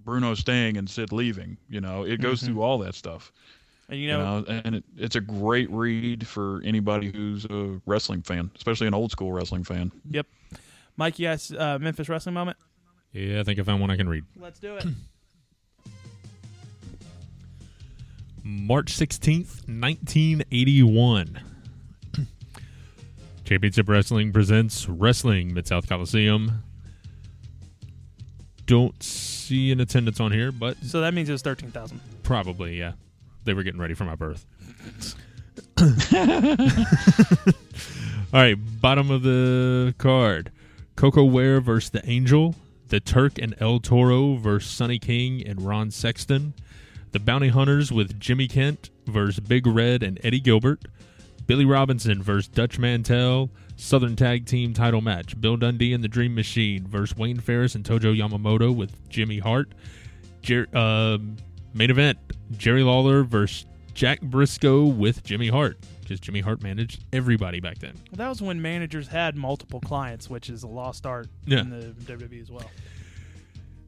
[0.03, 1.57] Bruno staying and Sid leaving.
[1.69, 3.31] You know, it goes through all that stuff.
[3.89, 7.79] And you You know, know, and it, it's a great read for anybody who's a
[7.85, 9.91] wrestling fan, especially an old school wrestling fan.
[10.09, 10.27] yep.
[10.97, 12.55] Mike, yes, uh, Memphis wrestling moment.
[13.11, 14.23] Yeah, I think I found one I can read.
[14.39, 14.85] Let's do it.
[18.43, 21.39] March 16th, 1981.
[23.45, 26.63] Championship Wrestling presents Wrestling Mid South Coliseum.
[28.65, 31.99] Don't see an attendance on here, but so that means it was thirteen thousand.
[32.23, 32.93] probably, yeah.
[33.43, 34.45] They were getting ready for my birth.
[38.33, 40.51] All right, bottom of the card.
[40.95, 42.55] Koko Ware versus the Angel.
[42.89, 46.53] The Turk and El Toro versus Sonny King and Ron Sexton.
[47.11, 50.81] The Bounty Hunters with Jimmy Kent versus Big Red and Eddie Gilbert.
[51.45, 53.49] Billy Robinson versus Dutch Mantell.
[53.75, 55.39] Southern Tag Team title match.
[55.39, 59.73] Bill Dundee and the Dream Machine versus Wayne Farris and Tojo Yamamoto with Jimmy Hart.
[60.41, 61.17] Jer- uh,
[61.73, 62.17] main event
[62.57, 65.77] Jerry Lawler versus Jack Briscoe with Jimmy Hart.
[66.01, 67.93] Because Jimmy Hart managed everybody back then.
[68.11, 71.61] Well, that was when managers had multiple clients, which is a lost art Yeah.
[71.61, 72.69] in the WWE as well.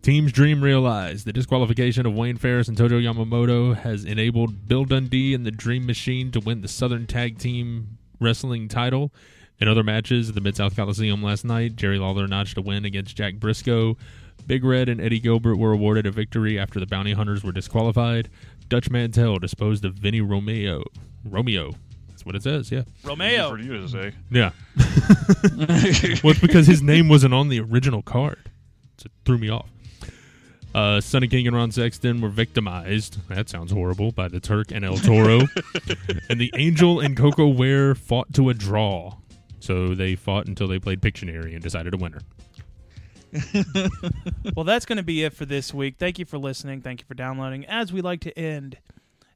[0.01, 1.25] Team's dream realized.
[1.25, 5.85] The disqualification of Wayne Farris and Tojo Yamamoto has enabled Bill Dundee and the Dream
[5.85, 9.11] Machine to win the Southern Tag Team Wrestling title.
[9.59, 12.85] In other matches at the Mid South Coliseum last night, Jerry Lawler notched a win
[12.85, 13.97] against Jack Briscoe.
[14.47, 18.29] Big Red and Eddie Gilbert were awarded a victory after the Bounty Hunters were disqualified.
[18.69, 20.83] Dutch Mantell disposed of Vinny Romeo.
[21.23, 21.73] Romeo.
[22.09, 22.83] That's what it says, yeah.
[23.03, 23.49] Romeo.
[23.49, 24.13] For you to say.
[24.29, 24.51] Yeah.
[26.23, 28.49] well, it's because his name wasn't on the original card.
[28.97, 29.69] So it threw me off.
[30.73, 33.27] Uh, Sonny King and Ron Sexton were victimized.
[33.29, 34.11] That sounds horrible.
[34.11, 35.41] By the Turk and El Toro.
[36.29, 39.15] and the Angel and Koko Ware fought to a draw.
[39.61, 42.19] So they fought until they played Pictionary and decided a winner.
[44.55, 45.95] well, that's going to be it for this week.
[45.97, 46.81] Thank you for listening.
[46.81, 47.65] Thank you for downloading.
[47.65, 48.77] As we like to end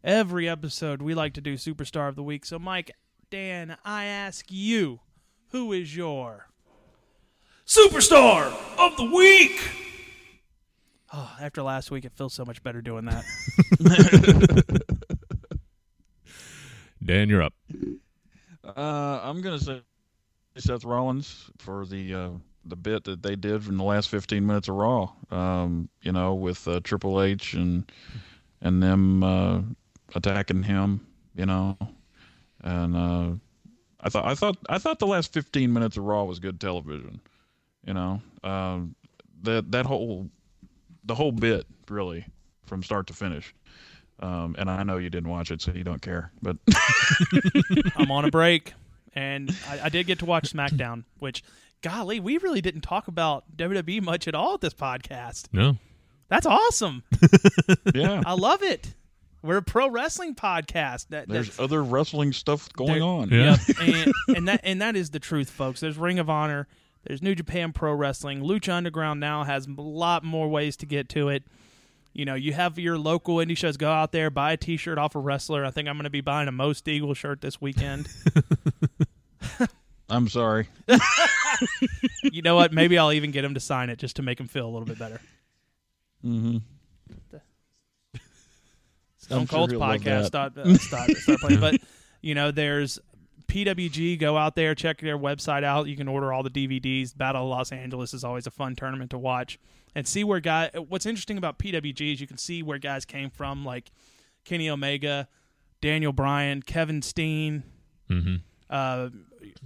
[0.04, 2.46] every episode, we like to do Superstar of the Week.
[2.46, 2.92] So, Mike,
[3.30, 5.00] Dan, I ask you,
[5.52, 6.48] who is your
[7.66, 9.60] Superstar of the Week?
[11.12, 13.26] Oh, after last week, it feels so much better doing that.
[17.04, 17.54] Dan, you're up.
[18.64, 19.82] Uh, I'm gonna say
[20.58, 22.30] Seth Rollins for the uh,
[22.66, 25.12] the bit that they did in the last 15 minutes of Raw.
[25.32, 27.90] Um, you know, with uh, Triple H and
[28.62, 29.62] and them uh,
[30.16, 31.06] attacking him.
[31.36, 31.78] You know,
[32.62, 33.32] and uh,
[34.02, 37.22] I thought I thought I thought the last 15 minutes of Raw was good television.
[37.86, 38.96] You know, um,
[39.44, 40.30] that that whole
[41.04, 42.26] the whole bit really
[42.66, 43.54] from start to finish.
[44.22, 46.32] Um, and I know you didn't watch it, so you don't care.
[46.42, 46.58] But
[47.96, 48.74] I'm on a break,
[49.14, 51.42] and I, I did get to watch SmackDown, which,
[51.82, 55.46] golly, we really didn't talk about WWE much at all at this podcast.
[55.52, 55.78] No.
[56.28, 57.04] That's awesome.
[57.96, 58.94] yeah, I love it.
[59.42, 61.08] We're a pro wrestling podcast.
[61.10, 63.30] That, there's other wrestling stuff going There- on.
[63.30, 63.58] Yeah.
[63.68, 65.80] Yep, and, and that and that is the truth, folks.
[65.80, 66.68] There's Ring of Honor.
[67.08, 68.42] There's New Japan Pro Wrestling.
[68.42, 71.44] Lucha Underground now has a lot more ways to get to it.
[72.12, 73.78] You know, you have your local indie shows.
[73.78, 75.64] Go out there, buy a T-shirt off a wrestler.
[75.64, 78.10] I think I'm going to be buying a Most Eagle shirt this weekend.
[80.10, 80.68] I'm sorry.
[82.24, 82.74] you know what?
[82.74, 84.86] Maybe I'll even get him to sign it just to make him feel a little
[84.88, 85.22] bit better.
[86.26, 86.58] Mm-hmm.
[89.18, 90.26] Stone I'm sure Cold's he'll podcast that.
[90.26, 91.60] start, uh, start, start playing.
[91.62, 91.82] But
[92.22, 93.00] you know, there's
[93.48, 94.20] PWG.
[94.20, 95.88] Go out there, check their website out.
[95.88, 97.16] You can order all the DVDs.
[97.16, 99.60] Battle of Los Angeles is always a fun tournament to watch
[99.96, 100.72] and see where guys.
[100.88, 103.92] What's interesting about PWG is you can see where guys came from, like
[104.46, 105.28] Kenny Omega,
[105.82, 107.64] Daniel Bryan, Kevin Steen,
[108.10, 108.36] Mm-hmm.
[108.72, 109.10] uh,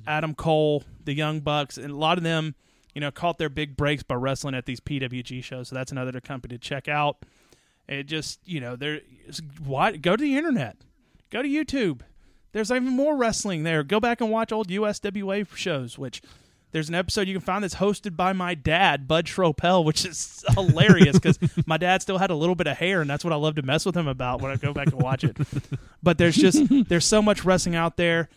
[0.07, 2.55] Adam Cole, the Young Bucks, and a lot of them,
[2.93, 5.69] you know, caught their big breaks by wrestling at these PWG shows.
[5.69, 7.17] So that's another company to check out.
[7.87, 9.01] It just, you know, there.
[9.63, 10.77] Why go to the internet,
[11.29, 12.01] go to YouTube.
[12.53, 13.83] There's even more wrestling there.
[13.83, 16.21] Go back and watch old USWA shows, which
[16.73, 20.43] there's an episode you can find that's hosted by my dad, Bud Schropel, which is
[20.53, 23.37] hilarious because my dad still had a little bit of hair, and that's what I
[23.37, 25.37] love to mess with him about when I go back and watch it.
[26.01, 28.27] But there's just there's so much wrestling out there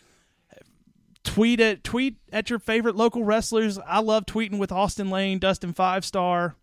[1.27, 3.77] tweet at tweet at your favorite local wrestlers.
[3.85, 6.55] I love tweeting with Austin Lane, Dustin Five Star.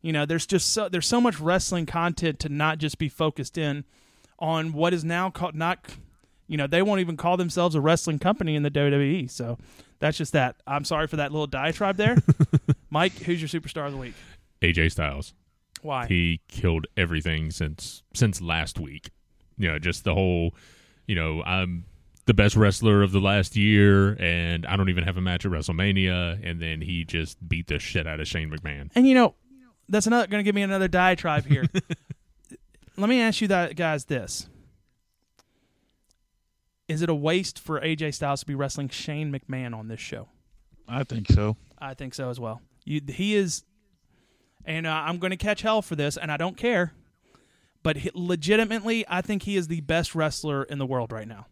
[0.00, 3.58] You know, there's just so there's so much wrestling content to not just be focused
[3.58, 3.84] in
[4.38, 5.78] on what is now called not.
[6.46, 9.30] You know, they won't even call themselves a wrestling company in the WWE.
[9.30, 9.58] So
[10.00, 10.56] that's just that.
[10.66, 12.16] I'm sorry for that little diatribe there.
[12.90, 14.14] Mike, who's your superstar of the week?
[14.60, 15.34] AJ Styles.
[15.82, 16.06] Why?
[16.06, 19.10] He killed everything since since last week.
[19.58, 20.54] You know, just the whole,
[21.06, 21.84] you know, I'm
[22.26, 25.52] the best wrestler of the last year, and I don't even have a match at
[25.52, 28.90] WrestleMania, and then he just beat the shit out of Shane McMahon.
[28.94, 29.34] And you know,
[29.88, 31.64] that's another going to give me another diatribe here.
[32.96, 34.04] Let me ask you that, guys.
[34.04, 34.48] This
[36.88, 40.28] is it a waste for AJ Styles to be wrestling Shane McMahon on this show?
[40.86, 41.56] I think so.
[41.78, 42.60] I think so as well.
[42.84, 43.64] You, he is,
[44.64, 46.92] and uh, I'm going to catch hell for this, and I don't care.
[47.82, 51.46] But he, legitimately, I think he is the best wrestler in the world right now,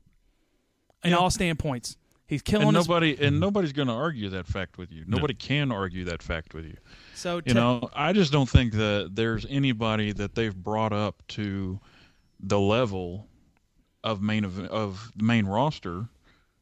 [1.05, 1.97] in all standpoints.
[2.27, 2.87] He's killing And his
[3.21, 5.03] and nobody's going to argue that fact with you.
[5.07, 6.77] Nobody can argue that fact with you.
[7.15, 11.23] so You to- know, I just don't think that there's anybody that they've brought up
[11.29, 11.81] to
[12.39, 13.27] the level
[14.05, 16.07] of main of, of the main roster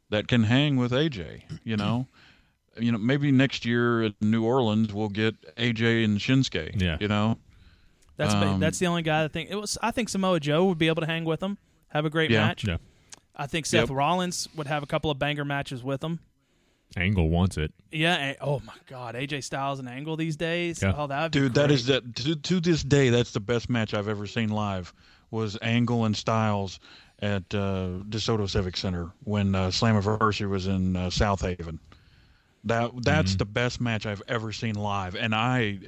[0.08, 1.42] that can hang with AJ.
[1.64, 2.06] You know,
[2.78, 6.80] you know maybe next year at New Orleans we'll get AJ and Shinsuke.
[6.80, 6.96] Yeah.
[6.98, 7.36] you know,
[8.16, 9.76] That's Um, that's the only guy I think it was.
[9.82, 11.58] I think Samoa Joe would be able to hang with him,
[11.88, 12.46] have a great Yeah.
[12.46, 12.64] match.
[12.66, 12.78] Yeah.
[13.38, 13.96] I think Seth Yep.
[13.96, 16.18] Rollins would have a couple of banger matches with him.
[16.96, 17.72] Angle wants it.
[17.92, 18.14] Yeah.
[18.16, 20.82] and- oh my God, AJ Styles and Angle these days.
[20.82, 20.94] Yeah.
[20.96, 21.74] Oh, that dude, that great.
[21.74, 24.92] is that to, to this day that's the best match I've ever seen live.
[25.30, 26.80] Was Angle and Styles
[27.20, 31.78] at uh, DeSoto Civic Center when uh, Slammiversary was in uh, Southaven.
[32.64, 35.78] That that's the best match I've ever seen live, and I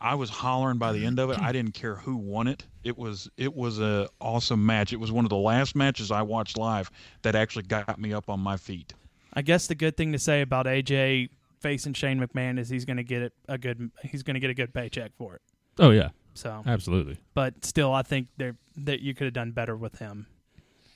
[0.00, 1.38] I was hollering by the end of it.
[1.38, 2.64] I didn't care who won it.
[2.84, 4.92] It was it was a awesome match.
[4.92, 6.90] It was one of the last matches I watched live
[7.22, 8.92] that actually got me up on my feet.
[9.32, 12.98] I guess the good thing to say about AJ facing Shane McMahon is he's going
[12.98, 13.90] to get it a good.
[14.02, 15.42] He's going to get a good paycheck for it.
[15.78, 17.18] Oh yeah, So, absolutely.
[17.34, 20.26] but still, I think there that you could have done better with him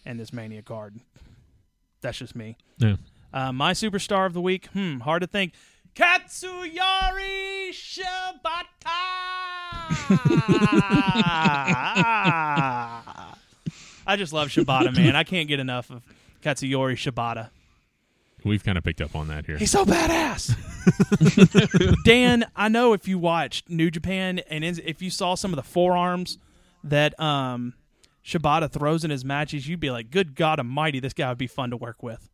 [0.06, 0.96] and this Mania card.
[2.00, 2.56] That's just me.
[2.78, 2.96] Yeah.
[3.32, 4.66] Uh, my superstar of the week.
[4.68, 5.52] Hmm, hard to think.
[5.94, 8.04] Katsuyori Shibata.
[14.06, 15.14] I just love Shibata, man.
[15.16, 16.02] I can't get enough of
[16.42, 17.50] Katsuyori Shibata.
[18.44, 19.58] We've kind of picked up on that here.
[19.58, 20.56] He's so badass.
[22.04, 25.62] Dan, I know if you watched New Japan and if you saw some of the
[25.62, 26.38] forearms
[26.82, 27.74] that um,
[28.24, 31.46] Shibata throws in his matches, you'd be like, "Good God Almighty, this guy would be
[31.46, 32.30] fun to work with."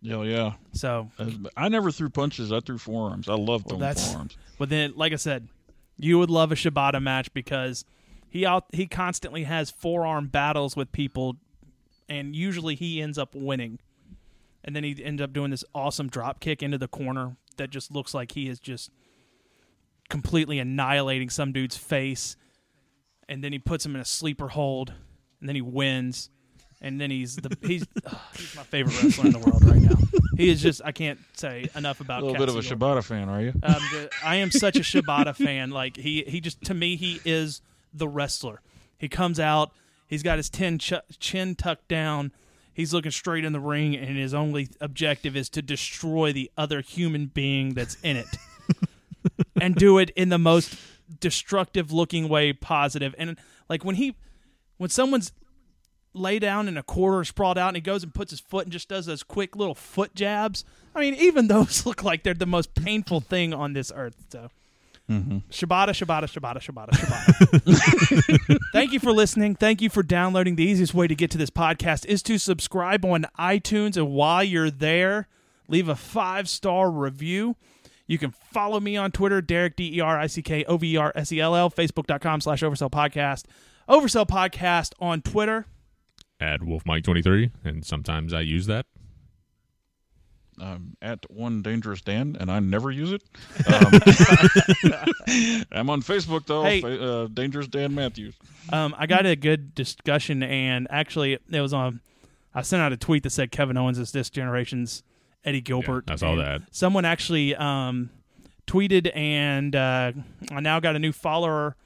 [0.00, 0.52] Yeah, yeah.
[0.72, 1.10] So,
[1.56, 2.52] I never threw punches.
[2.52, 3.28] I threw forearms.
[3.28, 4.36] I love throwing forearms.
[4.58, 5.48] but then, like I said,
[5.96, 7.84] You would love a Shibata match because
[8.28, 11.36] he out he constantly has forearm battles with people,
[12.08, 13.80] and usually he ends up winning.
[14.64, 17.90] And then he ends up doing this awesome drop kick into the corner that just
[17.90, 18.90] looks like he is just
[20.10, 22.36] completely annihilating some dude's face.
[23.28, 24.92] And then he puts him in a sleeper hold,
[25.40, 26.30] and then he wins.
[26.80, 27.84] And then he's the he's
[28.36, 29.96] he's my favorite wrestler in the world right now.
[30.36, 32.22] He is just I can't say enough about.
[32.22, 32.60] A little bit of a.
[32.60, 33.48] Shibata fan, are you?
[33.62, 35.70] Um, the, I am such a Shibata fan.
[35.70, 37.60] Like he, he just to me, he is
[37.92, 38.60] the wrestler.
[38.96, 39.72] He comes out,
[40.06, 42.32] he's got his tin ch- chin tucked down,
[42.72, 46.80] he's looking straight in the ring, and his only objective is to destroy the other
[46.80, 48.36] human being that's in it,
[49.60, 50.76] and do it in the most
[51.20, 53.14] destructive looking way, positive.
[53.18, 53.38] And
[53.68, 54.16] like when he,
[54.76, 55.32] when someone's
[56.18, 58.72] lay down in a quarter sprawled out and he goes and puts his foot and
[58.72, 60.64] just does those quick little foot jabs.
[60.94, 64.16] I mean, even those look like they're the most painful thing on this earth.
[64.30, 64.50] So,
[65.10, 65.38] mm-hmm.
[65.50, 68.58] Shibata, Shibata, Shibata, Shibata, Shibata.
[68.72, 69.54] Thank you for listening.
[69.54, 70.56] Thank you for downloading.
[70.56, 73.96] The easiest way to get to this podcast is to subscribe on iTunes.
[73.96, 75.28] And while you're there,
[75.68, 77.56] leave a five star review.
[78.08, 80.94] You can follow me on Twitter, Derick, D E R I C K O V
[80.94, 83.44] E R S E L L, Facebook.com slash Oversell Podcast.
[83.88, 85.66] Oversell Podcast on Twitter.
[86.40, 88.86] Add Wolf Mike twenty three, and sometimes I use that.
[90.60, 93.22] I'm at one dangerous Dan, and I never use it.
[93.68, 93.92] Um,
[95.72, 96.64] I'm on Facebook though.
[96.64, 96.80] Hey.
[96.80, 98.34] Fa- uh, dangerous Dan Matthews.
[98.72, 102.00] Um, I got a good discussion, and actually, it was on.
[102.54, 105.02] I sent out a tweet that said Kevin Owens is this generation's
[105.44, 106.10] Eddie Gilbert.
[106.10, 106.62] I saw that.
[106.70, 108.10] Someone actually um,
[108.66, 110.12] tweeted, and uh,
[110.50, 111.76] I now got a new follower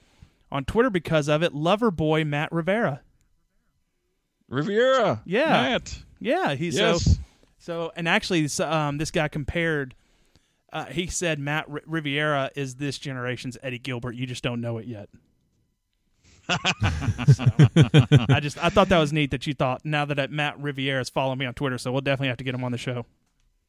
[0.50, 1.54] on Twitter because of it.
[1.54, 3.00] Lover boy Matt Rivera.
[4.52, 5.22] Riviera.
[5.24, 5.50] Yeah.
[5.50, 5.98] Matt.
[6.20, 7.02] Yeah, he's Yes.
[7.04, 7.12] so
[7.58, 7.92] so.
[7.96, 9.94] And actually, um, this guy compared.
[10.72, 14.12] Uh, he said Matt R- Riviera is this generation's Eddie Gilbert.
[14.14, 15.08] You just don't know it yet.
[17.32, 17.44] So,
[18.28, 21.08] I just I thought that was neat that you thought now that Matt Riviera is
[21.08, 23.06] following me on Twitter, so we'll definitely have to get him on the show.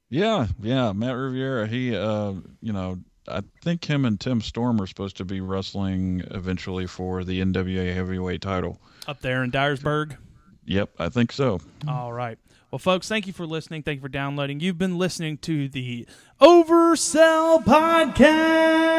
[0.10, 1.68] Yeah, yeah, Matt Riviera.
[1.68, 6.23] He, uh, you know, I think him and Tim Storm are supposed to be wrestling
[6.31, 8.81] eventually for the NWA Heavyweight Title.
[9.07, 10.18] Up there in Dyersburg.
[10.65, 11.60] Yep, I think so.
[11.88, 12.38] All right.
[12.72, 13.84] Well, folks, thank you for listening.
[13.84, 14.60] Thank you for downloading.
[14.60, 16.07] You've been listening to the
[16.41, 18.90] Oversell Podcast.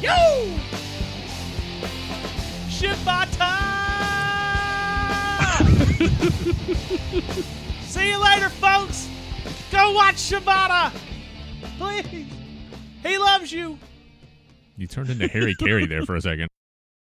[0.00, 0.10] Yo!
[2.68, 3.54] Shibata!
[7.86, 9.08] See you later, folks!
[9.74, 10.92] Go watch Shibata!
[11.78, 12.32] Please!
[13.02, 13.76] He loves you!
[14.76, 16.48] You turned into Harry Caray there for a second.